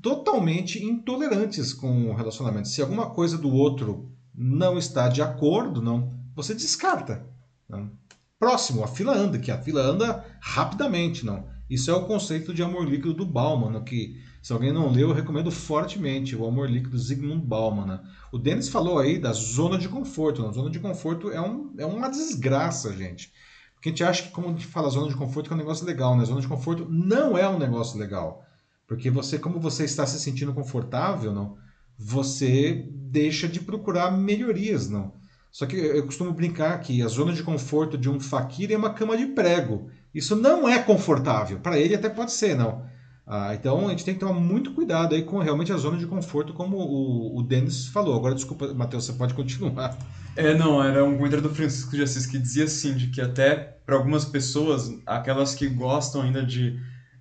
totalmente 0.00 0.82
intolerantes 0.84 1.72
com 1.72 2.10
o 2.10 2.14
relacionamento. 2.14 2.68
Se 2.68 2.80
alguma 2.80 3.10
coisa 3.10 3.36
do 3.36 3.50
outro 3.52 4.10
não 4.34 4.78
está 4.78 5.08
de 5.08 5.22
acordo, 5.22 5.80
não, 5.80 6.14
você 6.34 6.54
descarta. 6.54 7.26
Não? 7.68 7.90
Próximo, 8.38 8.84
a 8.84 8.88
fila 8.88 9.16
anda, 9.16 9.38
que 9.38 9.50
a 9.50 9.58
fila 9.58 9.80
anda 9.82 10.24
rapidamente, 10.40 11.24
não. 11.24 11.48
Isso 11.68 11.90
é 11.90 11.94
o 11.94 12.04
conceito 12.04 12.52
de 12.52 12.62
amor 12.62 12.86
líquido 12.86 13.14
do 13.14 13.26
Bauman, 13.26 13.82
que 13.82 14.22
se 14.46 14.52
alguém 14.52 14.72
não 14.72 14.88
leu, 14.88 15.08
eu 15.08 15.12
recomendo 15.12 15.50
fortemente 15.50 16.36
o 16.36 16.46
Amor 16.46 16.70
Líquido 16.70 16.96
Zygmunt 16.96 17.42
Bauman. 17.42 17.84
Né? 17.84 18.00
O 18.30 18.38
Denis 18.38 18.68
falou 18.68 19.00
aí 19.00 19.18
da 19.18 19.32
zona 19.32 19.76
de 19.76 19.88
conforto. 19.88 20.44
A 20.44 20.46
né? 20.46 20.52
zona 20.52 20.70
de 20.70 20.78
conforto 20.78 21.32
é, 21.32 21.40
um, 21.40 21.74
é 21.76 21.84
uma 21.84 22.08
desgraça, 22.08 22.96
gente. 22.96 23.32
Porque 23.74 23.88
a 23.88 23.90
gente 23.90 24.04
acha 24.04 24.22
que, 24.22 24.30
como 24.30 24.46
a 24.46 24.52
gente 24.52 24.64
fala 24.64 24.88
zona 24.88 25.08
de 25.08 25.16
conforto, 25.16 25.50
é 25.50 25.54
um 25.54 25.58
negócio 25.58 25.84
legal, 25.84 26.16
né? 26.16 26.24
Zona 26.24 26.40
de 26.40 26.46
conforto 26.46 26.86
não 26.88 27.36
é 27.36 27.48
um 27.48 27.58
negócio 27.58 27.98
legal. 27.98 28.44
Porque 28.86 29.10
você, 29.10 29.36
como 29.36 29.58
você 29.58 29.84
está 29.84 30.06
se 30.06 30.20
sentindo 30.20 30.54
confortável, 30.54 31.32
não, 31.32 31.56
você 31.98 32.88
deixa 32.88 33.48
de 33.48 33.58
procurar 33.58 34.12
melhorias, 34.12 34.88
não. 34.88 35.14
Só 35.50 35.66
que 35.66 35.74
eu 35.74 36.06
costumo 36.06 36.32
brincar 36.32 36.78
que 36.78 37.02
a 37.02 37.08
zona 37.08 37.32
de 37.32 37.42
conforto 37.42 37.98
de 37.98 38.08
um 38.08 38.20
faquir 38.20 38.70
é 38.70 38.76
uma 38.76 38.94
cama 38.94 39.16
de 39.16 39.26
prego. 39.26 39.90
Isso 40.14 40.36
não 40.36 40.68
é 40.68 40.80
confortável. 40.80 41.58
Para 41.58 41.80
ele 41.80 41.96
até 41.96 42.08
pode 42.08 42.30
ser, 42.30 42.56
não 42.56 42.94
Ah, 43.26 43.52
então 43.54 43.88
a 43.88 43.90
gente 43.90 44.04
tem 44.04 44.14
que 44.14 44.20
tomar 44.20 44.38
muito 44.38 44.72
cuidado 44.72 45.14
aí 45.14 45.22
com 45.22 45.40
realmente 45.40 45.72
a 45.72 45.76
zona 45.76 45.96
de 45.98 46.06
conforto, 46.06 46.54
como 46.54 46.76
o, 46.76 47.38
o 47.38 47.42
Denis 47.42 47.88
falou. 47.88 48.14
Agora, 48.14 48.36
desculpa, 48.36 48.72
Matheus, 48.72 49.04
você 49.04 49.12
pode 49.14 49.34
continuar. 49.34 49.98
É, 50.36 50.54
não, 50.54 50.82
era 50.82 51.04
um 51.04 51.16
comentário 51.16 51.42
do 51.42 51.52
Francisco 51.52 51.96
de 51.96 52.02
Assis 52.02 52.24
que 52.24 52.38
dizia 52.38 52.64
assim, 52.64 52.94
de 52.94 53.08
que 53.08 53.20
até 53.20 53.56
para 53.84 53.96
algumas 53.96 54.24
pessoas, 54.24 54.92
aquelas 55.04 55.56
que 55.56 55.66
gostam 55.66 56.22
ainda 56.22 56.44
de, 56.44 56.78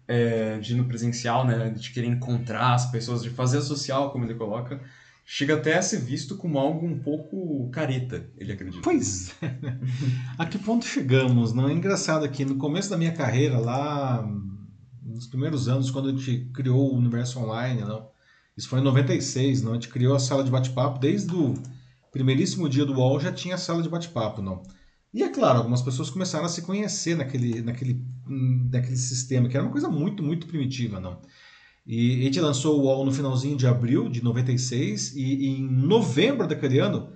é, 0.08 0.60
de 0.60 0.74
ir 0.74 0.76
no 0.76 0.86
presencial, 0.86 1.44
né, 1.44 1.70
de 1.70 1.90
querer 1.90 2.08
encontrar 2.08 2.76
as 2.76 2.92
pessoas, 2.92 3.24
de 3.24 3.32
fazer 3.32 3.58
a 3.58 3.62
social, 3.62 4.12
como 4.12 4.26
ele 4.26 4.36
coloca, 4.36 4.80
chega 5.26 5.56
até 5.56 5.76
a 5.76 5.82
ser 5.82 6.02
visto 6.02 6.38
como 6.38 6.60
algo 6.60 6.86
um 6.86 7.00
pouco 7.00 7.68
careta, 7.72 8.30
ele 8.38 8.52
acredita. 8.52 8.84
Pois 8.84 9.34
é. 9.42 9.56
A 10.38 10.46
que 10.46 10.60
ponto 10.60 10.86
chegamos? 10.86 11.52
Não 11.52 11.68
é 11.68 11.74
engraçado 11.74 12.24
aqui 12.24 12.46
no 12.46 12.58
começo 12.58 12.92
da 12.92 12.98
minha 12.98 13.14
carreira 13.14 13.58
lá 13.58 14.24
nos 15.06 15.28
primeiros 15.28 15.68
anos, 15.68 15.92
quando 15.92 16.10
a 16.10 16.12
gente 16.12 16.50
criou 16.52 16.92
o 16.92 16.98
Universo 16.98 17.40
Online, 17.40 17.82
não? 17.82 18.10
isso 18.58 18.68
foi 18.68 18.80
em 18.80 18.84
96, 18.84 19.62
não? 19.62 19.72
a 19.72 19.76
gente 19.76 19.90
criou 19.90 20.16
a 20.16 20.20
sala 20.20 20.44
de 20.44 20.50
bate-papo, 20.50 21.00
desde 21.00 21.34
o 21.34 21.54
primeiríssimo 22.12 22.68
dia 22.68 22.86
do 22.86 22.94
UOL 22.94 23.20
já 23.20 23.32
tinha 23.32 23.56
a 23.56 23.58
sala 23.60 23.84
de 23.84 23.90
bate-papo. 23.90 24.42
não? 24.42 24.64
E 25.14 25.22
é 25.22 25.30
claro, 25.30 25.60
algumas 25.60 25.82
pessoas 25.82 26.10
começaram 26.10 26.46
a 26.46 26.50
se 26.50 26.64
conhecer 26.64 27.16
naquele, 27.16 27.62
naquele, 27.62 28.04
naquele 28.72 28.98
sistema, 28.98 29.48
que 29.48 29.56
era 29.56 29.66
uma 29.66 29.72
coisa 29.72 29.88
muito, 29.88 30.24
muito 30.24 30.48
primitiva. 30.48 31.00
não? 31.00 31.22
E 31.86 32.22
a 32.22 32.24
gente 32.24 32.42
lançou 32.42 32.80
o 32.80 32.86
UOL 32.86 33.06
no 33.06 33.12
finalzinho 33.12 33.56
de 33.56 33.68
abril 33.68 34.10
de 34.10 34.24
96, 34.24 35.16
e 35.16 35.46
em 35.46 35.70
novembro 35.70 36.48
daquele 36.48 36.80
ano, 36.80 37.14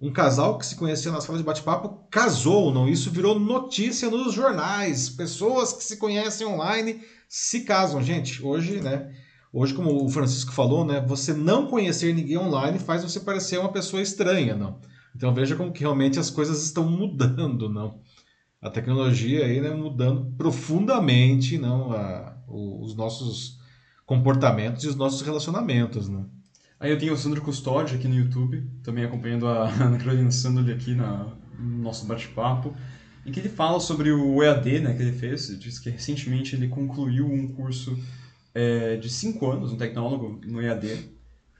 um 0.00 0.12
casal 0.12 0.58
que 0.58 0.66
se 0.66 0.74
conhecia 0.74 1.12
na 1.12 1.20
sala 1.20 1.38
de 1.38 1.44
bate-papo 1.44 2.08
casou, 2.10 2.72
não? 2.72 2.88
Isso 2.88 3.10
virou 3.10 3.38
notícia 3.38 4.10
nos 4.10 4.32
jornais. 4.32 5.10
Pessoas 5.10 5.72
que 5.72 5.84
se 5.84 5.98
conhecem 5.98 6.46
online 6.46 7.00
se 7.30 7.60
casam, 7.60 8.02
gente. 8.02 8.44
Hoje, 8.44 8.80
né? 8.80 9.08
Hoje, 9.52 9.72
como 9.72 10.04
o 10.04 10.08
Francisco 10.08 10.52
falou, 10.52 10.84
né? 10.84 11.00
Você 11.06 11.32
não 11.32 11.68
conhecer 11.68 12.12
ninguém 12.12 12.36
online 12.36 12.80
faz 12.80 13.04
você 13.04 13.20
parecer 13.20 13.56
uma 13.58 13.70
pessoa 13.70 14.02
estranha, 14.02 14.56
não? 14.56 14.80
Então 15.14 15.32
veja 15.32 15.54
como 15.54 15.72
que 15.72 15.80
realmente 15.80 16.18
as 16.18 16.28
coisas 16.28 16.64
estão 16.64 16.90
mudando, 16.90 17.68
não? 17.68 18.00
A 18.60 18.68
tecnologia 18.68 19.46
aí, 19.46 19.60
né, 19.60 19.70
mudando 19.70 20.32
profundamente, 20.36 21.56
não, 21.56 21.92
a, 21.92 22.36
os 22.46 22.94
nossos 22.96 23.58
comportamentos 24.04 24.82
e 24.84 24.88
os 24.88 24.96
nossos 24.96 25.22
relacionamentos, 25.22 26.08
né? 26.08 26.24
Aí 26.80 26.90
eu 26.90 26.98
tenho 26.98 27.12
o 27.12 27.16
Sandro 27.16 27.42
Custódio 27.42 27.96
aqui 27.96 28.08
no 28.08 28.14
YouTube, 28.14 28.68
também 28.82 29.04
acompanhando 29.04 29.46
a 29.46 29.68
Ana 29.80 29.98
Carolina 29.98 30.30
Sandoli 30.32 30.72
aqui 30.72 30.94
na, 30.94 31.32
no 31.58 31.78
nosso 31.78 32.06
bate-papo 32.06 32.74
em 33.24 33.32
que 33.32 33.40
ele 33.40 33.48
fala 33.48 33.80
sobre 33.80 34.10
o 34.10 34.42
EAD 34.42 34.80
né, 34.80 34.94
que 34.94 35.02
ele 35.02 35.12
fez. 35.12 35.48
Ele 35.48 35.58
diz 35.58 35.78
que 35.78 35.90
recentemente 35.90 36.54
ele 36.54 36.68
concluiu 36.68 37.26
um 37.26 37.48
curso 37.48 37.98
é, 38.54 38.96
de 38.96 39.08
5 39.08 39.50
anos, 39.50 39.72
um 39.72 39.76
tecnólogo 39.76 40.40
no 40.46 40.60
EAD. 40.60 41.10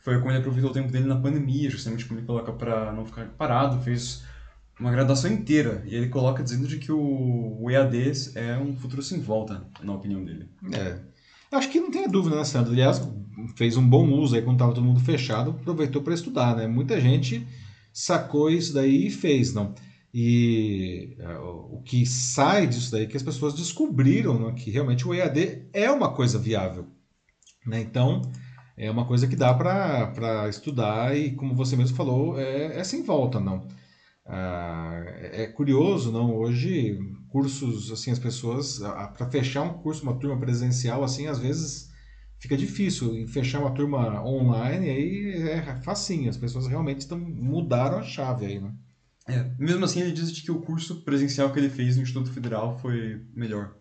Foi 0.03 0.15
quando 0.21 0.31
ele 0.31 0.39
aproveitou 0.39 0.71
o 0.71 0.75
tempo 0.75 0.91
dele 0.91 1.07
na 1.07 1.17
pandemia, 1.17 1.69
justamente 1.69 2.07
como 2.07 2.19
ele 2.19 2.27
coloca 2.27 2.53
para 2.53 2.93
não 2.93 3.05
ficar 3.05 3.27
parado, 3.37 3.83
fez 3.83 4.23
uma 4.79 4.91
graduação 4.91 5.31
inteira. 5.31 5.83
E 5.87 5.95
ele 5.95 6.09
coloca 6.09 6.43
dizendo 6.43 6.67
de 6.67 6.79
que 6.79 6.91
o 6.91 7.71
EAD 7.71 8.33
é 8.35 8.57
um 8.57 8.75
futuro 8.75 9.03
sem 9.03 9.21
volta, 9.21 9.63
na 9.83 9.93
opinião 9.93 10.25
dele. 10.25 10.49
É. 10.73 10.99
Acho 11.53 11.69
que 11.69 11.81
não 11.81 11.91
tem 11.91 12.09
dúvida, 12.09 12.37
né, 12.37 12.45
Sandro? 12.45 12.73
Aliás, 12.73 13.03
fez 13.57 13.77
um 13.77 13.87
bom 13.87 14.09
uso 14.13 14.37
aí 14.37 14.43
quando 14.43 14.57
estava 14.57 14.73
todo 14.73 14.85
mundo 14.85 15.01
fechado, 15.01 15.51
aproveitou 15.51 16.01
para 16.01 16.15
estudar, 16.15 16.57
né? 16.57 16.67
Muita 16.67 17.01
gente 17.01 17.47
sacou 17.93 18.49
isso 18.49 18.73
daí 18.73 19.09
e 19.09 19.11
fez, 19.11 19.53
não. 19.53 19.75
E 20.13 21.17
uh, 21.21 21.77
o 21.77 21.83
que 21.83 22.05
sai 22.05 22.67
disso 22.67 22.91
daí 22.91 23.05
é 23.05 23.07
que 23.07 23.17
as 23.17 23.23
pessoas 23.23 23.55
descobriram 23.55 24.39
né, 24.39 24.53
que 24.53 24.71
realmente 24.71 25.07
o 25.07 25.15
EAD 25.15 25.69
é 25.73 25.91
uma 25.91 26.13
coisa 26.13 26.39
viável. 26.39 26.87
Né? 27.65 27.81
Então, 27.81 28.23
é 28.77 28.91
uma 28.91 29.07
coisa 29.07 29.29
que 29.29 29.37
dá 29.37 29.53
para 29.55 30.49
estudar 30.49 31.17
e, 31.17 31.33
como 31.33 31.55
você 31.55 31.77
mesmo 31.77 31.97
falou, 31.97 32.39
é, 32.39 32.79
é 32.79 32.85
sem 32.85 33.03
volta, 33.03 33.39
não. 33.39 33.69
Ah, 34.27 35.03
é 35.33 35.47
curioso, 35.49 36.13
não? 36.13 36.35
Hoje, 36.37 36.99
cursos, 37.29 37.91
assim, 37.91 38.11
as 38.11 38.19
pessoas, 38.19 38.79
para 38.79 39.31
fechar 39.31 39.63
um 39.63 39.75
curso, 39.75 40.03
uma 40.03 40.15
turma 40.15 40.39
presencial, 40.39 41.03
assim, 41.03 41.27
às 41.27 41.39
vezes 41.39 41.91
fica 42.39 42.57
difícil. 42.57 43.27
Fechar 43.29 43.61
uma 43.61 43.73
turma 43.73 44.25
online, 44.25 44.89
aí 44.89 45.33
é 45.49 45.81
facinho. 45.83 46.31
As 46.31 46.37
pessoas 46.37 46.67
realmente 46.67 47.01
estão, 47.01 47.19
mudaram 47.19 47.99
a 47.99 48.03
chave 48.03 48.47
aí, 48.47 48.61
né? 48.61 48.73
É, 49.27 49.51
mesmo 49.59 49.85
assim, 49.85 50.01
ele 50.01 50.13
diz 50.13 50.41
que 50.41 50.51
o 50.51 50.61
curso 50.61 51.03
presencial 51.03 51.53
que 51.53 51.59
ele 51.59 51.69
fez 51.69 51.97
no 51.97 52.03
Instituto 52.03 52.33
Federal 52.33 52.79
foi 52.79 53.23
melhor. 53.35 53.75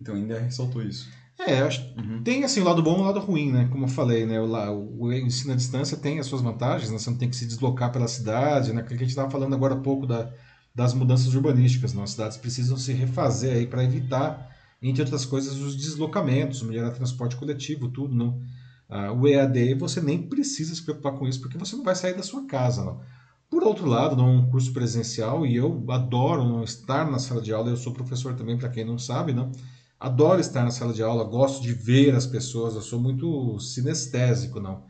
Então 0.00 0.14
ainda 0.14 0.38
ressaltou 0.38 0.82
isso. 0.82 1.08
É, 1.38 1.58
acho 1.60 1.82
uhum. 1.98 2.22
tem 2.22 2.44
assim 2.44 2.60
o 2.60 2.64
lado 2.64 2.82
bom 2.82 2.96
e 2.96 3.00
o 3.00 3.04
lado 3.04 3.20
ruim, 3.20 3.52
né? 3.52 3.68
Como 3.70 3.84
eu 3.84 3.88
falei, 3.88 4.24
né? 4.24 4.40
O, 4.40 5.04
o 5.04 5.12
ensino 5.12 5.52
à 5.52 5.56
distância 5.56 5.96
tem 5.96 6.18
as 6.18 6.26
suas 6.26 6.40
vantagens, 6.40 6.90
né? 6.90 6.98
Você 6.98 7.10
não 7.10 7.18
tem 7.18 7.28
que 7.28 7.36
se 7.36 7.46
deslocar 7.46 7.92
pela 7.92 8.08
cidade, 8.08 8.72
né? 8.72 8.82
Que 8.82 8.94
a 8.94 8.96
gente 8.96 9.10
estava 9.10 9.30
falando 9.30 9.54
agora 9.54 9.74
há 9.74 9.78
pouco 9.78 10.06
da, 10.06 10.32
das 10.74 10.94
mudanças 10.94 11.34
urbanísticas, 11.34 11.92
né? 11.92 12.02
As 12.02 12.10
cidades 12.10 12.36
precisam 12.38 12.76
se 12.78 12.92
refazer 12.92 13.54
aí 13.54 13.66
para 13.66 13.84
evitar, 13.84 14.50
entre 14.80 15.02
outras 15.02 15.26
coisas, 15.26 15.56
os 15.56 15.76
deslocamentos, 15.76 16.62
melhorar 16.62 16.90
transporte 16.92 17.36
coletivo, 17.36 17.88
tudo, 17.88 18.14
não. 18.14 18.40
Ah, 18.88 19.12
o 19.12 19.26
EAD 19.26 19.74
você 19.74 20.00
nem 20.00 20.22
precisa 20.22 20.74
se 20.74 20.82
preocupar 20.82 21.12
com 21.12 21.26
isso, 21.26 21.40
porque 21.40 21.58
você 21.58 21.76
não 21.76 21.84
vai 21.84 21.94
sair 21.94 22.14
da 22.14 22.22
sua 22.22 22.46
casa, 22.46 22.82
não. 22.84 23.00
Por 23.48 23.62
outro 23.62 23.86
lado, 23.86 24.16
não 24.16 24.28
é 24.28 24.32
um 24.32 24.50
curso 24.50 24.72
presencial 24.72 25.46
e 25.46 25.56
eu 25.56 25.84
adoro 25.88 26.44
não 26.44 26.64
estar 26.64 27.08
na 27.10 27.18
sala 27.18 27.40
de 27.40 27.52
aula. 27.52 27.70
Eu 27.70 27.76
sou 27.76 27.92
professor 27.92 28.34
também, 28.34 28.58
para 28.58 28.68
quem 28.68 28.84
não 28.84 28.98
sabe, 28.98 29.32
né? 29.32 29.50
Adoro 29.98 30.40
estar 30.40 30.64
na 30.64 30.70
sala 30.70 30.92
de 30.92 31.02
aula, 31.02 31.24
gosto 31.24 31.62
de 31.62 31.72
ver 31.72 32.14
as 32.14 32.26
pessoas, 32.26 32.74
eu 32.74 32.82
sou 32.82 33.00
muito 33.00 33.58
sinestésico, 33.60 34.60
não. 34.60 34.84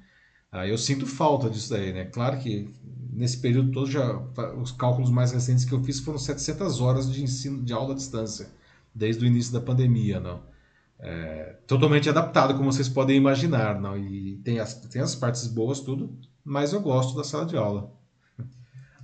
Ah, 0.50 0.66
eu 0.66 0.78
sinto 0.78 1.06
falta 1.06 1.50
disso 1.50 1.70
daí, 1.70 1.92
né? 1.92 2.06
Claro 2.06 2.38
que 2.38 2.72
nesse 3.12 3.38
período 3.38 3.70
todo 3.72 3.90
já 3.90 4.18
os 4.60 4.72
cálculos 4.72 5.10
mais 5.10 5.32
recentes 5.32 5.64
que 5.64 5.72
eu 5.72 5.82
fiz 5.84 6.00
foram 6.00 6.18
700 6.18 6.80
horas 6.80 7.10
de 7.12 7.22
ensino 7.22 7.62
de 7.62 7.72
aula 7.72 7.92
à 7.92 7.96
distância, 7.96 8.48
desde 8.94 9.24
o 9.24 9.26
início 9.26 9.52
da 9.52 9.60
pandemia, 9.60 10.18
não. 10.18 10.42
É, 10.98 11.58
totalmente 11.66 12.08
adaptado, 12.08 12.54
como 12.54 12.72
vocês 12.72 12.88
podem 12.88 13.16
imaginar, 13.16 13.80
não. 13.80 13.96
E 13.98 14.38
tem 14.38 14.58
as, 14.58 14.74
tem 14.74 15.02
as 15.02 15.14
partes 15.14 15.46
boas, 15.46 15.80
tudo, 15.80 16.18
mas 16.44 16.72
eu 16.72 16.80
gosto 16.80 17.16
da 17.16 17.24
sala 17.24 17.46
de 17.46 17.56
aula. 17.56 17.92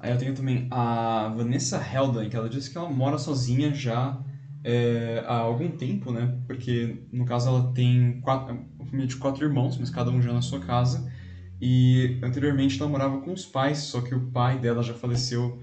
Aí 0.02 0.10
eu 0.10 0.18
tenho 0.18 0.34
também 0.34 0.66
a 0.68 1.32
Vanessa 1.36 1.80
Helden, 1.80 2.28
que 2.28 2.34
ela 2.34 2.48
disse 2.48 2.68
que 2.68 2.76
ela 2.76 2.90
mora 2.90 3.16
sozinha 3.16 3.72
já 3.72 4.20
é, 4.64 5.22
há 5.24 5.36
algum 5.36 5.70
tempo, 5.70 6.10
né? 6.10 6.36
Porque, 6.44 7.06
no 7.12 7.24
caso, 7.24 7.48
ela 7.48 7.72
tem 7.72 8.20
quatro, 8.20 8.52
uma 8.76 8.84
família 8.84 9.06
de 9.06 9.16
quatro 9.16 9.44
irmãos, 9.44 9.76
mas 9.76 9.90
cada 9.90 10.10
um 10.10 10.20
já 10.20 10.32
na 10.32 10.42
sua 10.42 10.58
casa. 10.58 11.08
E 11.60 12.18
anteriormente 12.20 12.80
ela 12.80 12.90
morava 12.90 13.20
com 13.20 13.32
os 13.32 13.46
pais, 13.46 13.78
só 13.78 14.00
que 14.00 14.12
o 14.12 14.26
pai 14.32 14.58
dela 14.58 14.82
já 14.82 14.92
faleceu 14.92 15.62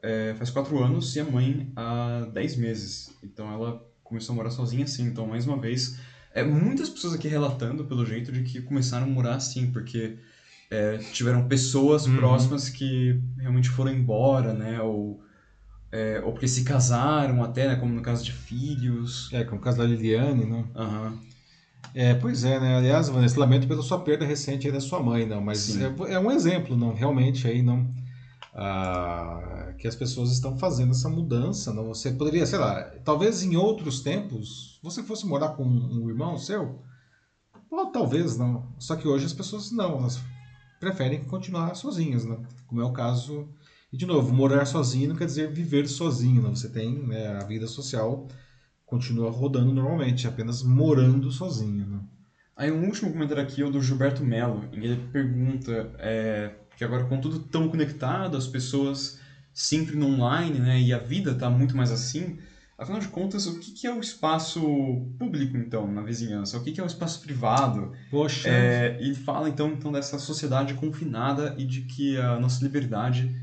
é, 0.00 0.32
faz 0.36 0.48
quatro 0.48 0.80
anos 0.80 1.16
e 1.16 1.20
a 1.20 1.24
mãe 1.24 1.68
há 1.74 2.28
dez 2.32 2.54
meses. 2.54 3.12
Então 3.20 3.52
ela 3.52 3.84
começou 4.04 4.32
a 4.32 4.36
morar 4.36 4.50
sozinha 4.50 4.84
assim. 4.84 5.02
Então, 5.06 5.26
mais 5.26 5.44
uma 5.44 5.56
vez, 5.56 5.98
é, 6.32 6.44
muitas 6.44 6.88
pessoas 6.88 7.14
aqui 7.14 7.26
relatando 7.26 7.84
pelo 7.84 8.06
jeito 8.06 8.30
de 8.30 8.42
que 8.42 8.60
começaram 8.60 9.08
a 9.08 9.10
morar 9.10 9.34
assim, 9.34 9.72
porque 9.72 10.16
é, 10.72 10.96
tiveram 11.12 11.46
pessoas 11.46 12.06
uhum. 12.06 12.16
próximas 12.16 12.70
que 12.70 13.20
realmente 13.38 13.68
foram 13.68 13.92
embora, 13.92 14.54
né? 14.54 14.80
Ou, 14.80 15.20
é, 15.92 16.22
ou 16.24 16.32
porque 16.32 16.48
se 16.48 16.64
casaram 16.64 17.44
até, 17.44 17.68
né? 17.68 17.76
Como 17.76 17.92
no 17.92 18.00
caso 18.00 18.24
de 18.24 18.32
filhos. 18.32 19.28
É, 19.34 19.44
como 19.44 19.60
o 19.60 19.62
caso 19.62 19.76
da 19.76 19.84
Liliane, 19.84 20.46
né? 20.46 20.64
Uhum. 20.74 21.18
É, 21.94 22.14
pois 22.14 22.42
é, 22.42 22.58
né? 22.58 22.78
Aliás, 22.78 23.10
Vanessa, 23.10 23.38
lamento 23.38 23.68
pela 23.68 23.82
sua 23.82 24.00
perda 24.00 24.24
recente 24.24 24.66
aí 24.66 24.72
da 24.72 24.80
sua 24.80 24.98
mãe, 25.02 25.26
não, 25.26 25.42
mas 25.42 25.78
é, 25.78 25.92
é, 26.08 26.18
um 26.18 26.30
exemplo, 26.30 26.74
não, 26.74 26.94
realmente 26.94 27.46
aí 27.46 27.60
não 27.60 27.86
ah, 28.54 29.74
que 29.78 29.86
as 29.86 29.94
pessoas 29.94 30.32
estão 30.32 30.56
fazendo 30.56 30.92
essa 30.92 31.08
mudança, 31.10 31.70
não. 31.74 31.88
Você 31.88 32.12
poderia, 32.12 32.46
sei 32.46 32.58
lá, 32.58 32.82
talvez 33.04 33.42
em 33.42 33.56
outros 33.56 34.00
tempos 34.00 34.80
você 34.82 35.02
fosse 35.02 35.26
morar 35.26 35.50
com 35.50 35.64
um 35.64 36.08
irmão 36.08 36.38
seu, 36.38 36.80
ou 37.70 37.86
talvez 37.92 38.38
não. 38.38 38.72
Só 38.78 38.96
que 38.96 39.06
hoje 39.06 39.26
as 39.26 39.34
pessoas 39.34 39.70
não, 39.70 39.98
elas 39.98 40.18
preferem 40.82 41.22
continuar 41.22 41.76
sozinhos, 41.76 42.24
né? 42.24 42.36
Como 42.66 42.80
é 42.80 42.84
o 42.84 42.92
caso. 42.92 43.48
E 43.92 43.96
de 43.96 44.04
novo, 44.04 44.34
morar 44.34 44.64
sozinho 44.64 45.10
não 45.10 45.16
quer 45.16 45.26
dizer 45.26 45.52
viver 45.52 45.86
sozinho, 45.86 46.42
né? 46.42 46.50
Você 46.50 46.68
tem 46.68 47.06
né, 47.06 47.38
a 47.40 47.44
vida 47.44 47.68
social 47.68 48.26
continua 48.84 49.30
rodando 49.30 49.72
normalmente, 49.72 50.26
apenas 50.26 50.62
morando 50.62 51.30
sozinho, 51.30 51.86
né? 51.86 52.00
Aí 52.56 52.70
um 52.70 52.84
último 52.84 53.12
comentário 53.12 53.42
aqui 53.42 53.62
é 53.62 53.64
o 53.64 53.70
do 53.70 53.80
Gilberto 53.80 54.24
Mello, 54.24 54.68
que 54.68 54.78
ele 54.78 55.08
pergunta 55.10 55.94
é, 55.98 56.52
que 56.76 56.84
agora 56.84 57.04
com 57.04 57.20
tudo 57.20 57.38
tão 57.38 57.68
conectado, 57.68 58.36
as 58.36 58.46
pessoas 58.46 59.18
sempre 59.54 59.96
no 59.96 60.06
online, 60.08 60.58
né, 60.58 60.80
e 60.80 60.92
a 60.92 60.98
vida 60.98 61.30
está 61.30 61.48
muito 61.48 61.76
mais 61.76 61.90
assim, 61.90 62.38
Afinal 62.82 63.00
de 63.00 63.08
contas, 63.08 63.46
o 63.46 63.60
que 63.60 63.86
é 63.86 63.94
o 63.94 64.00
espaço 64.00 64.60
público, 65.18 65.56
então, 65.56 65.86
na 65.90 66.02
vizinhança? 66.02 66.58
O 66.58 66.62
que 66.62 66.80
é 66.80 66.82
o 66.82 66.86
espaço 66.86 67.20
privado? 67.20 67.92
Poxa! 68.10 68.48
É, 68.48 68.98
e 69.00 69.14
fala, 69.14 69.48
então, 69.48 69.68
então, 69.68 69.92
dessa 69.92 70.18
sociedade 70.18 70.74
confinada 70.74 71.54
e 71.56 71.64
de 71.64 71.82
que 71.82 72.18
a 72.18 72.38
nossa 72.40 72.62
liberdade, 72.64 73.34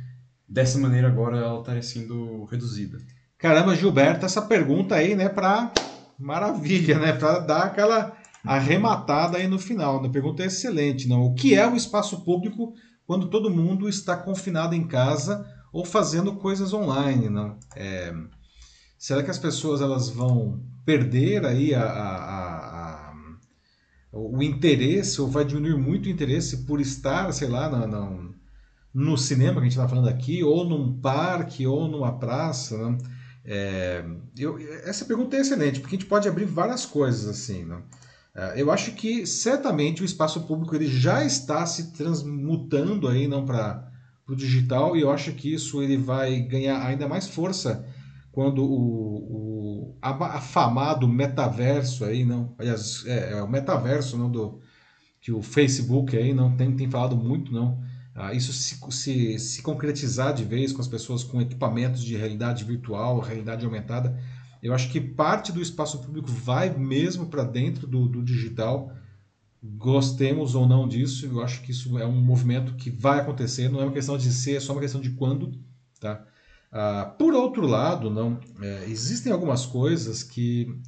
dessa 0.47 0.77
maneira, 0.77 1.07
agora, 1.07 1.37
ela 1.37 1.59
estaria 1.59 1.81
sendo 1.81 2.43
reduzida. 2.45 2.97
Caramba, 3.37 3.75
Gilberto, 3.75 4.25
essa 4.25 4.41
pergunta 4.41 4.95
aí, 4.95 5.15
né, 5.15 5.29
pra... 5.29 5.71
Maravilha, 6.19 6.99
né? 6.99 7.13
Pra 7.13 7.39
dar 7.39 7.63
aquela 7.63 8.11
arrematada 8.43 9.37
aí 9.37 9.47
no 9.47 9.57
final. 9.57 10.03
A 10.03 10.09
pergunta 10.09 10.43
é 10.43 10.47
excelente. 10.47 11.07
Não? 11.07 11.23
O 11.23 11.33
que 11.33 11.55
é 11.55 11.65
o 11.65 11.77
espaço 11.77 12.25
público 12.25 12.73
quando 13.07 13.29
todo 13.29 13.49
mundo 13.49 13.87
está 13.87 14.17
confinado 14.17 14.75
em 14.75 14.85
casa 14.85 15.45
ou 15.71 15.85
fazendo 15.85 16.35
coisas 16.35 16.73
online? 16.73 17.29
Não? 17.29 17.57
É... 17.73 18.13
Será 18.99 19.23
que 19.23 19.31
as 19.31 19.39
pessoas 19.39 19.79
elas 19.79 20.09
vão 20.09 20.59
perder 20.85 21.45
aí 21.45 21.73
a, 21.73 21.83
a, 21.83 23.11
a, 23.11 23.13
o 24.11 24.43
interesse 24.43 25.21
ou 25.21 25.29
vai 25.29 25.45
diminuir 25.45 25.77
muito 25.77 26.07
o 26.07 26.09
interesse 26.09 26.65
por 26.65 26.81
estar, 26.81 27.31
sei 27.31 27.47
lá, 27.47 27.69
no 28.93 29.17
cinema 29.17 29.53
que 29.53 29.59
a 29.59 29.63
gente 29.63 29.77
está 29.77 29.87
falando 29.87 30.09
aqui, 30.09 30.43
ou 30.43 30.67
num 30.67 30.99
parque, 30.99 31.65
ou 31.65 31.87
numa 31.87 32.19
praça? 32.19 32.77
Né? 32.77 32.97
É, 33.45 34.05
eu, 34.37 34.57
essa 34.83 35.05
pergunta 35.05 35.37
é 35.37 35.39
excelente, 35.39 35.79
porque 35.79 35.95
a 35.95 35.99
gente 35.99 36.09
pode 36.09 36.27
abrir 36.27 36.45
várias 36.45 36.85
coisas 36.85 37.25
assim. 37.25 37.63
Né? 37.63 37.81
É, 38.35 38.61
eu 38.61 38.69
acho 38.69 38.91
que 38.91 39.25
certamente 39.25 40.01
o 40.01 40.05
espaço 40.05 40.41
público 40.41 40.75
ele 40.75 40.87
já 40.87 41.23
está 41.23 41.65
se 41.65 41.93
transmutando 41.93 43.07
aí 43.07 43.29
não 43.29 43.45
para 43.45 43.89
o 44.27 44.35
digital 44.35 44.97
e 44.97 45.01
eu 45.01 45.09
acho 45.09 45.31
que 45.31 45.53
isso 45.53 45.81
ele 45.81 45.95
vai 45.95 46.41
ganhar 46.41 46.85
ainda 46.85 47.07
mais 47.07 47.29
força 47.29 47.87
quando 48.39 48.63
o, 48.63 49.91
o 49.91 49.97
afamado 50.01 51.05
metaverso 51.09 52.05
aí 52.05 52.23
não 52.23 52.55
aliás 52.57 53.03
é, 53.05 53.33
é, 53.33 53.43
o 53.43 53.49
metaverso 53.49 54.17
não 54.17 54.31
do 54.31 54.61
que 55.19 55.29
o 55.29 55.41
Facebook 55.41 56.15
aí 56.15 56.33
não 56.33 56.55
tem, 56.55 56.73
tem 56.73 56.89
falado 56.89 57.17
muito 57.17 57.51
não 57.51 57.83
ah, 58.15 58.33
isso 58.33 58.53
se, 58.53 58.79
se, 58.91 59.37
se 59.39 59.61
concretizar 59.61 60.33
de 60.33 60.45
vez 60.45 60.71
com 60.71 60.79
as 60.79 60.87
pessoas 60.87 61.21
com 61.21 61.41
equipamentos 61.41 62.01
de 62.01 62.15
realidade 62.15 62.63
virtual 62.63 63.19
realidade 63.19 63.65
aumentada 63.65 64.17
eu 64.61 64.73
acho 64.73 64.89
que 64.89 65.01
parte 65.01 65.51
do 65.51 65.61
espaço 65.61 65.99
público 65.99 66.29
vai 66.29 66.69
mesmo 66.69 67.27
para 67.27 67.43
dentro 67.43 67.87
do, 67.87 68.07
do 68.07 68.23
digital. 68.23 68.93
Gostemos 69.61 70.55
ou 70.55 70.67
não 70.67 70.87
disso, 70.87 71.25
eu 71.25 71.41
acho 71.41 71.61
que 71.61 71.71
isso 71.71 71.97
é 71.97 72.05
um 72.05 72.21
movimento 72.21 72.75
que 72.75 72.89
vai 72.89 73.19
acontecer. 73.19 73.69
Não 73.69 73.79
é 73.81 73.83
uma 73.83 73.93
questão 73.93 74.17
de 74.17 74.31
ser, 74.33 74.55
é 74.55 74.59
só 74.59 74.73
uma 74.73 74.81
questão 74.81 74.99
de 74.99 75.11
quando. 75.11 75.57
Tá? 75.97 76.25
Ah, 76.71 77.15
por 77.17 77.33
outro 77.33 77.65
lado, 77.65 78.09
não 78.09 78.39
é, 78.61 78.85
existem 78.87 79.31
algumas 79.31 79.65
coisas 79.65 80.21
que 80.21 80.79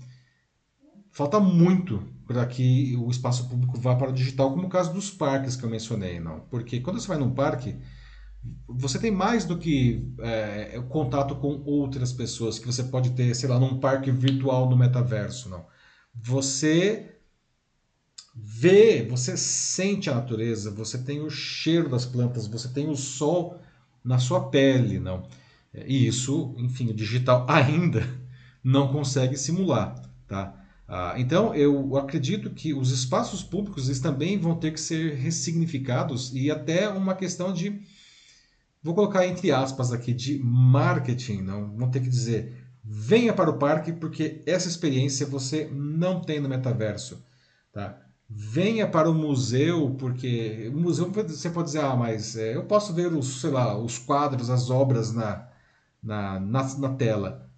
falta 1.11 1.39
muito 1.39 2.03
para 2.27 2.45
que 2.45 2.95
o 2.97 3.09
espaço 3.09 3.49
público 3.49 3.79
vá 3.79 3.95
para 3.95 4.11
o 4.11 4.13
digital, 4.13 4.51
como 4.51 4.67
o 4.67 4.69
caso 4.69 4.93
dos 4.93 5.09
parques 5.11 5.55
que 5.55 5.63
eu 5.63 5.69
mencionei, 5.69 6.19
não? 6.19 6.41
Porque 6.41 6.79
quando 6.79 6.99
você 6.99 7.07
vai 7.07 7.17
num 7.17 7.33
parque, 7.33 7.75
você 8.67 8.97
tem 8.99 9.11
mais 9.11 9.43
do 9.43 9.57
que 9.57 10.07
é, 10.19 10.79
o 10.79 10.83
contato 10.83 11.35
com 11.35 11.61
outras 11.65 12.13
pessoas 12.13 12.57
que 12.57 12.65
você 12.65 12.83
pode 12.83 13.11
ter, 13.11 13.35
sei 13.35 13.49
lá, 13.49 13.59
num 13.59 13.79
parque 13.79 14.11
virtual 14.11 14.69
no 14.69 14.77
metaverso, 14.77 15.49
não. 15.49 15.65
Você 16.13 17.17
vê, 18.33 19.03
você 19.03 19.35
sente 19.35 20.09
a 20.09 20.15
natureza, 20.15 20.71
você 20.71 20.97
tem 20.97 21.21
o 21.21 21.29
cheiro 21.29 21.89
das 21.89 22.05
plantas, 22.05 22.47
você 22.47 22.69
tem 22.69 22.87
o 22.87 22.95
sol 22.95 23.59
na 24.03 24.19
sua 24.19 24.49
pele, 24.49 24.99
não. 24.99 25.27
E 25.73 26.07
isso, 26.07 26.55
enfim, 26.57 26.89
o 26.89 26.93
digital 26.93 27.45
ainda 27.49 28.07
não 28.63 28.91
consegue 28.91 29.37
simular, 29.37 29.95
tá? 30.27 30.57
Ah, 30.87 31.15
então, 31.17 31.55
eu 31.55 31.95
acredito 31.97 32.49
que 32.49 32.73
os 32.73 32.91
espaços 32.91 33.41
públicos 33.41 33.87
eles 33.87 34.01
também 34.01 34.37
vão 34.37 34.55
ter 34.55 34.71
que 34.71 34.79
ser 34.79 35.15
ressignificados 35.15 36.33
e 36.33 36.51
até 36.51 36.89
uma 36.89 37.15
questão 37.15 37.53
de 37.53 37.81
vou 38.83 38.93
colocar 38.93 39.25
entre 39.25 39.51
aspas 39.51 39.93
aqui, 39.93 40.13
de 40.13 40.37
marketing, 40.43 41.43
não 41.43 41.77
vão 41.77 41.89
ter 41.89 42.01
que 42.01 42.09
dizer 42.09 42.61
venha 42.83 43.33
para 43.33 43.49
o 43.49 43.57
parque 43.57 43.93
porque 43.93 44.41
essa 44.45 44.67
experiência 44.67 45.25
você 45.25 45.69
não 45.71 46.19
tem 46.21 46.39
no 46.39 46.49
metaverso, 46.49 47.23
tá? 47.71 48.01
Venha 48.29 48.87
para 48.87 49.09
o 49.09 49.13
museu 49.13 49.95
porque 49.99 50.69
o 50.73 50.77
museu 50.77 51.09
você 51.11 51.49
pode 51.49 51.67
dizer 51.67 51.81
ah 51.81 51.95
mas 51.95 52.35
é, 52.35 52.55
eu 52.55 52.65
posso 52.65 52.93
ver 52.93 53.13
os 53.13 53.41
sei 53.41 53.51
lá 53.51 53.77
os 53.77 53.97
quadros, 53.97 54.49
as 54.49 54.69
obras 54.69 55.13
na 55.13 55.50
na, 56.01 56.39
na, 56.39 56.77
na 56.77 56.89
tela. 56.95 57.49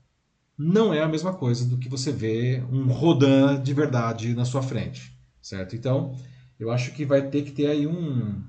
Não 0.58 0.94
é 0.94 1.02
a 1.02 1.08
mesma 1.08 1.34
coisa 1.34 1.66
do 1.66 1.78
que 1.78 1.90
você 1.90 2.12
vê 2.12 2.64
um 2.72 2.92
Rodin 2.92 3.62
de 3.64 3.74
verdade 3.74 4.34
na 4.36 4.46
sua 4.46 4.62
frente, 4.62 5.18
certo? 5.42 5.76
Então 5.76 6.16
eu 6.60 6.72
acho 6.72 6.94
que 6.94 7.06
vai 7.06 7.30
ter 7.30 7.44
que 7.44 7.52
ter 7.52 7.68
aí 7.68 7.88
um 7.88 8.44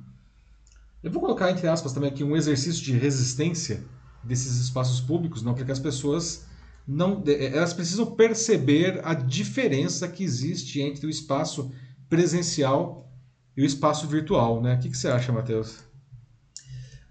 eu 1.02 1.10
vou 1.10 1.20
colocar 1.20 1.50
entre 1.50 1.68
aspas 1.68 1.92
também 1.92 2.10
aqui 2.10 2.24
um 2.24 2.36
exercício 2.36 2.82
de 2.82 2.96
resistência 2.96 3.84
desses 4.22 4.56
espaços 4.56 5.00
públicos, 5.02 5.42
não 5.42 5.54
porque 5.54 5.70
as 5.70 5.78
pessoas 5.78 6.46
não 6.86 7.22
eh, 7.26 7.56
elas 7.56 7.74
precisam 7.74 8.14
perceber 8.14 9.00
a 9.04 9.12
diferença 9.12 10.08
que 10.08 10.24
existe 10.24 10.80
entre 10.80 11.06
o 11.06 11.10
espaço 11.10 11.70
presencial 12.08 13.12
e 13.56 13.62
o 13.62 13.66
espaço 13.66 14.06
virtual, 14.06 14.62
né? 14.62 14.74
O 14.74 14.78
que, 14.78 14.88
que 14.88 14.96
você 14.96 15.08
acha, 15.08 15.32
Matheus? 15.32 15.84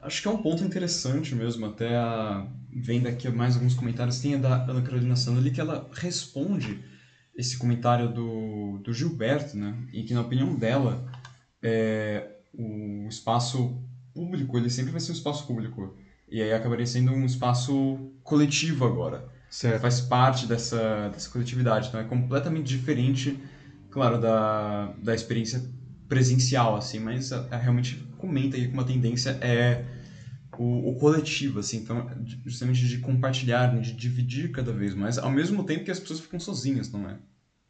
Acho 0.04 0.22
que 0.22 0.28
é 0.28 0.32
um 0.32 0.42
ponto 0.42 0.64
interessante 0.64 1.34
mesmo, 1.34 1.66
até 1.66 1.96
a... 1.96 2.48
vendo 2.72 3.08
aqui 3.08 3.30
mais 3.30 3.56
alguns 3.56 3.74
comentários, 3.74 4.20
tem 4.20 4.36
a 4.36 4.38
da 4.38 4.64
Ana 4.64 4.82
Carolina 4.82 5.16
ali 5.38 5.52
que 5.52 5.62
ela 5.62 5.90
responde 5.94 6.84
esse 7.36 7.58
comentário 7.58 8.14
do, 8.14 8.80
do 8.84 8.94
Gilberto, 8.94 9.58
né? 9.58 9.76
E 9.92 10.04
que 10.04 10.14
na 10.14 10.22
opinião 10.22 10.56
dela, 10.56 11.10
é, 11.62 12.30
o 12.54 13.08
espaço 13.08 13.82
público, 14.14 14.58
ele 14.58 14.70
sempre 14.70 14.92
vai 14.92 15.02
ser 15.02 15.12
um 15.12 15.16
espaço 15.16 15.48
público. 15.48 15.96
E 16.30 16.42
aí 16.42 16.54
acabaria 16.54 16.86
sendo 16.86 17.12
um 17.12 17.26
espaço 17.26 18.12
coletivo 18.24 18.86
agora. 18.86 19.28
Certo. 19.50 19.82
Faz 19.82 20.02
parte 20.02 20.48
dessa, 20.48 21.10
dessa 21.10 21.30
coletividade. 21.30 21.88
Então 21.88 22.00
é 22.00 22.04
completamente 22.04 22.68
diferente, 22.68 23.40
claro, 23.90 24.20
da, 24.20 24.94
da 25.02 25.14
experiência 25.14 25.64
presencial, 26.08 26.76
assim, 26.76 27.00
mas 27.00 27.32
a, 27.32 27.48
a 27.52 27.58
realmente 27.58 28.04
comenta 28.24 28.56
aí 28.56 28.68
que 28.68 28.74
uma 28.74 28.86
tendência 28.86 29.32
é 29.42 29.84
o, 30.58 30.92
o, 30.92 30.96
coletivo, 30.96 31.60
assim, 31.60 31.78
então, 31.78 32.10
justamente 32.46 32.88
de 32.88 33.00
compartilhar, 33.00 33.74
né, 33.74 33.82
de 33.82 33.92
dividir 33.92 34.50
cada 34.52 34.72
vez 34.72 34.96
mais, 34.96 35.18
ao 35.18 35.30
mesmo 35.30 35.66
tempo 35.66 35.84
que 35.84 35.92
as 35.92 36.00
pessoas 36.00 36.22
ficam 36.22 36.40
sozinhas, 36.40 36.90
não 36.90 37.10
é? 37.10 37.18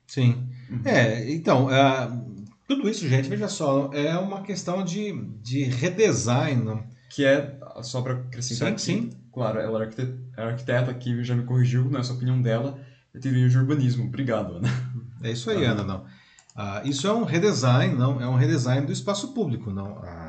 Sim. 0.06 0.48
Uhum. 0.70 0.82
É, 0.86 1.32
então, 1.34 1.68
uh, 1.68 2.46
tudo 2.68 2.88
isso, 2.88 3.08
gente, 3.10 3.28
veja 3.28 3.48
só, 3.48 3.90
é 3.94 4.16
uma 4.16 4.44
questão 4.44 4.84
de, 4.84 5.12
de 5.42 5.64
redesign. 5.64 6.84
Que 7.10 7.26
é, 7.26 7.58
só 7.82 8.02
para 8.02 8.14
acrescentar 8.14 8.68
sim, 8.68 8.74
aqui, 8.74 8.82
sim. 8.82 9.18
claro, 9.32 9.60
ela 9.60 9.80
é 9.80 9.86
arquiteta, 9.86 10.20
é 10.38 10.44
arquiteta 10.44 10.92
aqui, 10.92 11.24
já 11.24 11.36
me 11.36 11.46
corrigiu, 11.46 11.90
nessa 11.90 12.14
é 12.14 12.16
opinião 12.16 12.40
dela, 12.40 12.80
é 13.14 13.18
teoria 13.18 13.50
de 13.50 13.58
urbanismo. 13.58 14.06
Obrigado, 14.06 14.56
Ana. 14.56 14.70
É 15.24 15.32
isso 15.32 15.50
aí, 15.50 15.64
Ana, 15.64 15.84
não. 15.84 16.06
Ah, 16.56 16.82
isso 16.86 17.08
é 17.08 17.14
um 17.14 17.24
redesign, 17.24 17.96
não, 17.96 18.22
é 18.22 18.28
um 18.28 18.36
redesign 18.36 18.86
do 18.86 18.92
espaço 18.92 19.34
público, 19.34 19.72
não. 19.72 19.98
Ah, 20.04 20.23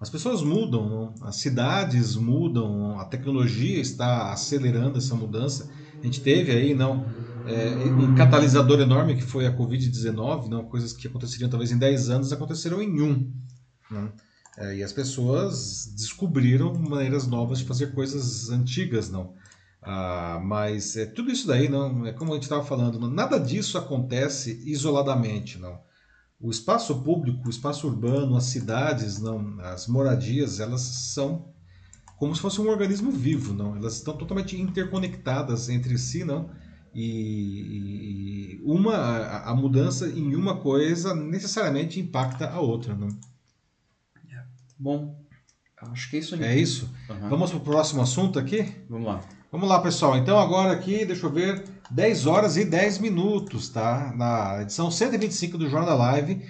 as 0.00 0.08
pessoas 0.08 0.42
mudam, 0.42 0.88
não? 0.88 1.14
as 1.26 1.36
cidades 1.36 2.16
mudam, 2.16 2.98
a 2.98 3.04
tecnologia 3.04 3.78
está 3.78 4.32
acelerando 4.32 4.96
essa 4.96 5.14
mudança. 5.14 5.70
A 6.02 6.06
gente 6.06 6.22
teve 6.22 6.50
aí, 6.52 6.74
não, 6.74 7.04
é, 7.44 7.84
um 7.84 8.14
catalisador 8.14 8.80
enorme 8.80 9.14
que 9.14 9.22
foi 9.22 9.46
a 9.46 9.54
Covid-19, 9.54 10.48
não, 10.48 10.64
coisas 10.64 10.94
que 10.94 11.06
aconteceriam 11.06 11.50
talvez 11.50 11.70
em 11.70 11.78
10 11.78 12.08
anos 12.08 12.32
aconteceram 12.32 12.80
em 12.80 13.00
um. 13.02 13.30
Né? 13.90 14.10
É, 14.56 14.76
e 14.76 14.82
as 14.82 14.92
pessoas 14.92 15.92
descobriram 15.94 16.72
maneiras 16.74 17.26
novas 17.26 17.58
de 17.58 17.64
fazer 17.66 17.92
coisas 17.94 18.48
antigas, 18.48 19.10
não. 19.10 19.34
Ah, 19.82 20.40
mas 20.42 20.96
é, 20.96 21.06
tudo 21.06 21.30
isso 21.30 21.46
daí, 21.46 21.68
não, 21.68 22.06
é 22.06 22.12
como 22.12 22.32
a 22.32 22.34
gente 22.34 22.44
estava 22.44 22.64
falando, 22.64 22.98
não, 22.98 23.10
nada 23.10 23.38
disso 23.38 23.76
acontece 23.76 24.62
isoladamente, 24.64 25.58
não. 25.58 25.78
O 26.40 26.50
espaço 26.50 27.02
público, 27.02 27.46
o 27.46 27.50
espaço 27.50 27.86
urbano, 27.86 28.36
as 28.36 28.44
cidades, 28.44 29.20
não, 29.20 29.60
as 29.60 29.86
moradias, 29.86 30.58
elas 30.58 30.80
são 30.80 31.52
como 32.16 32.34
se 32.34 32.40
fosse 32.40 32.60
um 32.60 32.68
organismo 32.68 33.10
vivo, 33.10 33.54
não. 33.54 33.76
Elas 33.76 33.96
estão 33.96 34.16
totalmente 34.16 34.60
interconectadas 34.60 35.68
entre 35.68 35.96
si, 35.98 36.24
não 36.24 36.50
e, 36.94 38.56
e 38.56 38.60
uma 38.64 38.94
a, 38.94 39.50
a, 39.50 39.54
mudança 39.54 40.08
em 40.08 40.34
uma 40.34 40.56
coisa 40.58 41.14
necessariamente 41.14 42.00
impacta 42.00 42.50
a 42.50 42.60
outra, 42.60 42.94
não? 42.94 43.08
É. 44.28 44.44
Bom, 44.78 45.16
acho 45.76 46.10
que 46.10 46.16
é 46.16 46.18
isso. 46.20 46.34
É 46.36 46.56
isso. 46.56 46.90
Uhum. 47.08 47.28
Vamos 47.28 47.50
para 47.50 47.58
o 47.58 47.62
próximo 47.62 48.02
assunto 48.02 48.38
aqui. 48.38 48.74
Vamos 48.88 49.06
lá. 49.06 49.20
Vamos 49.52 49.68
lá, 49.68 49.80
pessoal. 49.80 50.16
Então 50.16 50.38
agora 50.38 50.72
aqui, 50.72 51.04
deixa 51.04 51.26
eu 51.26 51.32
ver, 51.32 51.64
10 51.90 52.26
horas 52.26 52.56
e 52.56 52.64
10 52.64 52.98
minutos, 52.98 53.68
tá? 53.68 54.14
Na 54.16 54.62
edição 54.62 54.90
125 54.90 55.58
do 55.58 55.68
Jornal 55.68 55.98
Live. 55.98 56.40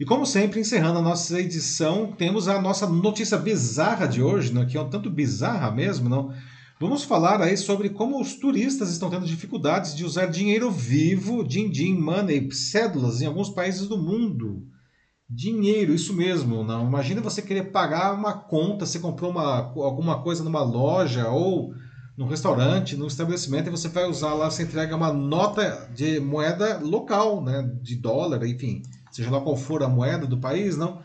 E 0.00 0.04
como 0.04 0.24
sempre, 0.26 0.60
encerrando 0.60 0.98
a 0.98 1.02
nossa 1.02 1.38
edição, 1.40 2.12
temos 2.12 2.48
a 2.48 2.60
nossa 2.60 2.86
notícia 2.86 3.36
bizarra 3.36 4.06
de 4.06 4.22
hoje, 4.22 4.52
né? 4.52 4.64
que 4.64 4.76
é 4.76 4.80
um 4.80 4.88
tanto 4.88 5.10
bizarra 5.10 5.70
mesmo, 5.70 6.08
não? 6.08 6.32
Vamos 6.78 7.04
falar 7.04 7.40
aí 7.40 7.56
sobre 7.56 7.88
como 7.90 8.20
os 8.20 8.34
turistas 8.34 8.90
estão 8.90 9.08
tendo 9.08 9.24
dificuldades 9.24 9.94
de 9.94 10.04
usar 10.04 10.26
dinheiro 10.26 10.70
vivo, 10.70 11.42
din-din, 11.42 11.94
money, 11.98 12.52
cédulas 12.52 13.22
em 13.22 13.26
alguns 13.26 13.48
países 13.48 13.88
do 13.88 13.96
mundo. 13.96 14.66
Dinheiro, 15.28 15.94
isso 15.94 16.12
mesmo. 16.12 16.62
Não 16.62 16.86
imagina 16.86 17.22
você 17.22 17.40
querer 17.40 17.70
pagar 17.70 18.12
uma 18.12 18.34
conta, 18.34 18.84
você 18.84 18.98
comprou 18.98 19.30
uma, 19.30 19.72
alguma 19.76 20.22
coisa 20.22 20.44
numa 20.44 20.62
loja 20.62 21.28
ou 21.28 21.72
num 22.16 22.26
restaurante, 22.26 22.96
num 22.96 23.06
estabelecimento, 23.06 23.68
e 23.68 23.70
você 23.70 23.88
vai 23.88 24.06
usar 24.06 24.32
lá, 24.32 24.50
você 24.50 24.62
entrega 24.62 24.96
uma 24.96 25.12
nota 25.12 25.88
de 25.94 26.18
moeda 26.18 26.78
local, 26.78 27.42
né, 27.42 27.70
de 27.82 27.94
dólar, 27.94 28.46
enfim, 28.46 28.82
seja 29.10 29.30
lá 29.30 29.40
qual 29.40 29.56
for 29.56 29.82
a 29.82 29.88
moeda 29.88 30.26
do 30.26 30.38
país, 30.38 30.76
não. 30.76 31.02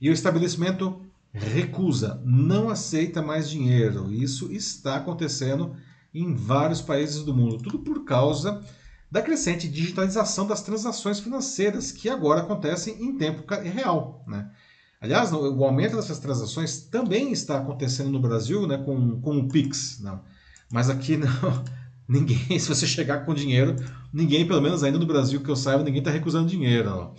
E 0.00 0.08
o 0.08 0.12
estabelecimento 0.12 1.02
recusa, 1.32 2.20
não 2.24 2.70
aceita 2.70 3.20
mais 3.20 3.50
dinheiro. 3.50 4.12
Isso 4.12 4.50
está 4.50 4.96
acontecendo 4.96 5.76
em 6.14 6.34
vários 6.34 6.80
países 6.80 7.22
do 7.22 7.34
mundo, 7.34 7.58
tudo 7.58 7.80
por 7.80 8.04
causa 8.04 8.62
da 9.10 9.22
crescente 9.22 9.68
digitalização 9.68 10.46
das 10.46 10.62
transações 10.62 11.18
financeiras 11.20 11.92
que 11.92 12.08
agora 12.08 12.40
acontecem 12.40 13.02
em 13.02 13.16
tempo 13.16 13.42
real, 13.54 14.24
né? 14.26 14.50
Aliás, 15.00 15.32
o 15.32 15.64
aumento 15.64 15.94
dessas 15.94 16.18
transações 16.18 16.80
também 16.80 17.30
está 17.30 17.58
acontecendo 17.58 18.10
no 18.10 18.20
Brasil 18.20 18.66
né, 18.66 18.78
com, 18.78 19.20
com 19.20 19.38
o 19.38 19.48
Pix. 19.48 20.00
Não. 20.00 20.20
Mas 20.72 20.90
aqui 20.90 21.16
não. 21.16 21.28
Ninguém, 22.08 22.38
se 22.58 22.68
você 22.68 22.86
chegar 22.86 23.26
com 23.26 23.34
dinheiro, 23.34 23.76
ninguém, 24.10 24.46
pelo 24.46 24.62
menos 24.62 24.82
ainda 24.82 24.98
no 24.98 25.04
Brasil 25.04 25.42
que 25.42 25.50
eu 25.50 25.56
saiba, 25.56 25.84
ninguém 25.84 25.98
está 25.98 26.10
recusando 26.10 26.48
dinheiro. 26.48 27.14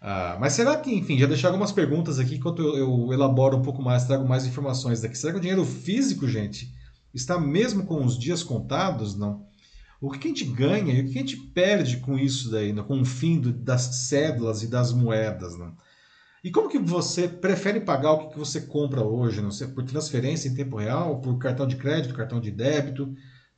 Ah, 0.00 0.36
mas 0.40 0.54
será 0.54 0.76
que, 0.76 0.92
enfim, 0.92 1.16
já 1.16 1.26
deixar 1.26 1.48
algumas 1.48 1.70
perguntas 1.70 2.18
aqui 2.18 2.34
enquanto 2.34 2.60
eu, 2.60 2.76
eu, 2.76 3.12
elaboro 3.12 3.56
um 3.56 3.62
pouco 3.62 3.80
mais, 3.80 4.04
trago 4.04 4.26
mais 4.28 4.44
informações 4.44 5.00
daqui. 5.00 5.16
Será 5.16 5.32
que 5.32 5.38
o 5.38 5.40
dinheiro 5.40 5.64
físico, 5.64 6.28
gente, 6.28 6.74
está 7.14 7.38
mesmo 7.38 7.84
com 7.86 8.04
os 8.04 8.18
dias 8.18 8.42
contados? 8.42 9.14
Não. 9.14 9.46
O 10.00 10.10
que 10.10 10.26
a 10.26 10.30
gente 10.30 10.44
ganha 10.44 10.92
e 10.92 11.00
o 11.00 11.04
que 11.04 11.16
a 11.16 11.20
gente 11.20 11.36
perde 11.36 11.98
com 11.98 12.18
isso 12.18 12.50
daí, 12.50 12.74
com 12.82 13.00
o 13.00 13.04
fim 13.04 13.40
do, 13.40 13.52
das 13.52 13.82
cédulas 14.08 14.62
e 14.62 14.66
das 14.66 14.92
moedas? 14.92 15.56
Não? 15.56 15.74
E 16.44 16.50
como 16.50 16.68
que 16.68 16.78
você 16.78 17.26
prefere 17.26 17.80
pagar 17.80 18.12
o 18.12 18.28
que 18.28 18.38
você 18.38 18.60
compra 18.60 19.02
hoje? 19.02 19.40
Não 19.40 19.50
sei, 19.50 19.66
por 19.66 19.82
transferência 19.82 20.46
em 20.46 20.54
tempo 20.54 20.76
real, 20.76 21.22
por 21.22 21.38
cartão 21.38 21.66
de 21.66 21.76
crédito, 21.76 22.14
cartão 22.14 22.38
de 22.38 22.50
débito, 22.50 23.14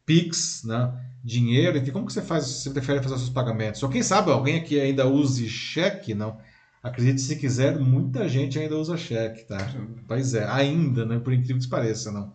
Pix, 0.06 0.62
né? 0.64 0.94
dinheiro, 1.24 1.76
enfim, 1.76 1.90
como 1.90 2.06
que 2.06 2.12
você 2.12 2.22
faz, 2.22 2.46
você 2.46 2.70
prefere 2.70 3.02
fazer 3.02 3.16
os 3.16 3.22
seus 3.22 3.32
pagamentos? 3.32 3.82
Ou 3.82 3.88
quem 3.88 4.04
sabe 4.04 4.30
alguém 4.30 4.58
aqui 4.58 4.78
ainda 4.80 5.08
use 5.08 5.48
cheque, 5.48 6.14
não? 6.14 6.38
Acredite 6.80 7.20
se 7.20 7.34
quiser, 7.34 7.76
muita 7.80 8.28
gente 8.28 8.56
ainda 8.56 8.76
usa 8.76 8.96
cheque, 8.96 9.42
tá? 9.48 9.58
Pois 10.06 10.34
é, 10.34 10.46
ainda, 10.48 11.04
né? 11.04 11.18
Por 11.18 11.32
incrível 11.32 11.60
que 11.60 11.68
pareça, 11.68 12.12
não. 12.12 12.32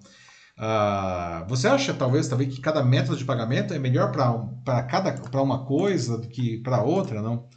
Ah, 0.58 1.46
você 1.48 1.70
acha 1.70 1.94
talvez, 1.94 2.28
talvez 2.28 2.54
que 2.54 2.60
cada 2.60 2.84
método 2.84 3.16
de 3.16 3.24
pagamento 3.24 3.74
é 3.74 3.80
melhor 3.80 4.12
para 4.12 4.84
cada 4.84 5.14
para 5.14 5.42
uma 5.42 5.66
coisa 5.66 6.18
do 6.18 6.28
que 6.28 6.58
para 6.58 6.84
outra, 6.84 7.22
não? 7.22 7.48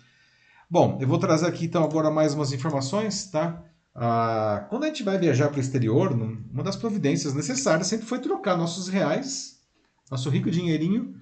Bom, 0.71 0.99
eu 1.01 1.07
vou 1.07 1.19
trazer 1.19 1.47
aqui 1.47 1.67
então 1.67 1.85
agora 1.85 2.11
mais 2.11 2.35
umas 2.35 2.53
informações, 2.53 3.31
tá? 3.31 3.63
Ah, 3.95 4.67
quando 4.71 4.85
a 4.85 4.87
gente 4.89 5.03
vai 5.03 5.19
viajar 5.19 5.49
para 5.49 5.59
o 5.59 5.61
exterior, 5.61 6.13
uma 6.13 6.63
das 6.63 6.77
providências 6.77 7.35
necessárias 7.35 7.87
sempre 7.87 8.07
foi 8.07 8.19
trocar 8.19 8.57
nossos 8.57 8.89
reais, 8.89 9.61
nosso 10.11 10.29
rico 10.31 10.51
dinheirinho, 10.51 11.15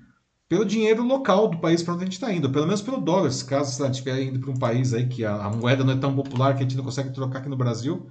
pelo 0.49 0.64
dinheiro 0.64 1.03
local 1.03 1.49
do 1.49 1.59
país 1.59 1.82
para 1.82 1.95
onde 1.95 2.03
a 2.03 2.07
gente 2.07 2.14
está 2.14 2.32
indo, 2.32 2.51
pelo 2.51 2.66
menos 2.66 2.82
pelo 2.82 3.01
dólar, 3.01 3.30
caso 3.47 3.82
a 3.82 3.86
gente 3.86 3.95
estiver 3.97 4.22
indo 4.22 4.38
para 4.38 4.51
um 4.51 4.57
país 4.57 4.93
aí 4.95 5.09
que 5.09 5.24
a, 5.24 5.47
a, 5.47 5.51
moeda 5.51 5.82
não 5.82 5.95
é 5.95 5.97
tão 5.97 6.14
popular 6.14 6.55
que 6.55 6.61
a 6.61 6.62
gente 6.62 6.76
não 6.76 6.84
consegue 6.84 7.11
trocar 7.11 7.38
aqui 7.38 7.49
no 7.49 7.57
Brasil, 7.57 8.07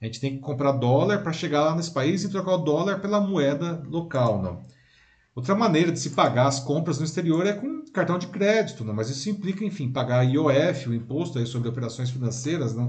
a 0.00 0.04
gente 0.04 0.20
tem 0.20 0.34
que 0.34 0.40
comprar 0.40 0.72
dólar 0.72 1.22
para 1.22 1.32
chegar 1.32 1.64
lá 1.64 1.76
nesse 1.76 1.92
país 1.92 2.24
e 2.24 2.30
trocar 2.30 2.54
o 2.54 2.58
dólar 2.58 3.00
pela 3.00 3.20
moeda 3.20 3.82
local, 3.88 4.42
não. 4.42 4.64
Outra 5.34 5.54
maneira 5.54 5.90
de 5.90 5.98
se 5.98 6.10
pagar 6.10 6.46
as 6.46 6.60
compras 6.60 6.98
no 6.98 7.04
exterior 7.04 7.44
é 7.44 7.52
com 7.52 7.84
cartão 7.92 8.18
de 8.18 8.28
crédito, 8.28 8.84
né? 8.84 8.92
mas 8.92 9.10
isso 9.10 9.28
implica, 9.28 9.64
enfim, 9.64 9.90
pagar 9.90 10.22
IOF, 10.22 10.88
o 10.88 10.94
imposto 10.94 11.38
aí 11.38 11.46
sobre 11.46 11.68
operações 11.68 12.08
financeiras, 12.10 12.74
né? 12.74 12.88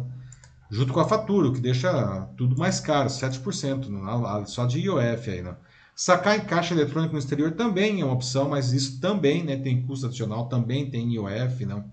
junto 0.69 0.93
com 0.93 0.99
a 0.99 1.07
fatura, 1.07 1.47
o 1.47 1.53
que 1.53 1.59
deixa 1.59 2.29
tudo 2.37 2.55
mais 2.55 2.79
caro, 2.79 3.09
7%, 3.09 3.87
né? 3.87 4.45
só 4.45 4.65
de 4.65 4.79
IOF 4.79 5.29
aí. 5.29 5.41
Né? 5.41 5.55
Sacar 5.95 6.37
em 6.37 6.41
caixa 6.41 6.73
eletrônica 6.75 7.13
no 7.13 7.19
exterior 7.19 7.53
também 7.53 8.01
é 8.01 8.05
uma 8.05 8.13
opção, 8.13 8.49
mas 8.49 8.73
isso 8.73 8.99
também 8.99 9.43
né, 9.43 9.57
tem 9.57 9.81
custo 9.87 10.05
adicional, 10.05 10.47
também 10.47 10.89
tem 10.89 11.13
IOF. 11.13 11.65
Não? 11.65 11.89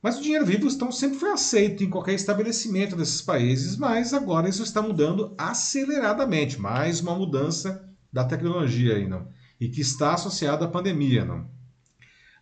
Mas 0.00 0.18
o 0.18 0.22
dinheiro 0.22 0.46
vivo 0.46 0.68
então, 0.68 0.92
sempre 0.92 1.18
foi 1.18 1.32
aceito 1.32 1.82
em 1.82 1.90
qualquer 1.90 2.14
estabelecimento 2.14 2.94
desses 2.94 3.20
países, 3.20 3.76
mas 3.76 4.14
agora 4.14 4.48
isso 4.48 4.62
está 4.62 4.80
mudando 4.80 5.34
aceleradamente. 5.36 6.60
Mais 6.60 7.00
uma 7.00 7.16
mudança 7.16 7.84
da 8.12 8.24
tecnologia 8.24 8.94
aí, 8.94 9.08
não? 9.08 9.26
E 9.60 9.68
que 9.68 9.80
está 9.80 10.14
associado 10.14 10.64
à 10.64 10.68
pandemia. 10.68 11.24
Não? 11.24 11.48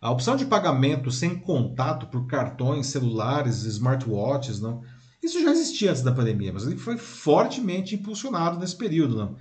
A 0.01 0.11
opção 0.11 0.35
de 0.35 0.45
pagamento 0.45 1.11
sem 1.11 1.39
contato 1.39 2.07
por 2.07 2.27
cartões, 2.27 2.87
celulares, 2.87 3.63
smartwatches, 3.63 4.59
não? 4.59 4.81
isso 5.23 5.41
já 5.41 5.51
existia 5.51 5.89
antes 5.89 6.03
da 6.03 6.11
pandemia, 6.11 6.53
mas 6.53 6.67
ele 6.67 6.77
foi 6.77 6.97
fortemente 6.97 7.95
impulsionado 7.95 8.59
nesse 8.59 8.77
período. 8.77 9.15
Não? 9.17 9.35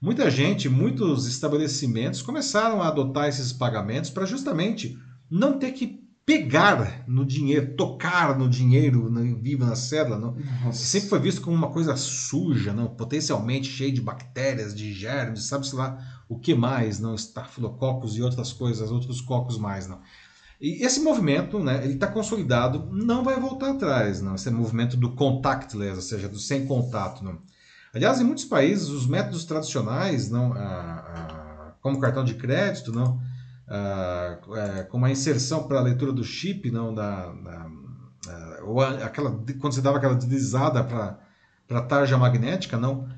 Muita 0.00 0.30
gente, 0.30 0.68
muitos 0.68 1.26
estabelecimentos 1.26 2.22
começaram 2.22 2.82
a 2.82 2.88
adotar 2.88 3.28
esses 3.28 3.52
pagamentos 3.52 4.10
para 4.10 4.26
justamente 4.26 4.98
não 5.30 5.58
ter 5.58 5.72
que 5.72 6.05
pegar 6.26 7.04
no 7.06 7.24
dinheiro, 7.24 7.76
tocar 7.76 8.36
no 8.36 8.48
dinheiro 8.48 9.08
no, 9.08 9.36
vivo 9.36 9.64
na 9.64 9.76
cédula, 9.76 10.18
não? 10.18 10.34
Nossa. 10.64 10.84
sempre 10.84 11.08
foi 11.08 11.20
visto 11.20 11.40
como 11.40 11.56
uma 11.56 11.70
coisa 11.70 11.94
suja, 11.96 12.72
não? 12.72 12.88
potencialmente 12.88 13.68
cheia 13.68 13.92
de 13.92 14.00
bactérias, 14.00 14.74
de 14.74 14.92
germes, 14.92 15.44
sabe-se 15.44 15.76
lá 15.76 15.96
o 16.28 16.36
que 16.36 16.52
mais, 16.52 16.98
não? 16.98 17.14
Estafilococos 17.14 18.16
e 18.16 18.22
outras 18.22 18.52
coisas, 18.52 18.90
outros 18.90 19.20
cocos 19.20 19.56
mais, 19.56 19.86
não? 19.86 20.00
E 20.60 20.84
esse 20.84 21.00
movimento, 21.00 21.60
né, 21.60 21.84
ele 21.84 21.94
está 21.94 22.08
consolidado, 22.08 22.88
não 22.90 23.22
vai 23.22 23.38
voltar 23.38 23.70
atrás, 23.70 24.20
não? 24.20 24.34
Esse 24.34 24.50
movimento 24.50 24.96
do 24.96 25.12
contactless, 25.12 25.94
ou 25.94 26.02
seja, 26.02 26.28
do 26.28 26.40
sem 26.40 26.66
contato, 26.66 27.22
não? 27.22 27.38
Aliás, 27.94 28.20
em 28.20 28.24
muitos 28.24 28.44
países, 28.44 28.88
os 28.88 29.06
métodos 29.06 29.44
tradicionais, 29.44 30.28
não, 30.28 30.52
a, 30.54 30.58
a, 30.58 31.74
como 31.80 32.00
cartão 32.00 32.24
de 32.24 32.34
crédito, 32.34 32.90
não, 32.90 33.20
a, 33.68 34.38
é, 34.54 34.82
como 34.84 35.04
a 35.04 35.10
inserção 35.10 35.66
para 35.66 35.78
a 35.78 35.82
leitura 35.82 36.12
do 36.12 36.24
chip, 36.24 36.70
não, 36.70 36.94
da, 36.94 37.32
da 37.32 37.66
ou 38.64 38.80
aquela 38.80 39.30
quando 39.60 39.74
você 39.74 39.80
dava 39.80 39.98
aquela 39.98 40.14
deslizada 40.14 40.82
para 40.82 41.18
para 41.66 41.82
tarja 41.82 42.16
magnética, 42.16 42.76
não, 42.76 43.08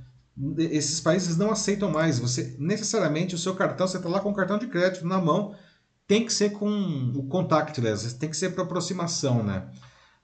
esses 0.56 1.00
países 1.00 1.36
não 1.36 1.50
aceitam 1.50 1.90
mais. 1.90 2.18
Você 2.18 2.56
necessariamente 2.58 3.34
o 3.34 3.38
seu 3.38 3.54
cartão, 3.54 3.86
você 3.86 3.98
está 3.98 4.08
lá 4.08 4.20
com 4.20 4.30
o 4.30 4.34
cartão 4.34 4.58
de 4.58 4.66
crédito 4.66 5.06
na 5.06 5.20
mão, 5.20 5.54
tem 6.06 6.24
que 6.24 6.32
ser 6.32 6.50
com 6.50 7.12
o 7.14 7.24
contactless, 7.24 8.14
tem 8.18 8.30
que 8.30 8.36
ser 8.36 8.50
para 8.50 8.64
aproximação, 8.64 9.42
né? 9.42 9.68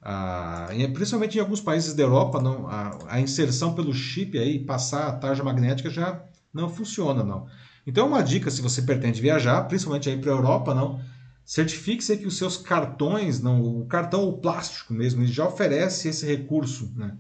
Ah, 0.01 0.69
principalmente 0.95 1.39
em 1.39 1.41
alguns 1.41 1.61
países 1.61 1.95
da 1.95 2.03
Europa, 2.03 2.41
não, 2.41 2.67
a, 2.67 2.99
a, 3.09 3.21
inserção 3.21 3.75
pelo 3.75 3.93
chip 3.93 4.39
aí, 4.39 4.59
passar 4.59 5.09
a 5.09 5.13
tarja 5.13 5.43
magnética 5.43 5.89
já 5.89 6.23
não 6.53 6.69
funciona, 6.69 7.23
não. 7.23 7.47
Então, 7.87 8.07
uma 8.07 8.23
dica 8.23 8.51
se 8.51 8.63
você 8.63 8.83
pretende 8.83 9.21
viajar, 9.21 9.63
principalmente 9.63 10.09
aí 10.09 10.17
para 10.17 10.33
a 10.33 10.35
Europa, 10.35 10.75
não, 10.75 11.01
certifique-se 11.45 12.17
que 12.17 12.27
os 12.27 12.39
seus 12.39 12.57
cartões, 12.57 13.41
não, 13.41 13.61
o 13.61 13.87
cartão 13.87 14.27
o 14.27 14.39
plástico 14.39 14.95
mesmo, 14.95 15.23
ele 15.23 15.33
já 15.33 15.47
oferece 15.47 16.09
esse 16.09 16.27
recurso, 16.27 16.93
né? 16.97 17.17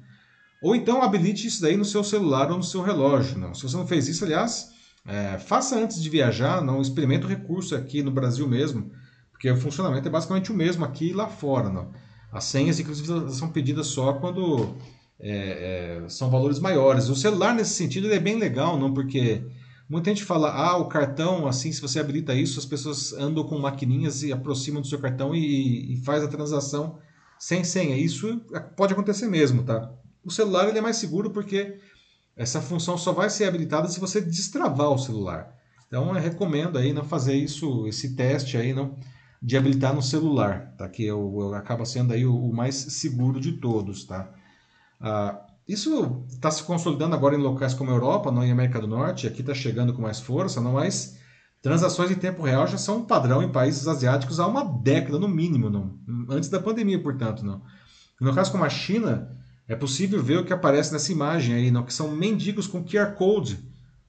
Ou 0.62 0.74
então 0.74 1.02
habilite 1.02 1.46
isso 1.46 1.60
daí 1.60 1.76
no 1.76 1.84
seu 1.84 2.02
celular 2.02 2.50
ou 2.50 2.56
no 2.56 2.62
seu 2.62 2.80
relógio. 2.80 3.38
Não. 3.38 3.52
Se 3.52 3.62
você 3.62 3.76
não 3.76 3.86
fez 3.86 4.08
isso, 4.08 4.24
aliás, 4.24 4.70
é, 5.06 5.38
faça 5.38 5.78
antes 5.78 6.02
de 6.02 6.08
viajar, 6.08 6.62
não 6.62 6.80
experimenta 6.80 7.26
o 7.26 7.28
recurso 7.28 7.76
aqui 7.76 8.02
no 8.02 8.10
Brasil 8.10 8.48
mesmo, 8.48 8.90
porque 9.30 9.50
o 9.50 9.56
funcionamento 9.58 10.08
é 10.08 10.10
basicamente 10.10 10.50
o 10.50 10.54
mesmo 10.54 10.82
aqui 10.82 11.10
e 11.10 11.12
lá 11.12 11.28
fora. 11.28 11.68
Não. 11.68 11.92
As 12.32 12.44
senhas, 12.44 12.80
inclusive, 12.80 13.30
são 13.34 13.50
pedidas 13.50 13.88
só 13.88 14.14
quando 14.14 14.74
é, 15.20 16.00
é, 16.02 16.08
são 16.08 16.30
valores 16.30 16.58
maiores. 16.58 17.10
O 17.10 17.14
celular, 17.14 17.54
nesse 17.54 17.74
sentido, 17.74 18.10
é 18.10 18.18
bem 18.18 18.38
legal, 18.38 18.78
não 18.78 18.94
porque 18.94 19.44
muita 19.88 20.10
gente 20.10 20.24
fala, 20.24 20.50
ah, 20.50 20.76
o 20.76 20.88
cartão, 20.88 21.46
assim, 21.46 21.72
se 21.72 21.80
você 21.80 22.00
habilita 22.00 22.34
isso, 22.34 22.58
as 22.58 22.64
pessoas 22.64 23.12
andam 23.12 23.44
com 23.44 23.58
maquininhas 23.58 24.22
e 24.22 24.32
aproximam 24.32 24.80
do 24.80 24.86
seu 24.86 24.98
cartão 24.98 25.34
e, 25.34 25.94
e 25.94 25.96
faz 25.98 26.22
a 26.22 26.28
transação 26.28 26.98
sem 27.38 27.64
senha. 27.64 27.96
Isso 27.96 28.40
pode 28.76 28.92
acontecer 28.92 29.26
mesmo, 29.26 29.62
tá? 29.62 29.92
O 30.24 30.30
celular 30.30 30.68
ele 30.68 30.78
é 30.78 30.82
mais 30.82 30.96
seguro 30.96 31.30
porque 31.30 31.78
essa 32.36 32.60
função 32.60 32.96
só 32.96 33.12
vai 33.12 33.30
ser 33.30 33.44
habilitada 33.44 33.88
se 33.88 34.00
você 34.00 34.20
destravar 34.20 34.90
o 34.90 34.98
celular. 34.98 35.54
Então 35.86 36.14
eu 36.14 36.20
recomendo 36.20 36.78
aí 36.78 36.92
não 36.92 37.04
fazer 37.04 37.34
isso, 37.34 37.86
esse 37.86 38.16
teste 38.16 38.56
aí 38.56 38.72
não 38.72 38.96
de 39.40 39.58
habilitar 39.58 39.94
no 39.94 40.02
celular, 40.02 40.74
tá? 40.78 40.88
Que 40.88 41.04
eu, 41.04 41.36
eu 41.38 41.54
acaba 41.54 41.84
sendo 41.84 42.14
aí 42.14 42.24
o, 42.24 42.34
o, 42.34 42.52
mais 42.52 42.74
seguro 42.74 43.38
de 43.38 43.52
todos, 43.52 44.04
tá? 44.04 44.32
Ah, 44.98 45.46
isso 45.66 46.24
está 46.28 46.50
se 46.50 46.62
consolidando 46.62 47.14
agora 47.14 47.34
em 47.34 47.40
locais 47.40 47.74
como 47.74 47.90
a 47.90 47.94
Europa, 47.94 48.30
não 48.30 48.44
em 48.44 48.52
América 48.52 48.80
do 48.80 48.86
Norte, 48.86 49.26
aqui 49.26 49.40
está 49.40 49.54
chegando 49.54 49.94
com 49.94 50.02
mais 50.02 50.20
força, 50.20 50.60
não 50.60 50.74
mais 50.74 51.18
transações 51.62 52.10
em 52.10 52.16
tempo 52.16 52.42
real 52.42 52.66
já 52.66 52.76
são 52.76 52.98
um 52.98 53.04
padrão 53.04 53.42
em 53.42 53.50
países 53.50 53.88
asiáticos 53.88 54.38
há 54.38 54.46
uma 54.46 54.62
década 54.62 55.18
no 55.18 55.26
mínimo, 55.26 55.70
não 55.70 55.98
antes 56.28 56.48
da 56.48 56.60
pandemia, 56.60 57.02
portanto, 57.02 57.44
não. 57.44 57.62
No 58.20 58.34
caso 58.34 58.52
como 58.52 58.64
a 58.64 58.68
China, 58.68 59.30
é 59.66 59.74
possível 59.74 60.22
ver 60.22 60.38
o 60.38 60.44
que 60.44 60.52
aparece 60.52 60.92
nessa 60.92 61.10
imagem 61.10 61.54
aí, 61.54 61.70
não? 61.70 61.84
que 61.84 61.92
são 61.92 62.10
mendigos 62.10 62.66
com 62.66 62.84
QR 62.84 63.14
Code, 63.14 63.58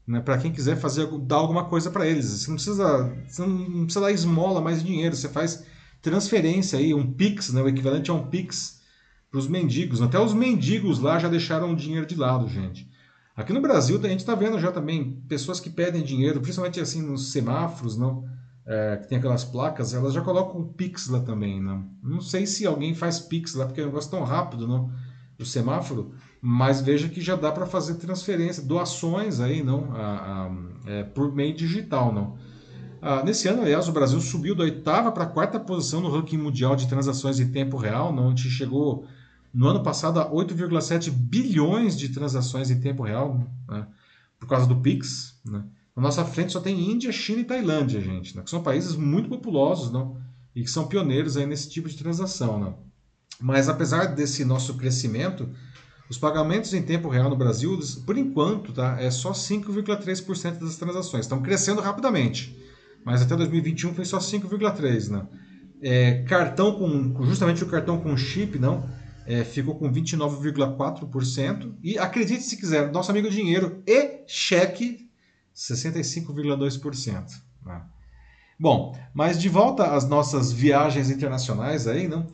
né? 0.05 0.19
para 0.19 0.37
quem 0.37 0.51
quiser 0.51 0.75
fazer 0.75 1.07
dar 1.21 1.37
alguma 1.37 1.65
coisa 1.65 1.89
para 1.89 2.07
eles. 2.07 2.25
Você 2.25 2.49
não 2.49 2.55
precisa, 2.55 3.15
você 3.27 3.45
não 3.45 3.85
precisa 3.85 4.01
dar 4.01 4.11
esmola 4.11 4.61
mais 4.61 4.83
dinheiro, 4.83 5.15
você 5.15 5.29
faz 5.29 5.65
transferência 6.01 6.77
aí, 6.77 6.93
um 6.93 7.11
Pix, 7.11 7.51
né? 7.53 7.61
o 7.61 7.69
equivalente 7.69 8.11
a 8.11 8.13
um 8.13 8.27
Pix 8.27 8.81
para 9.35 9.39
os 9.39 9.47
mendigos. 9.49 10.01
Até 10.01 10.17
os 10.17 10.33
mendigos 10.33 10.99
lá 10.99 11.19
já 11.19 11.27
deixaram 11.27 11.73
o 11.73 11.75
dinheiro 11.75 12.05
de 12.05 12.15
lado, 12.15 12.47
gente. 12.47 12.89
Aqui 13.35 13.51
no 13.51 13.59
Brasil 13.59 13.99
a 14.01 14.07
gente 14.07 14.21
está 14.21 14.33
vendo 14.33 14.57
já 14.57 14.71
também 14.71 15.21
pessoas 15.27 15.59
que 15.59 15.69
pedem 15.69 16.03
dinheiro, 16.03 16.39
principalmente 16.39 16.79
assim 16.79 17.01
nos 17.01 17.33
semáforos, 17.33 17.97
não? 17.97 18.23
É, 18.65 18.97
que 18.97 19.09
tem 19.09 19.17
aquelas 19.17 19.43
placas, 19.43 19.93
elas 19.93 20.13
já 20.13 20.21
colocam 20.21 20.61
o 20.61 20.73
Pix 20.73 21.09
lá 21.09 21.19
também, 21.19 21.61
não? 21.61 21.85
Não 22.01 22.21
sei 22.21 22.47
se 22.47 22.65
alguém 22.65 22.95
faz 22.95 23.19
Pix 23.19 23.53
lá, 23.55 23.65
porque 23.65 23.81
é 23.81 23.83
um 23.83 23.87
negócio 23.87 24.09
tão 24.09 24.23
rápido, 24.23 24.65
não? 24.65 24.89
Do 25.37 25.45
semáforo, 25.45 26.13
mas 26.41 26.79
veja 26.79 27.09
que 27.09 27.19
já 27.19 27.35
dá 27.35 27.51
para 27.51 27.65
fazer 27.65 27.95
transferência, 27.95 28.63
doações 28.63 29.41
aí, 29.41 29.61
não? 29.61 29.93
A, 29.93 30.05
a, 30.05 30.51
é, 30.87 31.03
por 31.03 31.35
meio 31.35 31.53
digital, 31.53 32.13
não? 32.13 32.37
Ah, 33.01 33.21
nesse 33.21 33.49
ano, 33.49 33.63
aliás, 33.63 33.89
o 33.89 33.91
Brasil 33.91 34.19
subiu 34.21 34.55
da 34.55 34.63
oitava 34.63 35.11
para 35.11 35.25
a 35.25 35.27
quarta 35.27 35.59
posição 35.59 35.99
no 35.99 36.09
ranking 36.09 36.37
mundial 36.37 36.75
de 36.75 36.87
transações 36.87 37.39
em 37.39 37.51
tempo 37.51 37.75
real, 37.75 38.13
não? 38.13 38.29
onde 38.29 38.49
chegou 38.49 39.05
no 39.55 39.69
ano 39.69 39.81
passado 39.81 40.19
a 40.19 40.29
8,7 40.29 41.09
bilhões 41.09 41.97
de 41.97 42.09
transações 42.09 42.69
em 42.69 42.81
tempo 42.81 43.03
real, 43.03 43.49
né? 43.69 43.87
por 44.37 44.49
causa 44.49 44.67
do 44.67 44.81
Pix. 44.81 45.39
Né? 45.45 45.63
Na 45.95 46.03
nossa 46.03 46.25
frente 46.25 46.51
só 46.51 46.59
tem 46.59 46.91
Índia, 46.91 47.09
China 47.13 47.39
e 47.39 47.45
Tailândia, 47.45 48.01
gente, 48.01 48.35
né? 48.35 48.43
que 48.43 48.49
são 48.49 48.61
países 48.61 48.97
muito 48.97 49.29
populosos 49.29 49.93
não? 49.93 50.17
e 50.53 50.61
que 50.61 50.69
são 50.69 50.87
pioneiros 50.87 51.37
aí 51.37 51.45
nesse 51.45 51.69
tipo 51.69 51.87
de 51.87 51.95
transação. 51.95 52.59
Não? 52.59 52.77
Mas 53.39 53.69
apesar 53.69 54.13
desse 54.13 54.43
nosso 54.43 54.73
crescimento, 54.73 55.49
os 56.09 56.17
pagamentos 56.17 56.73
em 56.73 56.81
tempo 56.81 57.07
real 57.07 57.29
no 57.29 57.37
Brasil, 57.37 57.79
por 58.05 58.17
enquanto, 58.17 58.73
tá, 58.73 58.97
é 58.99 59.09
só 59.09 59.31
5,3% 59.31 60.59
das 60.59 60.75
transações. 60.75 61.23
Estão 61.23 61.41
crescendo 61.41 61.79
rapidamente, 61.79 62.61
mas 63.05 63.21
até 63.21 63.37
2021 63.37 63.93
foi 63.93 64.03
só 64.03 64.17
5,3%. 64.17 65.11
Né? 65.11 65.25
É, 65.81 66.23
cartão 66.23 66.75
com, 66.77 67.23
justamente 67.23 67.63
o 67.63 67.67
cartão 67.67 68.01
com 68.01 68.17
chip, 68.17 68.59
não, 68.59 68.89
é, 69.25 69.43
ficou 69.43 69.75
com 69.75 69.91
29,4%. 69.91 71.75
E 71.83 71.97
acredite 71.97 72.43
se 72.43 72.57
quiser, 72.57 72.91
nosso 72.91 73.11
amigo 73.11 73.29
dinheiro 73.29 73.81
e 73.85 74.23
cheque, 74.27 75.09
65,2%. 75.55 77.31
Né? 77.65 77.81
Bom, 78.59 78.97
mas 79.13 79.39
de 79.39 79.49
volta 79.49 79.95
às 79.95 80.07
nossas 80.07 80.51
viagens 80.51 81.09
internacionais 81.09 81.87
aí, 81.87 82.07
não? 82.07 82.27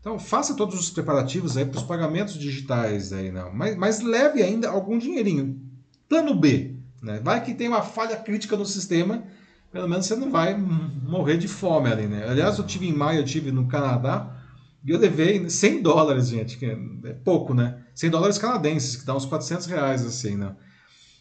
Então 0.00 0.18
faça 0.18 0.54
todos 0.54 0.78
os 0.78 0.90
preparativos 0.90 1.56
aí 1.56 1.64
para 1.64 1.78
os 1.78 1.84
pagamentos 1.84 2.34
digitais 2.34 3.12
aí, 3.12 3.30
não. 3.30 3.52
Mas, 3.52 3.76
mas 3.76 4.00
leve 4.00 4.42
ainda 4.42 4.68
algum 4.68 4.98
dinheirinho. 4.98 5.60
Plano 6.08 6.34
B, 6.34 6.76
né? 7.02 7.20
Vai 7.22 7.44
que 7.44 7.54
tem 7.54 7.68
uma 7.68 7.82
falha 7.82 8.16
crítica 8.16 8.56
no 8.56 8.64
sistema, 8.64 9.24
pelo 9.70 9.88
menos 9.88 10.06
você 10.06 10.16
não 10.16 10.30
vai 10.30 10.56
morrer 10.56 11.36
de 11.36 11.46
fome 11.46 11.90
ali, 11.90 12.06
né? 12.06 12.26
Aliás, 12.28 12.58
eu 12.58 12.64
tive 12.64 12.88
em 12.88 12.92
maio, 12.92 13.20
eu 13.20 13.24
tive 13.24 13.52
no 13.52 13.66
Canadá, 13.66 14.37
e 14.84 14.90
eu 14.90 14.98
levei 14.98 15.48
100 15.48 15.82
dólares, 15.82 16.28
gente, 16.28 16.56
que 16.56 16.66
é 16.66 17.12
pouco, 17.24 17.52
né? 17.52 17.82
100 17.94 18.10
dólares 18.10 18.38
canadenses, 18.38 18.96
que 18.96 19.04
dá 19.04 19.16
uns 19.16 19.24
400 19.24 19.66
reais, 19.66 20.04
assim, 20.06 20.36
né? 20.36 20.54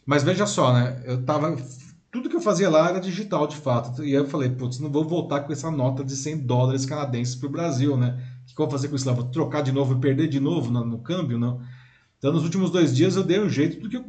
Mas 0.06 0.24
veja 0.24 0.46
só, 0.46 0.74
né? 0.74 1.02
Eu 1.06 1.24
tava... 1.24 1.56
Tudo 2.12 2.30
que 2.30 2.36
eu 2.36 2.42
fazia 2.42 2.70
lá 2.70 2.90
era 2.90 3.00
digital, 3.00 3.46
de 3.48 3.58
fato. 3.58 4.04
E 4.04 4.08
aí 4.08 4.14
eu 4.14 4.28
falei, 4.28 4.50
putz, 4.50 4.80
não 4.80 4.90
vou 4.90 5.04
voltar 5.04 5.42
com 5.42 5.52
essa 5.52 5.70
nota 5.70 6.04
de 6.04 6.16
100 6.16 6.38
dólares 6.40 6.86
canadenses 6.86 7.36
para 7.36 7.48
o 7.48 7.52
Brasil, 7.52 7.98
né? 7.98 8.18
O 8.44 8.46
que, 8.46 8.54
eu 8.54 8.66
vou 8.66 8.70
fazer 8.70 8.88
com 8.88 8.96
isso 8.96 9.08
lá? 9.08 9.14
Vou 9.14 9.26
trocar 9.26 9.62
de 9.62 9.72
novo 9.72 9.96
e 9.96 10.00
perder 10.00 10.28
de 10.28 10.40
novo 10.40 10.72
no, 10.72 10.86
no 10.86 11.00
câmbio, 11.00 11.38
não? 11.38 11.60
Então, 12.18 12.32
nos 12.32 12.44
últimos 12.44 12.72
dois 12.72 12.96
dias 12.96 13.16
eu 13.16 13.24
dei 13.24 13.40
um 13.40 13.50
jeito, 13.50 13.78
porque 13.80 13.98
eu 13.98 14.06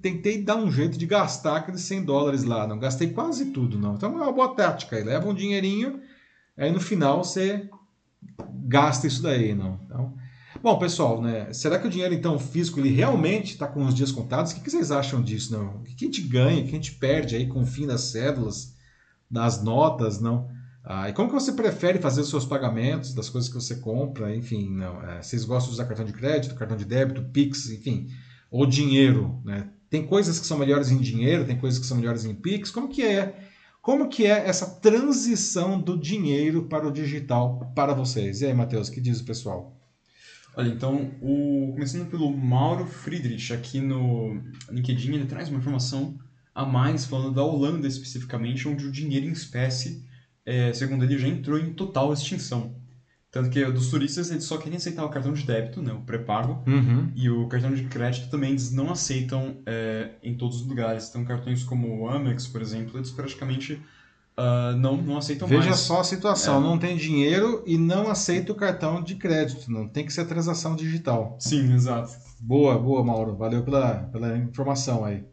tentei 0.00 0.42
dar 0.42 0.56
um 0.56 0.70
jeito 0.70 0.96
de 0.96 1.06
gastar 1.06 1.58
aqueles 1.58 1.82
100 1.82 2.04
dólares 2.04 2.42
lá. 2.44 2.66
Não 2.66 2.78
gastei 2.78 3.10
quase 3.10 3.46
tudo, 3.46 3.78
não. 3.78 3.94
Então, 3.94 4.18
é 4.18 4.22
uma 4.22 4.32
boa 4.32 4.54
tática 4.54 4.96
aí. 4.96 5.04
Leva 5.04 5.28
um 5.28 5.34
dinheirinho, 5.34 6.00
aí 6.56 6.72
no 6.72 6.80
final 6.80 7.22
você 7.22 7.68
gasta 8.66 9.06
isso 9.06 9.22
daí, 9.22 9.54
não. 9.54 9.80
Então, 9.84 10.14
bom, 10.62 10.78
pessoal, 10.78 11.20
né? 11.20 11.52
Será 11.52 11.78
que 11.78 11.86
o 11.86 11.90
dinheiro 11.90 12.14
então 12.14 12.38
físico 12.38 12.80
ele 12.80 12.90
realmente 12.90 13.52
está 13.52 13.66
com 13.66 13.84
os 13.84 13.94
dias 13.94 14.10
contados? 14.10 14.52
O 14.52 14.60
que, 14.60 14.70
vocês 14.70 14.90
acham 14.90 15.22
disso, 15.22 15.52
não? 15.52 15.76
O 15.76 15.82
que 15.82 16.04
a 16.04 16.08
gente 16.08 16.22
ganha, 16.22 16.60
o 16.60 16.64
que 16.64 16.70
a 16.70 16.74
gente 16.74 16.94
perde 16.94 17.36
aí 17.36 17.46
com 17.46 17.62
o 17.62 17.66
fim 17.66 17.86
das 17.86 18.02
cédulas, 18.02 18.74
das 19.30 19.62
notas, 19.62 20.20
não? 20.20 20.48
Ah, 20.82 21.08
e 21.08 21.12
como 21.14 21.28
que 21.28 21.34
você 21.34 21.52
prefere 21.52 21.98
fazer 21.98 22.20
os 22.20 22.28
seus 22.28 22.44
pagamentos 22.44 23.14
das 23.14 23.30
coisas 23.30 23.48
que 23.48 23.54
você 23.54 23.76
compra, 23.76 24.34
enfim, 24.36 24.68
não? 24.70 25.02
É, 25.02 25.22
vocês 25.22 25.44
gostam 25.44 25.70
de 25.70 25.74
usar 25.74 25.86
cartão 25.86 26.04
de 26.04 26.12
crédito, 26.12 26.54
cartão 26.54 26.76
de 26.76 26.84
débito, 26.84 27.24
Pix, 27.32 27.70
enfim, 27.70 28.08
ou 28.50 28.66
dinheiro, 28.66 29.40
né? 29.44 29.68
Tem 29.88 30.04
coisas 30.04 30.38
que 30.38 30.46
são 30.46 30.58
melhores 30.58 30.90
em 30.90 30.98
dinheiro, 30.98 31.44
tem 31.44 31.56
coisas 31.56 31.78
que 31.78 31.86
são 31.86 31.96
melhores 31.96 32.24
em 32.24 32.34
Pix. 32.34 32.70
Como 32.70 32.88
que 32.88 33.02
é 33.02 33.48
como 33.84 34.08
que 34.08 34.24
é 34.24 34.48
essa 34.48 34.80
transição 34.80 35.78
do 35.78 35.94
dinheiro 35.94 36.64
para 36.64 36.88
o 36.88 36.90
digital 36.90 37.70
para 37.76 37.92
vocês? 37.92 38.40
E 38.40 38.46
aí, 38.46 38.54
Matheus, 38.54 38.88
que 38.88 38.98
diz 38.98 39.20
o 39.20 39.26
pessoal? 39.26 39.78
Olha, 40.56 40.70
então, 40.70 41.10
o... 41.20 41.70
começando 41.74 42.08
pelo 42.08 42.34
Mauro 42.34 42.86
Friedrich, 42.86 43.52
aqui 43.52 43.82
no 43.82 44.40
LinkedIn, 44.70 45.12
ele 45.12 45.26
traz 45.26 45.50
uma 45.50 45.58
informação 45.58 46.18
a 46.54 46.64
mais, 46.64 47.04
falando 47.04 47.34
da 47.34 47.44
Holanda 47.44 47.86
especificamente, 47.86 48.66
onde 48.66 48.86
o 48.86 48.90
dinheiro 48.90 49.26
em 49.26 49.32
espécie, 49.32 50.02
é, 50.46 50.72
segundo 50.72 51.04
ele, 51.04 51.18
já 51.18 51.28
entrou 51.28 51.58
em 51.58 51.74
total 51.74 52.10
extinção. 52.10 52.74
Tanto 53.34 53.50
que 53.50 53.64
dos 53.64 53.88
turistas 53.90 54.30
eles 54.30 54.44
só 54.44 54.56
querem 54.58 54.76
aceitar 54.76 55.04
o 55.04 55.08
cartão 55.08 55.32
de 55.32 55.42
débito, 55.42 55.82
né, 55.82 55.92
o 55.92 56.02
pré-pago, 56.02 56.62
uhum. 56.68 57.10
e 57.16 57.28
o 57.28 57.48
cartão 57.48 57.74
de 57.74 57.82
crédito 57.82 58.30
também 58.30 58.50
eles 58.50 58.70
não 58.70 58.92
aceitam 58.92 59.56
é, 59.66 60.10
em 60.22 60.36
todos 60.36 60.60
os 60.60 60.66
lugares. 60.68 61.08
Então 61.08 61.24
cartões 61.24 61.64
como 61.64 62.02
o 62.02 62.08
Amex, 62.08 62.46
por 62.46 62.62
exemplo, 62.62 62.96
eles 62.96 63.10
praticamente 63.10 63.72
uh, 64.38 64.76
não, 64.76 64.96
não 64.96 65.18
aceitam 65.18 65.48
Veja 65.48 65.62
mais. 65.62 65.72
Veja 65.72 65.84
só 65.84 65.98
a 65.98 66.04
situação, 66.04 66.58
é. 66.58 66.60
não 66.60 66.78
tem 66.78 66.96
dinheiro 66.96 67.64
e 67.66 67.76
não 67.76 68.08
aceita 68.08 68.52
o 68.52 68.54
cartão 68.54 69.02
de 69.02 69.16
crédito, 69.16 69.68
não 69.68 69.88
tem 69.88 70.06
que 70.06 70.12
ser 70.12 70.26
transação 70.26 70.76
digital. 70.76 71.36
Sim, 71.40 71.74
exato. 71.74 72.12
Boa, 72.38 72.78
boa, 72.78 73.02
Mauro, 73.02 73.34
valeu 73.34 73.64
pela, 73.64 73.94
pela 74.12 74.38
informação 74.38 75.04
aí. 75.04 75.24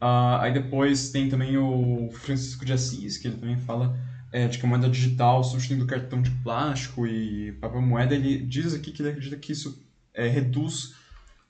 Uh, 0.00 0.34
aí 0.40 0.52
depois 0.52 1.10
tem 1.10 1.28
também 1.28 1.56
o 1.56 2.10
Francisco 2.10 2.64
de 2.64 2.72
Assis, 2.72 3.18
que 3.18 3.28
ele 3.28 3.36
também 3.36 3.56
fala 3.56 3.96
é, 4.32 4.48
de 4.48 4.58
que 4.58 4.64
a 4.64 4.68
moeda 4.68 4.88
digital 4.88 5.44
substituindo 5.44 5.84
o 5.84 5.86
cartão 5.86 6.22
de 6.22 6.30
plástico 6.42 7.06
e 7.06 7.52
papel 7.52 7.82
moeda, 7.82 8.14
ele 8.14 8.38
diz 8.38 8.74
aqui 8.74 8.90
que 8.90 9.02
ele 9.02 9.10
acredita 9.10 9.36
que 9.36 9.52
isso 9.52 9.84
é, 10.14 10.26
reduz 10.26 10.94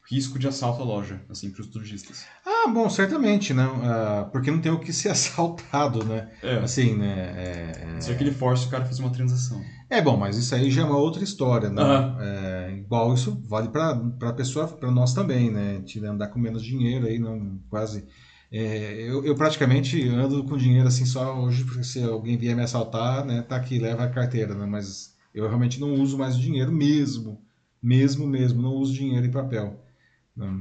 o 0.02 0.14
risco 0.14 0.38
de 0.38 0.48
assalto 0.48 0.82
à 0.82 0.84
loja, 0.84 1.20
assim, 1.30 1.50
para 1.50 1.62
os 1.62 1.68
turistas. 1.68 2.26
Ah, 2.44 2.68
bom, 2.68 2.90
certamente, 2.90 3.54
né? 3.54 3.64
Uh, 3.64 4.30
porque 4.30 4.50
não 4.50 4.60
tem 4.60 4.72
o 4.72 4.80
que 4.80 4.92
ser 4.92 5.10
assaltado, 5.10 6.04
né? 6.04 6.28
É. 6.42 6.56
Assim, 6.56 6.96
né? 6.96 7.34
É, 7.36 7.96
é... 7.96 8.00
Só 8.00 8.12
que 8.14 8.24
ele 8.24 8.32
força 8.32 8.66
o 8.66 8.70
cara 8.70 8.82
a 8.82 8.86
fazer 8.86 9.02
uma 9.02 9.12
transação. 9.12 9.62
É, 9.88 10.02
bom, 10.02 10.16
mas 10.16 10.36
isso 10.36 10.54
aí 10.54 10.70
já 10.70 10.82
é 10.82 10.84
uma 10.84 10.98
outra 10.98 11.22
história, 11.22 11.70
né? 11.70 11.82
Uhum. 11.82 12.20
É, 12.20 12.72
igual 12.78 13.14
isso 13.14 13.40
vale 13.46 13.68
para 13.68 13.90
a 14.22 14.32
pessoa, 14.32 14.66
para 14.66 14.90
nós 14.90 15.14
também, 15.14 15.50
né? 15.50 15.70
A 15.70 15.74
gente 15.74 16.04
andar 16.04 16.28
com 16.28 16.40
menos 16.40 16.64
dinheiro 16.64 17.06
aí, 17.06 17.18
não 17.18 17.60
quase 17.70 18.04
é, 18.52 19.08
eu, 19.08 19.24
eu, 19.24 19.34
praticamente 19.34 20.06
ando 20.08 20.44
com 20.44 20.58
dinheiro 20.58 20.86
assim 20.86 21.06
só 21.06 21.40
hoje, 21.40 21.64
porque 21.64 21.82
se 21.82 22.02
alguém 22.02 22.36
vier 22.36 22.54
me 22.54 22.62
assaltar, 22.62 23.24
né, 23.24 23.40
tá 23.40 23.56
aqui, 23.56 23.78
leva 23.78 24.04
a 24.04 24.10
carteira, 24.10 24.54
né? 24.54 24.66
Mas 24.66 25.16
eu 25.34 25.46
realmente 25.46 25.80
não 25.80 25.94
uso 25.94 26.18
mais 26.18 26.36
o 26.36 26.40
dinheiro 26.40 26.70
mesmo. 26.70 27.40
Mesmo, 27.82 28.26
mesmo, 28.26 28.60
não 28.60 28.74
uso 28.74 28.92
dinheiro 28.92 29.26
em 29.26 29.30
papel. 29.30 29.82
Não. 30.36 30.60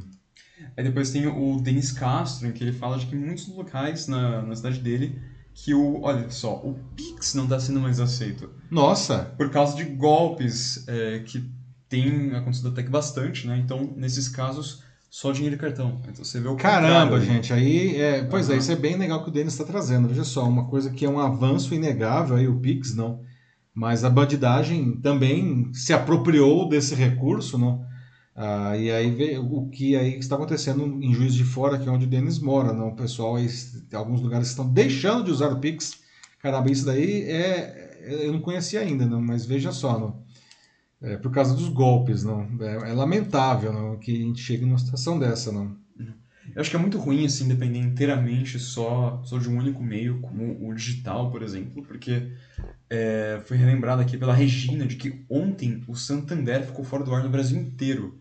Aí 0.78 0.84
depois 0.84 1.12
tem 1.12 1.28
o 1.28 1.60
Denis 1.60 1.92
Castro, 1.92 2.48
em 2.48 2.54
que 2.54 2.64
ele 2.64 2.72
fala 2.72 2.98
de 2.98 3.08
que 3.08 3.16
muitos 3.16 3.48
locais 3.50 4.08
na, 4.08 4.42
na 4.42 4.56
cidade 4.56 4.80
dele, 4.80 5.22
que 5.54 5.74
o, 5.74 6.02
olha 6.02 6.30
só, 6.30 6.56
o 6.64 6.80
Pix 6.96 7.34
não 7.34 7.44
está 7.44 7.60
sendo 7.60 7.82
mais 7.82 8.00
aceito. 8.00 8.50
Nossa! 8.70 9.34
Por 9.38 9.50
causa 9.50 9.76
de 9.76 9.84
golpes 9.84 10.88
é, 10.88 11.20
que 11.20 11.44
tem 11.89 12.34
acontecido 12.34 12.70
até 12.70 12.84
que 12.84 12.89
bastante, 12.89 13.46
né? 13.46 13.58
Então, 13.58 13.94
nesses 13.98 14.30
casos, 14.30 14.82
só 15.12 15.34
dinheiro 15.34 15.57
e 15.57 15.59
cartão. 15.59 15.99
Então 16.07 16.24
você 16.24 16.39
vê 16.39 16.47
o 16.47 16.55
Caramba, 16.55 17.20
gente, 17.20 17.51
aí 17.51 17.97
é, 17.97 18.24
pois 18.24 18.47
uhum. 18.47 18.55
é, 18.55 18.57
isso 18.57 18.72
é 18.72 18.78
bem 18.78 18.95
legal 18.95 19.22
que 19.22 19.30
o 19.30 19.34
Denis 19.34 19.51
está 19.51 19.66
trazendo. 19.66 20.07
Veja 20.07 20.24
só, 20.24 20.47
uma 20.47 20.70
coisa 20.70 20.89
que 20.89 21.03
é 21.03 21.09
um 21.09 21.20
avanço 21.20 21.76
inegável 21.76 22.38
aí 22.38 22.47
o 22.47 22.57
Pix, 22.62 22.95
não. 22.95 23.22
Mas 23.74 24.05
a 24.05 24.09
bandidagem 24.09 24.93
também 25.01 25.70
se 25.74 25.91
apropriou 25.91 26.68
desse 26.70 26.95
recurso, 26.95 27.57
não. 27.57 27.86
Ah, 28.34 28.78
e 28.78 28.89
aí 28.89 29.12
vê 29.12 29.38
o 29.38 29.68
que 29.68 29.97
aí 29.97 30.18
está 30.18 30.36
acontecendo 30.36 30.86
em 31.03 31.14
Juiz 31.14 31.34
de 31.34 31.43
Fora, 31.43 31.78
que 31.78 31.89
é 31.89 31.91
onde 31.91 32.05
o 32.05 32.09
Denis 32.09 32.39
mora, 32.39 32.72
não. 32.72 32.88
O 32.88 32.95
pessoal 32.95 33.36
aí, 33.36 33.47
alguns 33.93 34.22
lugares 34.22 34.47
estão 34.47 34.66
deixando 34.66 35.26
de 35.26 35.32
usar 35.32 35.51
o 35.51 35.59
Pix. 35.59 35.99
Caramba, 36.39 36.72
isso 36.72 36.86
daí 36.86 37.24
é 37.24 37.89
eu 38.03 38.32
não 38.32 38.39
conhecia 38.39 38.80
ainda, 38.80 39.05
não, 39.05 39.22
mas 39.22 39.45
veja 39.45 39.72
só, 39.74 39.99
não 39.99 40.31
é, 41.02 41.18
por 41.18 41.32
causa 41.32 41.56
dos 41.56 41.68
golpes, 41.70 42.24
não. 42.24 42.47
É, 42.60 42.89
é, 42.91 42.93
lamentável 42.93 43.74
não, 43.74 43.97
que 43.97 44.16
a 44.16 44.20
gente 44.20 44.41
chegue 44.41 44.66
numa 44.66 44.78
situação 44.78 45.18
dessa, 45.18 45.52
não. 45.52 45.80
Eu 46.54 46.60
acho 46.60 46.70
que 46.70 46.76
é 46.76 46.80
muito 46.80 46.97
ruim 46.97 47.26
assim 47.26 47.47
depender 47.47 47.80
inteiramente 47.80 48.60
só, 48.60 49.22
só 49.24 49.38
de 49.38 49.49
um 49.49 49.58
único 49.58 49.82
meio, 49.82 50.20
como 50.20 50.68
o 50.68 50.74
digital, 50.74 51.32
por 51.32 51.43
exemplo, 51.43 51.84
porque 51.84 52.34
é, 52.89 53.41
foi 53.45 53.56
relembrado 53.56 54.02
aqui 54.02 54.18
pela 54.18 54.34
Regina 54.34 54.86
de 54.86 54.95
que 54.95 55.24
ontem 55.30 55.84
o 55.88 55.95
Santander 55.95 56.66
ficou 56.66 56.84
fora 56.84 57.04
do 57.04 57.14
ar 57.14 57.24
no 57.24 57.30
Brasil 57.30 57.60
inteiro. 57.60 58.20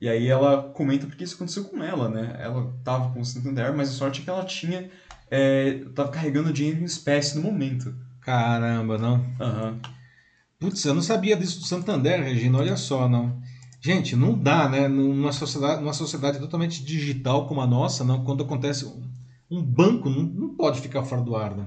E 0.00 0.08
aí 0.08 0.28
ela 0.28 0.70
comenta 0.70 1.06
porque 1.06 1.24
isso 1.24 1.34
aconteceu 1.34 1.64
com 1.64 1.82
ela, 1.82 2.08
né? 2.08 2.36
Ela 2.38 2.72
tava 2.84 3.12
com 3.12 3.20
o 3.20 3.24
Santander, 3.24 3.76
mas 3.76 3.90
a 3.90 3.92
sorte 3.92 4.20
é 4.20 4.24
que 4.24 4.30
ela 4.30 4.44
tinha. 4.44 4.88
É, 5.30 5.84
tava 5.94 6.10
carregando 6.10 6.52
dinheiro 6.52 6.80
em 6.80 6.84
espécie 6.84 7.36
no 7.36 7.42
momento. 7.42 7.94
Caramba, 8.20 8.96
não? 8.96 9.26
Aham. 9.40 9.72
Uhum. 9.72 9.97
Putz, 10.58 10.84
eu 10.84 10.94
não 10.94 11.02
sabia 11.02 11.36
disso 11.36 11.60
do 11.60 11.66
Santander, 11.66 12.20
Regina, 12.22 12.58
olha 12.58 12.76
só, 12.76 13.08
não. 13.08 13.40
Gente, 13.80 14.16
não 14.16 14.36
dá, 14.36 14.68
né? 14.68 14.88
Numa 14.88 15.32
sociedade, 15.32 15.80
numa 15.80 15.92
sociedade 15.92 16.40
totalmente 16.40 16.84
digital 16.84 17.46
como 17.46 17.60
a 17.60 17.66
nossa, 17.66 18.02
não, 18.02 18.24
quando 18.24 18.42
acontece 18.42 18.84
um, 18.84 19.02
um 19.48 19.62
banco, 19.62 20.10
não, 20.10 20.22
não 20.22 20.54
pode 20.56 20.80
ficar 20.80 21.04
fora 21.04 21.22
do 21.22 21.36
ar, 21.36 21.56
né? 21.56 21.66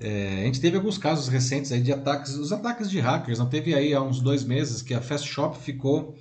É, 0.00 0.40
a 0.42 0.44
gente 0.46 0.60
teve 0.60 0.76
alguns 0.76 0.98
casos 0.98 1.28
recentes 1.28 1.70
aí 1.70 1.80
de 1.80 1.92
ataques, 1.92 2.34
os 2.34 2.52
ataques 2.52 2.90
de 2.90 2.98
hackers, 2.98 3.38
não 3.38 3.48
teve 3.48 3.74
aí 3.74 3.94
há 3.94 4.02
uns 4.02 4.20
dois 4.20 4.42
meses 4.42 4.82
que 4.82 4.94
a 4.94 5.00
Fast 5.00 5.28
Shop 5.28 5.56
ficou, 5.58 6.16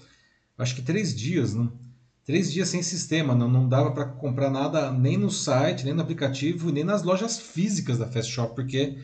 acho 0.58 0.76
que 0.76 0.82
três 0.84 1.16
dias, 1.16 1.56
né? 1.56 1.70
Três 2.24 2.52
dias 2.52 2.70
sem 2.70 2.84
sistema, 2.84 3.34
não, 3.34 3.50
não 3.50 3.68
dava 3.68 3.92
para 3.92 4.06
comprar 4.06 4.52
nada 4.52 4.92
nem 4.92 5.18
no 5.18 5.32
site, 5.32 5.86
nem 5.86 5.94
no 5.96 6.02
aplicativo, 6.04 6.72
nem 6.72 6.84
nas 6.84 7.02
lojas 7.02 7.40
físicas 7.40 7.98
da 7.98 8.06
Fast 8.06 8.32
Shop, 8.32 8.54
porque 8.54 9.00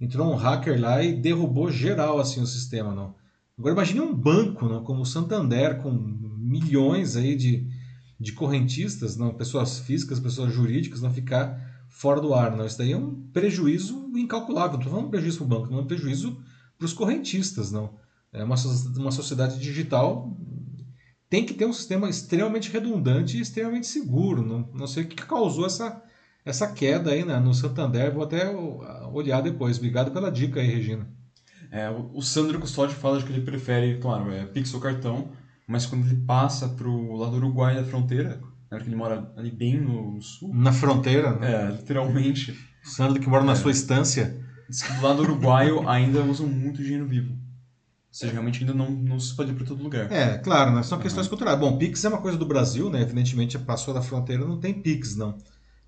entrou 0.00 0.32
um 0.32 0.36
hacker 0.36 0.80
lá 0.80 1.02
e 1.02 1.12
derrubou 1.12 1.70
geral 1.70 2.18
assim 2.18 2.40
o 2.40 2.46
sistema, 2.46 2.94
não. 2.94 3.14
Agora 3.58 3.74
imagine 3.74 4.00
um 4.00 4.14
banco, 4.14 4.66
não, 4.66 4.84
como 4.84 5.00
o 5.00 5.06
Santander, 5.06 5.80
com 5.80 5.90
milhões 5.90 7.16
aí 7.16 7.34
de, 7.34 7.66
de 8.20 8.32
correntistas, 8.32 9.16
não, 9.16 9.32
pessoas 9.32 9.78
físicas, 9.78 10.20
pessoas 10.20 10.52
jurídicas, 10.52 11.00
não 11.00 11.12
ficar 11.12 11.86
fora 11.88 12.20
do 12.20 12.34
ar. 12.34 12.54
Não. 12.54 12.66
Isso 12.66 12.76
daí 12.76 12.92
é 12.92 12.96
um 12.96 13.14
prejuízo 13.32 14.10
incalculável. 14.14 14.72
Não 14.72 14.80
estou 14.80 14.92
falando 14.92 15.10
prejuízo 15.10 15.38
para 15.38 15.44
o 15.44 15.48
banco, 15.48 15.70
não 15.70 15.78
é 15.78 15.82
um 15.82 15.86
prejuízo 15.86 16.38
para 16.76 16.84
os 16.84 16.92
correntistas. 16.92 17.72
Não. 17.72 17.94
É 18.32 18.44
uma, 18.44 18.56
uma 18.96 19.10
sociedade 19.10 19.58
digital 19.58 20.36
tem 21.28 21.44
que 21.44 21.54
ter 21.54 21.66
um 21.66 21.72
sistema 21.72 22.08
extremamente 22.08 22.70
redundante 22.70 23.36
e 23.36 23.40
extremamente 23.40 23.86
seguro. 23.86 24.42
Não, 24.42 24.68
não 24.74 24.86
sei 24.86 25.04
o 25.04 25.08
que 25.08 25.16
causou 25.16 25.66
essa, 25.66 26.02
essa 26.46 26.68
queda 26.68 27.10
aí 27.10 27.24
né, 27.24 27.38
no 27.40 27.52
Santander. 27.52 28.14
Vou 28.14 28.22
até 28.22 28.48
olhar 29.12 29.42
depois. 29.42 29.76
Obrigado 29.76 30.12
pela 30.12 30.30
dica 30.30 30.60
aí, 30.60 30.66
Regina. 30.68 31.06
É, 31.72 31.90
o 31.90 32.22
Sandro 32.22 32.60
Custódio 32.60 32.94
fala 32.96 33.20
que 33.20 33.30
ele 33.30 33.42
prefere, 33.42 33.98
claro, 33.98 34.32
é 34.32 34.46
Pix 34.46 34.72
ou 34.72 34.80
cartão, 34.80 35.32
mas 35.66 35.84
quando 35.84 36.06
ele 36.06 36.22
passa 36.24 36.68
para 36.68 36.88
o 36.88 37.16
lado 37.16 37.36
uruguai 37.36 37.74
da 37.74 37.82
fronteira, 37.82 38.40
na 38.70 38.76
hora 38.76 38.84
que 38.84 38.88
ele 38.88 38.96
mora 38.96 39.32
ali 39.36 39.50
bem 39.50 39.80
no 39.80 40.22
sul. 40.22 40.54
Na 40.54 40.72
fronteira? 40.72 41.32
Né? 41.34 41.52
É, 41.52 41.70
literalmente. 41.72 42.52
O 42.84 42.88
Sandro 42.88 43.20
que 43.20 43.28
mora 43.28 43.42
na 43.42 43.52
é. 43.52 43.56
sua 43.56 43.72
estância. 43.72 44.40
Diz 44.68 44.82
que 44.82 44.92
do 44.92 45.02
lado 45.02 45.22
uruguaio 45.22 45.88
ainda 45.88 46.22
usam 46.22 46.46
muito 46.46 46.82
dinheiro 46.82 47.06
vivo. 47.06 47.32
Ou 47.32 47.38
seja, 48.18 48.32
realmente 48.32 48.60
ainda 48.60 48.72
não, 48.72 48.90
não 48.90 49.18
se 49.18 49.30
espalhou 49.30 49.54
para 49.54 49.66
todo 49.66 49.82
lugar. 49.82 50.10
É, 50.10 50.38
claro, 50.38 50.72
né? 50.72 50.82
são 50.84 50.98
questões 50.98 51.26
uhum. 51.26 51.30
culturais. 51.30 51.58
Bom, 51.58 51.76
Pix 51.76 52.04
é 52.04 52.08
uma 52.08 52.20
coisa 52.20 52.38
do 52.38 52.46
Brasil, 52.46 52.88
né? 52.88 53.02
Evidentemente, 53.02 53.58
passou 53.58 53.92
da 53.92 54.00
fronteira, 54.00 54.46
não 54.46 54.58
tem 54.58 54.72
Pix, 54.72 55.16
não. 55.16 55.36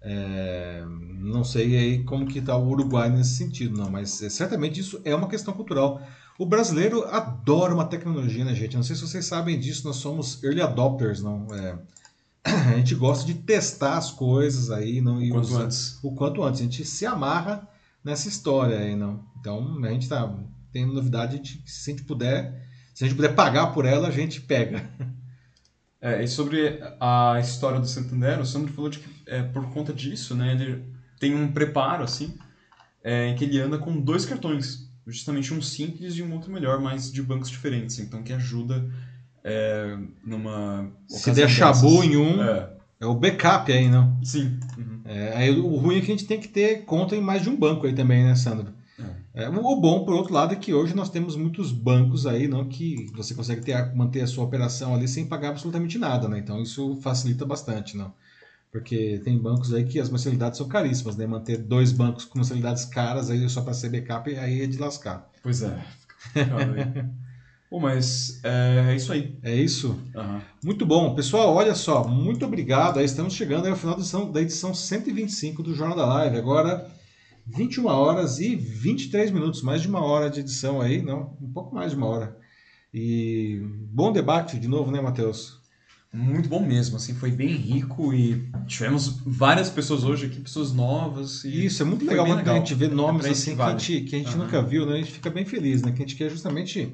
É, 0.01 0.85
não 1.21 1.43
sei 1.43 1.77
aí 1.77 2.05
como 2.05 2.27
que 2.27 2.39
está 2.39 2.57
o 2.57 2.69
Uruguai 2.69 3.11
nesse 3.11 3.37
sentido, 3.37 3.77
não, 3.77 3.91
mas 3.91 4.23
é, 4.23 4.31
certamente 4.31 4.81
isso 4.81 5.01
é 5.05 5.15
uma 5.15 5.29
questão 5.29 5.53
cultural. 5.53 6.01
O 6.39 6.47
brasileiro 6.47 7.05
adora 7.05 7.75
uma 7.75 7.85
tecnologia, 7.85 8.45
né, 8.45 8.55
gente? 8.55 8.77
Não 8.77 8.83
sei 8.83 8.95
se 8.95 9.03
vocês 9.03 9.27
sabem 9.27 9.59
disso, 9.59 9.87
nós 9.87 9.97
somos 9.97 10.43
early 10.45 10.63
adopters, 10.63 11.21
não? 11.21 11.47
É, 11.53 11.79
a 12.45 12.77
gente 12.77 12.95
gosta 12.95 13.27
de 13.27 13.35
testar 13.35 13.97
as 13.97 14.11
coisas 14.11 14.71
aí, 14.71 15.01
não? 15.01 15.21
E 15.21 15.31
o 15.31 15.35
quanto 15.35 15.57
antes. 15.57 15.99
O 16.03 16.13
quanto 16.13 16.43
antes. 16.45 16.61
A 16.61 16.65
gente 16.65 16.85
se 16.85 17.05
amarra 17.05 17.69
nessa 18.05 18.29
história 18.29 18.79
aí, 18.79 18.95
não? 18.95 19.25
Então, 19.41 19.85
a 19.85 19.91
gente 19.91 20.09
tá 20.09 20.33
tem 20.73 20.87
novidade, 20.87 21.35
a 21.35 21.37
gente, 21.37 21.63
se 21.67 21.91
a 21.91 21.95
gente 21.95 22.05
puder, 22.05 22.69
se 22.95 23.05
a 23.05 23.07
gente 23.07 23.17
puder 23.17 23.35
pagar 23.35 23.69
por 23.69 23.85
ela, 23.85 24.09
a 24.09 24.13
gente 24.13 24.41
pega. 24.41 24.89
É, 26.01 26.23
e 26.23 26.29
sobre 26.29 26.81
a 27.01 27.39
história 27.41 27.81
do 27.81 27.87
Santander, 27.87 28.41
o 28.41 28.47
Sandro 28.47 28.73
falou 28.73 28.91
de 28.91 29.01
que 29.01 29.09
é, 29.27 29.43
por 29.43 29.69
conta 29.71 29.93
disso, 29.93 30.35
né, 30.35 30.53
ele 30.53 30.85
tem 31.19 31.35
um 31.35 31.53
preparo, 31.53 32.05
assim, 32.05 32.35
é, 33.03 33.29
em 33.29 33.35
que 33.35 33.45
ele 33.45 33.61
anda 33.61 33.79
com 33.79 34.01
dois 34.01 34.25
cartões, 34.25 34.89
justamente 35.07 35.53
um 35.53 35.61
simples 35.61 36.15
e 36.15 36.23
um 36.23 36.33
outro 36.33 36.53
melhor, 36.53 36.81
mas 36.81 37.13
de 37.13 37.21
bancos 37.21 37.51
diferentes, 37.51 37.99
então 37.99 38.23
que 38.23 38.33
ajuda 38.33 38.89
é, 39.43 39.99
numa 40.25 40.89
Se 41.09 41.33
der 41.33 41.49
chabu 41.49 42.05
em 42.05 42.17
um, 42.17 42.43
é. 42.43 42.71
é. 43.01 43.07
o 43.07 43.15
backup 43.15 43.73
aí, 43.73 43.89
não? 43.89 44.23
Sim. 44.23 44.59
Uhum. 44.77 45.01
Aí 45.35 45.51
o 45.59 45.77
ruim 45.77 45.99
é 45.99 46.01
que 46.01 46.13
a 46.13 46.15
gente 46.15 46.27
tem 46.27 46.39
que 46.39 46.49
ter 46.49 46.85
conta 46.85 47.17
em 47.17 47.21
mais 47.21 47.43
de 47.43 47.49
um 47.49 47.57
banco 47.57 47.87
aí 47.87 47.95
também, 47.95 48.23
né, 48.23 48.37
Sandro? 48.37 48.73
É, 49.39 49.49
o 49.49 49.77
bom, 49.77 50.05
por 50.05 50.15
outro 50.15 50.35
lado, 50.35 50.53
é 50.53 50.57
que 50.57 50.75
hoje 50.75 50.97
nós 50.97 51.09
temos 51.09 51.37
muitos 51.37 51.71
bancos 51.71 52.27
aí, 52.27 52.49
não 52.49 52.65
que 52.65 53.07
você 53.15 53.37
consegue 53.37 53.61
ter, 53.61 53.95
manter 53.95 54.21
a 54.23 54.27
sua 54.27 54.43
operação 54.43 54.97
ali 54.97 55.07
sem 55.07 55.27
pagar 55.27 55.51
absolutamente 55.51 55.97
nada, 55.97 56.29
né? 56.29 56.41
Então 56.41 56.61
isso 56.61 56.97
facilita 56.97 57.47
bastante, 57.47 57.97
não? 57.97 58.13
Porque 58.73 59.21
tem 59.23 59.39
bancos 59.39 59.73
aí 59.73 59.85
que 59.85 60.01
as 60.01 60.11
mensalidades 60.11 60.59
são 60.59 60.67
caríssimas, 60.67 61.17
né? 61.17 61.25
Manter 61.25 61.57
dois 61.59 61.93
bancos 61.93 62.25
com 62.25 62.37
mensalidades 62.37 62.85
caras 62.85 63.31
aí 63.31 63.49
só 63.49 63.63
para 63.63 63.75
ser 63.75 63.91
backup 63.91 64.29
aí 64.37 64.63
é 64.63 64.67
de 64.67 64.77
lascar. 64.77 65.31
Pois 65.41 65.63
é. 65.63 65.85
Bom, 67.71 67.79
mas 67.79 68.41
é, 68.43 68.87
é, 68.91 68.97
isso 68.97 69.13
aí. 69.13 69.39
É 69.45 69.55
isso? 69.55 70.01
Uhum. 70.17 70.41
Muito 70.65 70.85
bom. 70.85 71.15
Pessoal, 71.15 71.55
olha 71.55 71.77
só, 71.77 72.03
muito 72.03 72.45
obrigado. 72.45 72.99
Aí 72.99 73.05
estamos 73.05 73.35
chegando 73.35 73.69
ao 73.69 73.77
final 73.77 73.95
da 73.95 74.01
edição, 74.01 74.33
da 74.33 74.43
edição 74.43 74.75
125 74.75 75.63
do 75.63 75.75
Jornal 75.75 75.97
da 75.97 76.07
Live. 76.07 76.39
Agora 76.39 76.91
21 77.49 77.87
horas 77.87 78.39
e 78.39 78.55
23 78.55 79.31
minutos, 79.31 79.63
mais 79.63 79.81
de 79.81 79.89
uma 79.89 80.05
hora 80.05 80.29
de 80.29 80.41
edição 80.41 80.81
aí, 80.81 81.01
não, 81.03 81.37
um 81.41 81.51
pouco 81.51 81.75
mais 81.75 81.93
de 81.93 81.97
uma 81.97 82.07
hora. 82.07 82.37
E 82.93 83.61
bom 83.91 84.13
debate 84.13 84.59
de 84.59 84.69
novo, 84.69 84.91
né, 84.91 85.01
Matheus? 85.01 85.59
Muito 86.13 86.49
bom 86.49 86.65
mesmo, 86.65 86.97
assim, 86.97 87.15
foi 87.15 87.31
bem 87.31 87.49
rico 87.49 88.15
e 88.15 88.51
tivemos 88.67 89.21
várias 89.27 89.69
pessoas 89.69 90.05
hoje 90.05 90.27
aqui, 90.27 90.41
pessoas 90.41 90.73
novas. 90.73 91.45
Isso, 91.45 91.83
é 91.83 91.87
muito 91.87 92.05
legal 92.07 92.25
quando 92.25 92.39
legal. 92.39 92.55
a 92.55 92.59
gente 92.59 92.75
vê 92.75 92.89
nomes 92.89 93.27
assim 93.27 93.55
que, 93.55 93.63
a 93.63 93.71
gente, 93.71 94.01
que 94.03 94.17
a 94.17 94.19
gente 94.19 94.33
uhum. 94.33 94.45
nunca 94.45 94.63
viu, 94.63 94.87
né? 94.87 94.95
A 94.95 94.99
gente 94.99 95.13
fica 95.13 95.29
bem 95.29 95.45
feliz, 95.45 95.83
né? 95.83 95.93
Que 95.93 96.03
a 96.03 96.07
gente 96.07 96.17
quer 96.17 96.31
justamente 96.31 96.93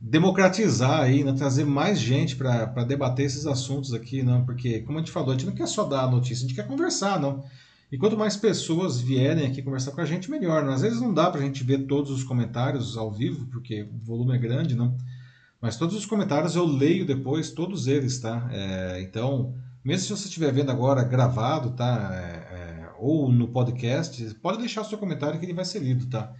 democratizar 0.00 1.00
aí, 1.00 1.24
né? 1.24 1.32
trazer 1.32 1.64
mais 1.64 1.98
gente 1.98 2.36
para 2.36 2.84
debater 2.84 3.26
esses 3.26 3.44
assuntos 3.44 3.92
aqui, 3.92 4.22
não? 4.22 4.44
Porque, 4.44 4.80
como 4.80 4.98
a 4.98 5.00
gente 5.00 5.10
falou, 5.10 5.30
a 5.30 5.32
gente 5.32 5.46
não 5.46 5.54
quer 5.54 5.66
só 5.66 5.82
dar 5.82 6.02
a 6.02 6.10
notícia, 6.10 6.44
a 6.44 6.48
gente 6.48 6.54
quer 6.54 6.66
conversar, 6.66 7.18
não? 7.20 7.44
E 7.90 7.96
quanto 7.96 8.18
mais 8.18 8.36
pessoas 8.36 9.00
vierem 9.00 9.46
aqui 9.46 9.62
conversar 9.62 9.92
com 9.92 10.00
a 10.00 10.04
gente, 10.04 10.30
melhor. 10.30 10.64
Né? 10.64 10.74
Às 10.74 10.82
vezes 10.82 11.00
não 11.00 11.12
dá 11.12 11.30
para 11.30 11.40
a 11.40 11.44
gente 11.44 11.64
ver 11.64 11.86
todos 11.86 12.10
os 12.10 12.22
comentários 12.22 12.96
ao 12.96 13.10
vivo, 13.10 13.46
porque 13.46 13.82
o 13.82 13.98
volume 14.04 14.34
é 14.34 14.38
grande, 14.38 14.74
não? 14.74 14.96
Mas 15.60 15.76
todos 15.76 15.96
os 15.96 16.06
comentários 16.06 16.54
eu 16.54 16.66
leio 16.66 17.06
depois, 17.06 17.50
todos 17.50 17.86
eles, 17.86 18.20
tá? 18.20 18.48
É, 18.52 19.00
então, 19.02 19.54
mesmo 19.82 20.06
se 20.06 20.10
você 20.10 20.28
estiver 20.28 20.52
vendo 20.52 20.70
agora 20.70 21.02
gravado, 21.02 21.70
tá? 21.70 22.10
É, 22.12 22.26
é, 22.54 22.90
ou 22.98 23.32
no 23.32 23.48
podcast, 23.48 24.34
pode 24.34 24.58
deixar 24.58 24.82
o 24.82 24.84
seu 24.84 24.98
comentário 24.98 25.40
que 25.40 25.46
ele 25.46 25.54
vai 25.54 25.64
ser 25.64 25.80
lido, 25.80 26.06
tá? 26.06 26.32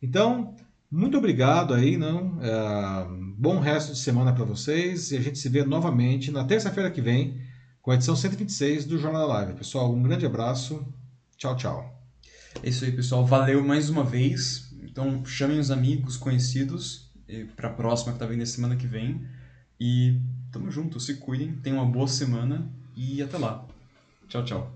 Então, 0.00 0.54
muito 0.90 1.18
obrigado 1.18 1.74
aí, 1.74 1.96
não? 1.96 2.38
É, 2.40 3.06
bom 3.36 3.58
resto 3.58 3.92
de 3.92 3.98
semana 3.98 4.32
para 4.32 4.44
vocês 4.44 5.10
e 5.10 5.16
a 5.16 5.20
gente 5.20 5.38
se 5.38 5.48
vê 5.48 5.64
novamente 5.64 6.30
na 6.30 6.44
terça-feira 6.44 6.90
que 6.90 7.02
vem 7.02 7.38
com 7.86 7.92
a 7.92 7.94
edição 7.94 8.16
126 8.16 8.84
do 8.84 8.98
Jornal 8.98 9.28
da 9.28 9.34
Live. 9.34 9.52
Pessoal, 9.52 9.94
um 9.94 10.02
grande 10.02 10.26
abraço. 10.26 10.84
Tchau, 11.36 11.54
tchau. 11.54 12.02
É 12.60 12.68
isso 12.68 12.84
aí, 12.84 12.90
pessoal. 12.90 13.24
Valeu 13.24 13.62
mais 13.64 13.88
uma 13.88 14.02
vez. 14.02 14.74
Então, 14.82 15.24
chamem 15.24 15.60
os 15.60 15.70
amigos, 15.70 16.16
conhecidos 16.16 17.08
para 17.54 17.68
a 17.68 17.72
próxima 17.72 18.12
que 18.12 18.18
tá 18.18 18.26
vindo 18.26 18.44
semana 18.44 18.74
que 18.74 18.88
vem. 18.88 19.24
E 19.78 20.20
tamo 20.50 20.68
junto, 20.68 20.98
se 20.98 21.14
cuidem, 21.14 21.52
tenham 21.58 21.78
uma 21.78 21.86
boa 21.86 22.08
semana 22.08 22.68
e 22.96 23.22
até 23.22 23.38
lá. 23.38 23.64
Tchau, 24.26 24.44
tchau. 24.44 24.75